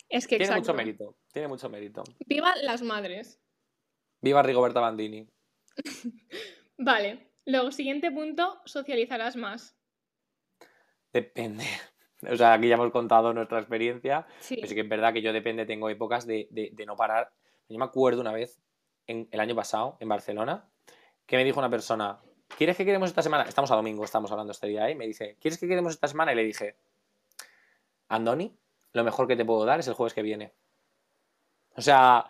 es 0.09 0.27
que 0.27 0.39
tiene 0.39 0.57
mucho 0.57 0.75
mérito, 0.75 1.15
tiene 1.33 1.47
mucho 1.47 1.69
mérito. 1.69 2.03
Viva 2.27 2.57
las 2.65 2.83
madres. 2.83 3.39
Viva 4.21 4.43
Rigoberta 4.43 4.81
Bandini. 4.81 5.29
vale, 6.79 7.31
luego 7.45 7.71
siguiente 7.73 8.11
punto, 8.11 8.61
socializarás 8.65 9.37
más. 9.37 9.77
Depende. 11.13 11.65
O 12.29 12.37
sea, 12.37 12.55
aquí 12.55 12.67
ya 12.67 12.75
hemos 12.75 12.91
contado 12.91 13.33
nuestra 13.33 13.61
experiencia. 13.61 14.27
Sí. 14.41 14.57
Pero 14.57 14.67
sí 14.67 14.75
que 14.75 14.81
es 14.81 14.89
verdad 14.89 15.13
que 15.13 15.23
yo 15.23 15.33
depende, 15.33 15.67
tengo 15.67 15.89
épocas 15.89 16.27
de, 16.27 16.49
de 16.51 16.85
no 16.85 16.97
parar. 16.97 17.31
Yo 17.69 17.79
me 17.79 17.85
acuerdo 17.85 18.21
una 18.21 18.33
vez, 18.33 18.59
en, 19.09 19.29
el 19.33 19.41
año 19.41 19.57
pasado, 19.57 19.97
en 19.99 20.09
Barcelona, 20.09 20.69
que 21.27 21.37
me 21.37 21.45
dijo 21.45 21.59
una 21.59 21.71
persona, 21.71 22.21
¿quieres 22.57 22.77
que 22.77 22.85
queremos 22.85 23.09
esta 23.09 23.23
semana? 23.23 23.45
Estamos 23.45 23.71
a 23.73 23.77
domingo, 23.77 24.05
estamos 24.05 24.31
hablando 24.31 24.53
este 24.53 24.69
día, 24.69 24.89
¿eh? 24.89 24.95
Me 24.95 25.07
dice, 25.07 25.37
¿quieres 25.41 25.59
que 25.59 25.67
queremos 25.67 25.95
esta 25.95 26.07
semana? 26.07 26.33
Y 26.33 26.37
le 26.37 26.45
dije, 26.45 26.77
Andoni, 28.09 28.57
lo 28.93 29.03
mejor 29.05 29.27
que 29.27 29.37
te 29.37 29.45
puedo 29.45 29.65
dar 29.65 29.81
es 29.81 29.89
el 29.89 29.95
jueves 29.95 30.15
que 30.15 30.23
viene. 30.23 30.53
O 31.75 31.81
sea, 31.81 32.27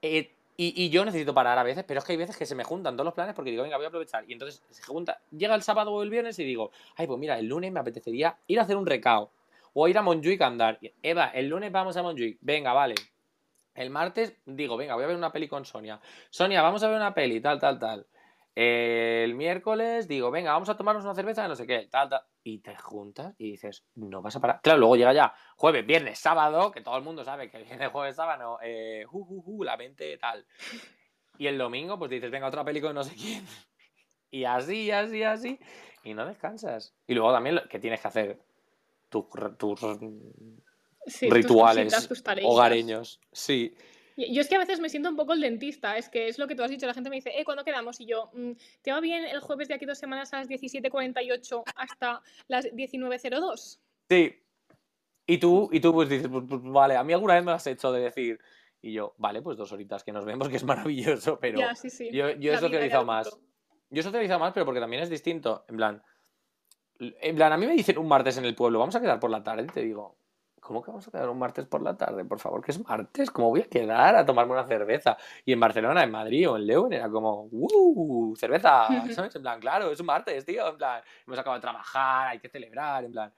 eh, 0.00 0.34
y, 0.56 0.90
yo 0.90 1.04
necesito 1.04 1.34
parar 1.34 1.58
a 1.58 1.62
veces, 1.62 1.84
pero 1.84 1.98
es 1.98 2.04
que 2.04 2.12
hay 2.12 2.18
veces 2.18 2.36
que 2.36 2.46
se 2.46 2.54
me 2.54 2.64
juntan 2.64 2.94
todos 2.94 3.06
los 3.06 3.14
planes 3.14 3.34
porque 3.34 3.50
digo, 3.50 3.62
venga, 3.62 3.76
voy 3.76 3.86
a 3.86 3.88
aprovechar. 3.88 4.24
Y 4.28 4.34
entonces 4.34 4.62
se 4.70 4.82
junta, 4.82 5.20
llega 5.30 5.54
el 5.54 5.62
sábado 5.62 5.92
o 5.92 6.02
el 6.02 6.10
viernes 6.10 6.38
y 6.38 6.44
digo, 6.44 6.70
ay, 6.96 7.06
pues 7.06 7.18
mira, 7.18 7.38
el 7.38 7.46
lunes 7.46 7.72
me 7.72 7.80
apetecería 7.80 8.36
ir 8.46 8.60
a 8.60 8.62
hacer 8.62 8.76
un 8.76 8.86
recao 8.86 9.30
o 9.72 9.88
ir 9.88 9.96
a 9.96 10.02
Montjuic 10.02 10.40
a 10.42 10.46
andar. 10.46 10.78
Eva, 11.02 11.28
el 11.28 11.48
lunes 11.48 11.72
vamos 11.72 11.96
a 11.96 12.02
Montjuic. 12.02 12.38
Venga, 12.40 12.72
vale. 12.72 12.94
El 13.74 13.88
martes 13.90 14.34
digo, 14.44 14.76
venga, 14.76 14.94
voy 14.94 15.04
a 15.04 15.06
ver 15.06 15.16
una 15.16 15.32
peli 15.32 15.48
con 15.48 15.64
Sonia. 15.64 16.00
Sonia, 16.28 16.60
vamos 16.60 16.82
a 16.82 16.88
ver 16.88 16.96
una 16.96 17.14
peli, 17.14 17.40
tal, 17.40 17.58
tal, 17.58 17.78
tal. 17.78 18.06
El 18.54 19.34
miércoles 19.34 20.06
digo, 20.08 20.30
venga, 20.30 20.52
vamos 20.52 20.68
a 20.68 20.76
tomarnos 20.76 21.04
una 21.04 21.14
cerveza, 21.14 21.48
no 21.48 21.56
sé 21.56 21.66
qué, 21.66 21.88
tal, 21.90 22.10
tal. 22.10 22.22
Y 22.44 22.58
te 22.58 22.76
juntas 22.76 23.34
y 23.38 23.52
dices, 23.52 23.84
no 23.94 24.20
vas 24.20 24.36
a 24.36 24.40
parar. 24.40 24.60
Claro, 24.62 24.78
luego 24.78 24.96
llega 24.96 25.12
ya 25.14 25.34
jueves, 25.56 25.86
viernes, 25.86 26.18
sábado, 26.18 26.70
que 26.70 26.82
todo 26.82 26.96
el 26.98 27.02
mundo 27.02 27.24
sabe 27.24 27.50
que 27.50 27.62
viene 27.62 27.88
jueves, 27.88 28.16
sábado, 28.16 28.58
eh, 28.62 29.06
la 29.60 29.76
mente, 29.76 30.18
tal. 30.18 30.44
Y 31.38 31.46
el 31.46 31.56
domingo, 31.56 31.98
pues 31.98 32.10
dices, 32.10 32.30
venga, 32.30 32.46
otra 32.46 32.64
película 32.64 32.90
de 32.90 32.94
no 32.94 33.04
sé 33.04 33.14
quién. 33.14 33.46
Y 34.30 34.44
así, 34.44 34.90
así, 34.90 35.22
así. 35.22 35.58
Y 36.04 36.14
no 36.14 36.26
descansas. 36.26 36.94
Y 37.06 37.14
luego 37.14 37.32
también, 37.32 37.60
¿qué 37.70 37.78
tienes 37.78 38.00
que 38.00 38.08
hacer? 38.08 38.38
Tus, 39.08 39.26
rituales 41.20 42.10
hogareños. 42.42 43.20
Sí. 43.30 43.74
Yo 44.16 44.40
es 44.40 44.48
que 44.48 44.56
a 44.56 44.58
veces 44.58 44.80
me 44.80 44.88
siento 44.88 45.08
un 45.08 45.16
poco 45.16 45.32
el 45.32 45.40
dentista, 45.40 45.96
es 45.96 46.08
que 46.08 46.28
es 46.28 46.38
lo 46.38 46.46
que 46.46 46.54
tú 46.54 46.62
has 46.62 46.70
dicho, 46.70 46.86
la 46.86 46.94
gente 46.94 47.10
me 47.10 47.16
dice, 47.16 47.32
eh, 47.38 47.44
¿cuándo 47.44 47.64
quedamos? 47.64 48.00
Y 48.00 48.06
yo, 48.06 48.30
mm, 48.34 48.52
¿te 48.82 48.92
va 48.92 49.00
bien 49.00 49.24
el 49.24 49.40
jueves 49.40 49.68
de 49.68 49.74
aquí 49.74 49.86
dos 49.86 49.98
semanas 49.98 50.32
a 50.32 50.38
las 50.38 50.48
17.48 50.48 51.62
hasta 51.76 52.22
las 52.48 52.66
19.02? 52.66 53.78
Sí. 54.08 54.38
Y 55.26 55.38
tú, 55.38 55.68
y 55.72 55.80
tú 55.80 55.92
pues 55.92 56.08
dices, 56.08 56.28
pues, 56.28 56.44
pues, 56.48 56.60
vale, 56.62 56.96
a 56.96 57.04
mí 57.04 57.12
alguna 57.12 57.34
vez 57.34 57.44
me 57.44 57.52
lo 57.52 57.56
has 57.56 57.66
hecho 57.66 57.92
de 57.92 58.02
decir, 58.02 58.40
y 58.80 58.92
yo, 58.92 59.14
vale, 59.18 59.40
pues 59.40 59.56
dos 59.56 59.70
horitas 59.72 60.02
que 60.02 60.12
nos 60.12 60.24
vemos, 60.24 60.48
que 60.48 60.56
es 60.56 60.64
maravilloso, 60.64 61.38
pero 61.38 61.58
yo, 62.10 62.30
yo 62.32 62.52
he 62.52 62.58
socializado 62.58 63.04
más. 63.04 63.38
Yo 63.90 64.00
he 64.00 64.02
socializado 64.02 64.40
más, 64.40 64.52
pero 64.52 64.66
porque 64.66 64.80
también 64.80 65.02
es 65.02 65.10
distinto, 65.10 65.64
en 65.68 65.76
plan, 65.76 66.02
en 66.98 67.36
plan, 67.36 67.52
a 67.52 67.56
mí 67.56 67.66
me 67.66 67.74
dicen 67.74 67.98
un 67.98 68.08
martes 68.08 68.36
en 68.38 68.44
el 68.44 68.54
pueblo, 68.54 68.78
vamos 68.78 68.96
a 68.96 69.00
quedar 69.00 69.20
por 69.20 69.30
la 69.30 69.42
tarde, 69.42 69.64
y 69.64 69.66
te 69.66 69.82
digo, 69.82 70.16
¿Cómo 70.72 70.82
que 70.82 70.90
vamos 70.90 71.06
a 71.06 71.10
quedar 71.10 71.28
un 71.28 71.38
martes 71.38 71.66
por 71.66 71.82
la 71.82 71.94
tarde? 71.94 72.24
Por 72.24 72.40
favor, 72.40 72.64
que 72.64 72.70
es 72.70 72.82
martes. 72.82 73.30
¿Cómo 73.30 73.50
voy 73.50 73.60
a 73.60 73.68
quedar 73.68 74.16
a 74.16 74.24
tomarme 74.24 74.52
una 74.52 74.66
cerveza? 74.66 75.18
Y 75.44 75.52
en 75.52 75.60
Barcelona, 75.60 76.02
en 76.02 76.10
Madrid 76.10 76.48
o 76.48 76.56
en 76.56 76.66
León 76.66 76.94
era 76.94 77.10
como, 77.10 77.46
¡uh! 77.52 78.34
Cerveza, 78.36 78.86
¿sabes? 79.14 79.36
En 79.36 79.42
plan, 79.42 79.60
claro, 79.60 79.90
es 79.90 80.00
un 80.00 80.06
martes, 80.06 80.46
tío. 80.46 80.66
En 80.66 80.78
plan, 80.78 81.02
hemos 81.26 81.38
acabado 81.38 81.58
de 81.58 81.60
trabajar, 81.60 82.28
hay 82.28 82.38
que 82.38 82.48
celebrar, 82.48 83.04
en 83.04 83.12
plan. 83.12 83.30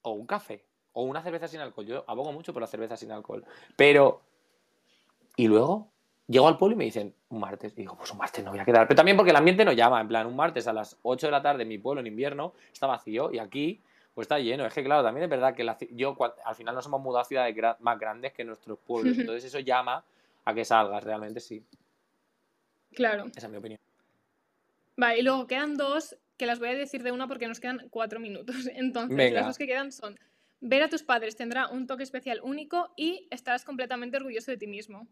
O 0.00 0.12
un 0.12 0.26
café, 0.26 0.64
o 0.94 1.02
una 1.02 1.20
cerveza 1.22 1.48
sin 1.48 1.60
alcohol. 1.60 1.84
Yo 1.84 2.02
abogo 2.08 2.32
mucho 2.32 2.54
por 2.54 2.62
la 2.62 2.66
cerveza 2.66 2.96
sin 2.96 3.12
alcohol. 3.12 3.44
Pero. 3.76 4.22
Y 5.36 5.48
luego, 5.48 5.88
llego 6.28 6.48
al 6.48 6.56
pueblo 6.56 6.76
y 6.76 6.78
me 6.78 6.84
dicen, 6.84 7.14
un 7.28 7.40
martes. 7.40 7.74
Y 7.74 7.82
digo, 7.82 7.94
pues 7.94 8.10
un 8.10 8.16
martes 8.16 8.42
no 8.42 8.52
voy 8.52 8.60
a 8.60 8.64
quedar. 8.64 8.88
Pero 8.88 8.96
también 8.96 9.18
porque 9.18 9.32
el 9.32 9.36
ambiente 9.36 9.66
no 9.66 9.72
llama. 9.72 10.00
En 10.00 10.08
plan, 10.08 10.26
un 10.26 10.34
martes 10.34 10.66
a 10.66 10.72
las 10.72 10.96
8 11.02 11.26
de 11.26 11.30
la 11.30 11.42
tarde 11.42 11.64
en 11.64 11.68
mi 11.68 11.76
pueblo 11.76 12.00
en 12.00 12.06
invierno 12.06 12.54
está 12.72 12.86
vacío 12.86 13.30
y 13.30 13.38
aquí 13.38 13.82
pues 14.20 14.26
está 14.26 14.38
lleno. 14.38 14.66
Es 14.66 14.74
que, 14.74 14.84
claro, 14.84 15.02
también 15.02 15.24
es 15.24 15.30
verdad 15.30 15.54
que 15.54 15.66
yo 15.92 16.14
al 16.44 16.54
final 16.54 16.74
nos 16.74 16.84
hemos 16.84 17.00
mudado 17.00 17.22
a 17.22 17.24
ciudades 17.24 17.56
más 17.78 17.98
grandes 17.98 18.34
que 18.34 18.44
nuestros 18.44 18.78
pueblos. 18.78 19.16
Entonces 19.16 19.44
eso 19.44 19.60
llama 19.60 20.04
a 20.44 20.52
que 20.52 20.62
salgas, 20.62 21.02
realmente 21.02 21.40
sí. 21.40 21.64
Claro. 22.92 23.28
Esa 23.34 23.46
es 23.46 23.50
mi 23.50 23.56
opinión. 23.56 23.80
Vale, 24.94 25.20
y 25.20 25.22
luego 25.22 25.46
quedan 25.46 25.78
dos 25.78 26.18
que 26.36 26.44
las 26.44 26.58
voy 26.58 26.68
a 26.68 26.74
decir 26.74 27.02
de 27.02 27.12
una 27.12 27.28
porque 27.28 27.48
nos 27.48 27.60
quedan 27.60 27.88
cuatro 27.88 28.20
minutos. 28.20 28.56
Entonces, 28.74 29.32
las 29.32 29.46
dos 29.46 29.56
que 29.56 29.66
quedan 29.66 29.90
son 29.90 30.20
ver 30.60 30.82
a 30.82 30.90
tus 30.90 31.02
padres 31.02 31.34
tendrá 31.34 31.68
un 31.68 31.86
toque 31.86 32.02
especial 32.02 32.40
único 32.42 32.92
y 32.96 33.26
estarás 33.30 33.64
completamente 33.64 34.18
orgulloso 34.18 34.50
de 34.50 34.58
ti 34.58 34.66
mismo. 34.66 35.06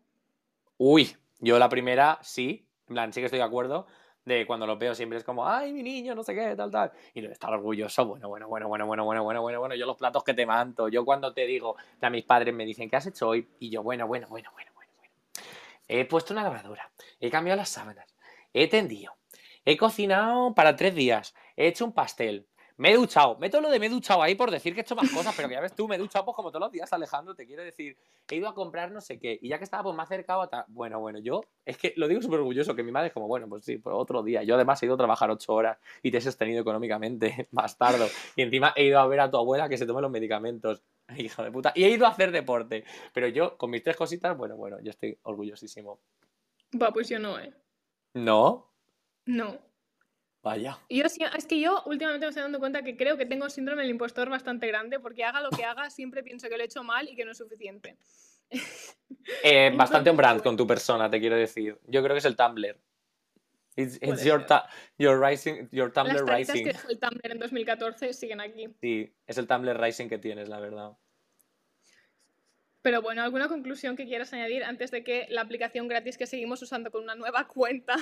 Uy, 0.76 1.16
yo 1.38 1.58
la 1.58 1.70
primera 1.70 2.18
sí, 2.20 2.68
en 2.88 2.94
plan, 2.94 3.12
sí 3.14 3.22
que 3.22 3.24
estoy 3.24 3.38
de 3.38 3.46
acuerdo 3.46 3.86
de 4.28 4.46
cuando 4.46 4.66
lo 4.66 4.76
veo 4.76 4.94
siempre 4.94 5.18
es 5.18 5.24
como, 5.24 5.48
ay, 5.48 5.72
mi 5.72 5.82
niño, 5.82 6.14
no 6.14 6.22
sé 6.22 6.34
qué, 6.34 6.54
tal, 6.54 6.70
tal. 6.70 6.92
Y 7.14 7.24
estar 7.26 7.52
orgulloso, 7.52 8.06
bueno, 8.06 8.28
bueno, 8.28 8.46
bueno, 8.48 8.68
bueno, 8.68 8.86
bueno, 8.86 9.04
bueno, 9.04 9.24
bueno, 9.24 9.42
bueno, 9.42 9.60
bueno, 9.60 9.74
yo 9.74 9.86
los 9.86 9.96
platos 9.96 10.22
que 10.22 10.34
te 10.34 10.46
manto, 10.46 10.88
yo 10.88 11.04
cuando 11.04 11.32
te 11.32 11.46
digo, 11.46 11.76
a 12.00 12.10
mis 12.10 12.24
padres 12.24 12.54
me 12.54 12.64
dicen, 12.64 12.88
¿qué 12.88 12.96
has 12.96 13.06
hecho 13.06 13.28
hoy? 13.28 13.48
Y 13.58 13.70
yo, 13.70 13.82
bueno, 13.82 14.06
bueno, 14.06 14.28
bueno, 14.28 14.50
bueno, 14.52 14.70
bueno, 14.74 14.92
bueno. 14.96 15.12
He 15.88 16.04
puesto 16.04 16.34
una 16.34 16.42
lavadora, 16.42 16.90
he 17.18 17.30
cambiado 17.30 17.56
las 17.56 17.70
sábanas, 17.70 18.14
he 18.52 18.68
tendido, 18.68 19.14
he 19.64 19.76
cocinado 19.76 20.54
para 20.54 20.76
tres 20.76 20.94
días, 20.94 21.34
he 21.56 21.66
hecho 21.66 21.84
un 21.84 21.92
pastel, 21.92 22.46
me 22.78 22.92
he 22.92 22.96
duchado. 22.96 23.36
Meto 23.38 23.60
lo 23.60 23.70
de 23.70 23.78
me 23.78 23.86
he 23.86 23.88
duchado 23.90 24.22
ahí 24.22 24.36
por 24.36 24.50
decir 24.50 24.72
que 24.72 24.80
he 24.80 24.82
hecho 24.82 24.94
más 24.94 25.10
cosas, 25.10 25.34
pero 25.36 25.48
que 25.48 25.54
ya 25.54 25.60
ves 25.60 25.74
tú, 25.74 25.88
me 25.88 25.96
he 25.96 25.98
duchado 25.98 26.24
pues 26.24 26.36
como 26.36 26.50
todos 26.50 26.60
los 26.60 26.72
días, 26.72 26.92
Alejandro, 26.92 27.34
te 27.34 27.44
quiero 27.44 27.62
decir. 27.62 27.96
He 28.30 28.36
ido 28.36 28.48
a 28.48 28.54
comprar 28.54 28.92
no 28.92 29.00
sé 29.00 29.18
qué. 29.18 29.36
Y 29.42 29.48
ya 29.48 29.58
que 29.58 29.64
estaba 29.64 29.82
pues 29.82 29.96
más 29.96 30.08
acercado 30.08 30.42
a... 30.42 30.64
Bueno, 30.68 31.00
bueno, 31.00 31.18
yo 31.18 31.40
es 31.64 31.76
que 31.76 31.92
lo 31.96 32.06
digo 32.06 32.22
súper 32.22 32.38
orgulloso, 32.38 32.76
que 32.76 32.84
mi 32.84 32.92
madre 32.92 33.08
es 33.08 33.12
como, 33.12 33.26
bueno, 33.26 33.48
pues 33.48 33.64
sí, 33.64 33.78
pues 33.78 33.94
otro 33.96 34.22
día. 34.22 34.44
Yo 34.44 34.54
además 34.54 34.80
he 34.82 34.86
ido 34.86 34.94
a 34.94 34.98
trabajar 34.98 35.28
ocho 35.30 35.54
horas 35.54 35.78
y 36.02 36.12
te 36.12 36.18
he 36.18 36.20
sostenido 36.20 36.60
económicamente 36.60 37.48
más 37.50 37.76
tarde. 37.76 38.08
Y 38.36 38.42
encima 38.42 38.72
he 38.76 38.84
ido 38.84 39.00
a 39.00 39.06
ver 39.08 39.20
a 39.20 39.30
tu 39.30 39.38
abuela 39.38 39.68
que 39.68 39.76
se 39.76 39.84
tome 39.84 40.00
los 40.00 40.10
medicamentos. 40.10 40.82
Hijo 41.16 41.42
de 41.42 41.50
puta. 41.50 41.72
Y 41.74 41.82
he 41.82 41.90
ido 41.90 42.06
a 42.06 42.10
hacer 42.10 42.30
deporte. 42.30 42.84
Pero 43.12 43.26
yo, 43.26 43.56
con 43.58 43.70
mis 43.70 43.82
tres 43.82 43.96
cositas, 43.96 44.36
bueno, 44.36 44.56
bueno, 44.56 44.78
yo 44.80 44.90
estoy 44.90 45.18
orgullosísimo. 45.22 45.98
Va, 46.80 46.92
pues 46.92 47.08
yo 47.08 47.18
no, 47.18 47.40
¿eh? 47.40 47.52
¿No? 48.14 48.70
No. 49.26 49.67
Vaya. 50.42 50.78
Yo, 50.88 51.04
es 51.04 51.46
que 51.46 51.60
yo 51.60 51.82
últimamente 51.86 52.26
me 52.26 52.30
estoy 52.30 52.42
dando 52.42 52.60
cuenta 52.60 52.82
que 52.82 52.96
creo 52.96 53.16
que 53.16 53.26
tengo 53.26 53.50
síndrome 53.50 53.82
del 53.82 53.90
impostor 53.90 54.28
bastante 54.30 54.66
grande 54.66 55.00
porque 55.00 55.24
haga 55.24 55.40
lo 55.40 55.50
que 55.50 55.64
haga, 55.64 55.90
siempre 55.90 56.22
pienso 56.22 56.48
que 56.48 56.56
lo 56.56 56.62
he 56.62 56.66
hecho 56.66 56.84
mal 56.84 57.08
y 57.08 57.16
que 57.16 57.24
no 57.24 57.32
es 57.32 57.38
suficiente. 57.38 57.96
Eh, 59.42 59.72
bastante 59.76 60.10
un 60.10 60.16
brand 60.16 60.42
con 60.42 60.56
tu 60.56 60.66
persona, 60.66 61.10
te 61.10 61.20
quiero 61.20 61.36
decir. 61.36 61.78
Yo 61.86 62.02
creo 62.02 62.14
que 62.14 62.18
es 62.18 62.24
el 62.24 62.36
Tumblr. 62.36 62.76
It's, 63.76 64.00
your, 64.24 64.44
your, 64.98 65.20
rising, 65.20 65.68
your 65.70 65.92
Tumblr 65.92 66.24
Las 66.26 66.38
rising. 66.38 66.64
que 66.64 66.70
es 66.70 66.84
el 66.88 66.98
Tumblr 66.98 67.30
en 67.30 67.38
2014 67.38 68.12
siguen 68.12 68.40
aquí. 68.40 68.68
Sí, 68.80 69.12
es 69.26 69.38
el 69.38 69.46
Tumblr 69.46 69.80
rising 69.80 70.08
que 70.08 70.18
tienes, 70.18 70.48
la 70.48 70.58
verdad. 70.58 70.96
Pero 72.82 73.02
bueno, 73.02 73.22
¿alguna 73.22 73.48
conclusión 73.48 73.96
que 73.96 74.06
quieras 74.06 74.32
añadir 74.32 74.64
antes 74.64 74.90
de 74.90 75.02
que 75.02 75.26
la 75.30 75.42
aplicación 75.42 75.88
gratis 75.88 76.16
que 76.16 76.26
seguimos 76.26 76.62
usando 76.62 76.90
con 76.90 77.02
una 77.02 77.14
nueva 77.14 77.48
cuenta? 77.48 77.96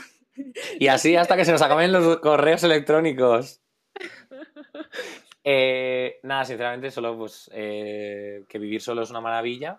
Y 0.78 0.88
así 0.88 1.16
hasta 1.16 1.36
que 1.36 1.46
se 1.46 1.52
nos 1.52 1.62
acaben 1.62 1.92
los 1.92 2.18
correos 2.18 2.62
electrónicos. 2.62 3.62
Eh, 5.48 6.18
nada, 6.24 6.44
sinceramente, 6.44 6.90
solo 6.90 7.16
pues 7.16 7.48
eh, 7.54 8.44
que 8.48 8.58
vivir 8.58 8.80
solo 8.82 9.02
es 9.02 9.10
una 9.10 9.20
maravilla. 9.20 9.78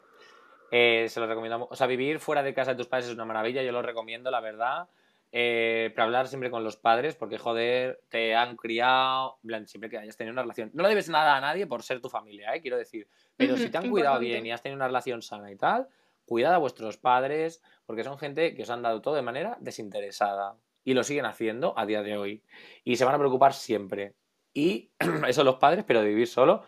Eh, 0.71 1.07
se 1.09 1.19
lo 1.19 1.27
recomiendo. 1.27 1.67
O 1.69 1.75
sea, 1.75 1.87
vivir 1.87 2.19
fuera 2.19 2.41
de 2.41 2.53
casa 2.53 2.71
de 2.71 2.77
tus 2.77 2.87
padres 2.87 3.07
es 3.07 3.13
una 3.13 3.25
maravilla, 3.25 3.61
yo 3.61 3.73
lo 3.73 3.81
recomiendo, 3.81 4.31
la 4.31 4.39
verdad. 4.39 4.87
Eh, 5.31 5.91
para 5.93 6.05
hablar 6.05 6.27
siempre 6.27 6.49
con 6.49 6.63
los 6.63 6.77
padres, 6.77 7.15
porque 7.15 7.37
joder, 7.37 8.01
te 8.09 8.33
han 8.33 8.55
criado, 8.55 9.39
siempre 9.65 9.89
que 9.89 9.97
hayas 9.97 10.15
tenido 10.15 10.31
una 10.31 10.41
relación. 10.41 10.71
No 10.73 10.83
le 10.83 10.89
debes 10.89 11.09
nada 11.09 11.35
a 11.35 11.41
nadie 11.41 11.67
por 11.67 11.83
ser 11.83 11.99
tu 11.99 12.09
familia, 12.09 12.55
¿eh? 12.55 12.61
quiero 12.61 12.77
decir. 12.77 13.07
Pero 13.35 13.57
si 13.57 13.69
te 13.69 13.77
han 13.77 13.89
cuidado 13.89 14.19
bien 14.19 14.45
y 14.45 14.51
has 14.51 14.61
tenido 14.61 14.77
una 14.77 14.87
relación 14.87 15.21
sana 15.21 15.51
y 15.51 15.57
tal, 15.57 15.87
cuidad 16.25 16.53
a 16.53 16.57
vuestros 16.57 16.97
padres, 16.97 17.61
porque 17.85 18.03
son 18.03 18.17
gente 18.17 18.55
que 18.55 18.63
os 18.63 18.69
han 18.69 18.81
dado 18.81 19.01
todo 19.01 19.15
de 19.15 19.21
manera 19.21 19.57
desinteresada. 19.59 20.55
Y 20.83 20.93
lo 20.93 21.03
siguen 21.03 21.25
haciendo 21.25 21.77
a 21.77 21.85
día 21.85 22.01
de 22.01 22.17
hoy. 22.17 22.43
Y 22.85 22.95
se 22.95 23.03
van 23.03 23.15
a 23.15 23.19
preocupar 23.19 23.53
siempre. 23.53 24.15
Y 24.53 24.91
eso 25.27 25.43
los 25.43 25.55
padres, 25.55 25.83
pero 25.85 26.01
de 26.01 26.07
vivir 26.07 26.27
solo. 26.27 26.63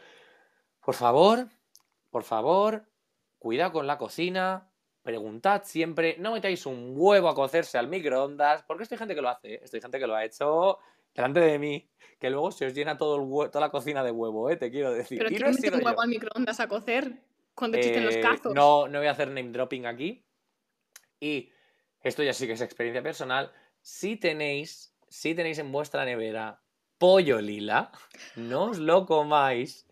Por 0.83 0.95
favor, 0.95 1.47
por 2.09 2.23
favor, 2.23 2.89
cuida 3.37 3.71
con 3.71 3.87
la 3.87 3.97
cocina, 3.97 4.68
preguntad 5.09 5.63
siempre, 5.65 6.15
no 6.19 6.33
metáis 6.33 6.65
un 6.67 6.93
huevo 6.95 7.29
a 7.29 7.35
cocerse 7.35 7.79
al 7.79 7.87
microondas, 7.87 8.63
porque 8.63 8.83
estoy 8.83 8.97
gente 8.97 9.15
que 9.15 9.21
lo 9.21 9.29
hace, 9.29 9.55
¿eh? 9.55 9.59
estoy 9.63 9.81
gente 9.81 9.97
que 9.97 10.05
lo 10.05 10.15
ha 10.15 10.23
hecho 10.23 10.77
delante 11.15 11.39
de 11.39 11.57
mí, 11.57 11.89
que 12.19 12.29
luego 12.29 12.51
se 12.51 12.67
os 12.67 12.73
llena 12.75 12.95
todo 12.95 13.15
el 13.15 13.49
toda 13.49 13.65
la 13.65 13.71
cocina 13.71 14.03
de 14.03 14.11
huevo, 14.11 14.49
¿eh? 14.51 14.55
te 14.55 14.69
quiero 14.69 14.91
decir. 14.91 15.17
¿Pero 15.17 15.29
quién 15.29 15.51
mete 15.51 15.75
un 15.75 15.83
huevo 15.83 16.01
al 16.01 16.09
microondas 16.09 16.59
a 16.59 16.67
cocer 16.67 17.11
cuando 17.55 17.77
existen 17.77 18.05
los 18.05 18.15
eh, 18.15 18.21
cazos? 18.21 18.53
No, 18.53 18.87
no 18.87 18.99
voy 18.99 19.07
a 19.07 19.11
hacer 19.11 19.29
name 19.29 19.49
dropping 19.49 19.87
aquí. 19.87 20.23
Y 21.19 21.51
esto 22.01 22.21
ya 22.21 22.33
sí 22.33 22.45
que 22.45 22.53
es 22.53 22.61
experiencia 22.61 23.01
personal. 23.01 23.51
Si 23.81 24.15
tenéis, 24.15 24.95
si 25.07 25.33
tenéis 25.33 25.57
en 25.57 25.71
vuestra 25.71 26.05
nevera 26.05 26.61
pollo 26.99 27.41
lila, 27.41 27.91
no 28.35 28.65
os 28.65 28.77
lo 28.77 29.05
comáis, 29.05 29.87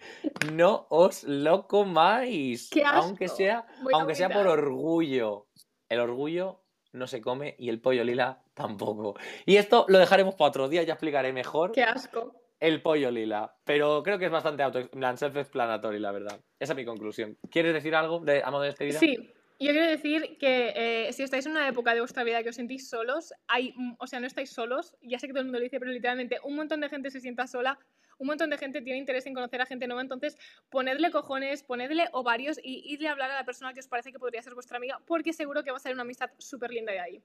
no 0.54 0.86
os 0.90 1.24
lo 1.24 1.66
comáis, 1.68 2.70
aunque 2.86 3.28
sea, 3.30 3.66
aunque 3.94 4.14
sea 4.14 4.30
por 4.30 4.48
orgullo. 4.48 5.48
El 5.90 6.02
orgullo 6.02 6.62
no 6.92 7.08
se 7.08 7.22
come 7.22 7.56
y 7.58 7.70
el 7.70 7.80
pollo 7.80 8.04
lila 8.04 8.44
tampoco. 8.54 9.16
Y 9.46 9.56
esto 9.56 9.86
lo 9.88 9.98
dejaremos 9.98 10.36
para 10.36 10.50
otro 10.50 10.70
día, 10.70 10.84
ya 10.84 10.94
explicaré 10.94 11.34
mejor. 11.34 11.72
Qué 11.72 11.84
asco. 11.84 12.36
El 12.60 12.82
pollo 12.82 13.12
lila, 13.12 13.56
pero 13.64 14.02
creo 14.04 14.18
que 14.18 14.26
es 14.26 14.32
bastante 14.32 14.64
auto 14.64 14.80
self-explanatory, 14.80 16.00
la 16.00 16.12
verdad. 16.12 16.40
Esa 16.60 16.74
es 16.74 16.78
mi 16.78 16.86
conclusión. 16.86 17.38
¿Quieres 17.52 17.74
decir 17.74 17.96
algo 17.96 18.20
de, 18.20 18.44
a 18.44 18.50
modo 18.50 18.64
de 18.64 18.70
despedida? 18.70 19.00
Sí, 19.00 19.32
yo 19.60 19.72
quiero 19.72 19.88
decir 19.88 20.38
que 20.38 20.74
eh, 20.76 21.14
si 21.14 21.24
estáis 21.24 21.46
en 21.46 21.54
una 21.54 21.68
época 21.68 21.94
de 21.94 22.02
vuestra 22.02 22.24
vida 22.24 22.44
que 22.44 22.50
os 22.50 22.56
sentís 22.56 22.90
solos, 22.90 23.34
hay, 23.48 23.74
o 23.98 24.06
sea, 24.06 24.20
no 24.20 24.28
estáis 24.28 24.52
solos, 24.52 24.96
ya 25.02 25.18
sé 25.18 25.28
que 25.28 25.34
todo 25.34 25.42
el 25.42 25.46
mundo 25.46 25.60
lo 25.60 25.64
dice, 25.64 25.80
pero 25.80 25.92
literalmente 25.92 26.40
un 26.44 26.56
montón 26.56 26.80
de 26.80 26.90
gente 26.90 27.10
se 27.10 27.20
sienta 27.20 27.48
sola, 27.48 27.80
un 28.20 28.28
montón 28.28 28.50
de 28.50 28.58
gente 28.58 28.82
tiene 28.82 29.00
interés 29.00 29.26
en 29.26 29.34
conocer 29.34 29.62
a 29.62 29.66
gente 29.66 29.88
nueva, 29.88 30.02
entonces 30.02 30.38
ponedle 30.70 31.10
cojones, 31.12 31.64
ponedle 31.64 32.08
ovarios 32.12 32.60
y 32.62 32.94
idle 32.94 33.08
a 33.08 33.12
hablar 33.12 33.32
a 33.32 33.36
la 33.36 33.46
persona 33.46 33.74
que 33.74 33.80
os 33.80 33.88
parece 33.88 34.12
que 34.12 34.20
podría 34.20 34.42
ser 34.44 34.54
vuestra 34.54 34.78
amiga, 34.78 35.02
porque 35.06 35.34
seguro 35.34 35.64
que 35.64 35.72
va 35.72 35.78
a 35.78 35.80
ser 35.80 35.94
una 35.94 36.04
amistad 36.04 36.30
súper 36.38 36.72
linda 36.72 36.92
de 36.92 37.00
ahí. 37.00 37.24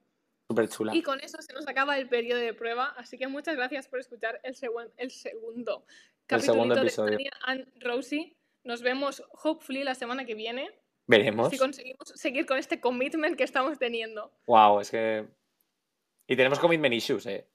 Súper 0.49 0.69
chula. 0.69 0.95
Y 0.95 1.03
con 1.03 1.21
eso 1.21 1.41
se 1.41 1.53
nos 1.53 1.69
acaba 1.69 1.99
el 1.99 2.09
periodo 2.09 2.41
de 2.41 2.55
prueba, 2.55 2.95
así 2.97 3.19
que 3.19 3.27
muchas 3.27 3.57
gracias 3.57 3.89
por 3.89 4.01
escuchar 4.01 4.41
el, 4.43 4.55
el 4.97 5.11
segundo 5.11 5.85
capítulo 6.27 6.75
de 6.75 6.91
Tania 6.91 7.31
and 7.43 7.67
Rosie. 7.81 8.37
Nos 8.65 8.81
vemos, 8.81 9.23
hopefully, 9.43 9.83
la 9.83 9.95
semana 9.95 10.25
que 10.25 10.35
viene. 10.35 10.71
Veremos. 11.07 11.51
Si 11.51 11.59
conseguimos 11.59 12.09
seguir 12.15 12.47
con 12.47 12.59
este 12.59 12.81
commitment 12.81 13.37
que 13.37 13.45
estamos 13.45 13.79
teniendo. 13.79 14.33
Wow, 14.47 14.81
es 14.81 14.91
que 14.91 15.27
Y 16.27 16.37
tenemos 16.37 16.59
commitment 16.59 16.95
issues, 16.95 17.27
¿eh? 17.27 17.49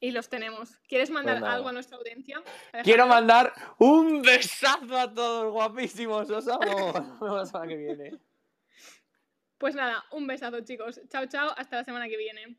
Y 0.00 0.12
los 0.12 0.28
tenemos. 0.28 0.78
¿Quieres 0.88 1.10
mandar 1.10 1.40
Pues 1.40 1.52
algo 1.52 1.68
a 1.68 1.72
nuestra 1.72 1.98
audiencia? 1.98 2.42
Quiero 2.84 3.06
mandar 3.06 3.52
un 3.78 4.22
besazo 4.22 4.96
a 4.96 5.12
todos, 5.12 5.52
guapísimos. 5.52 6.30
Os 6.30 6.48
amo. 6.48 6.60
Nos 6.94 7.20
vemos 7.20 7.36
la 7.36 7.46
semana 7.46 7.68
que 7.68 7.76
viene. 7.76 8.18
Pues 9.58 9.74
nada, 9.74 10.04
un 10.12 10.26
besazo, 10.26 10.60
chicos. 10.62 11.00
Chao, 11.10 11.26
chao. 11.26 11.52
Hasta 11.54 11.76
la 11.76 11.84
semana 11.84 12.08
que 12.08 12.16
viene. 12.16 12.56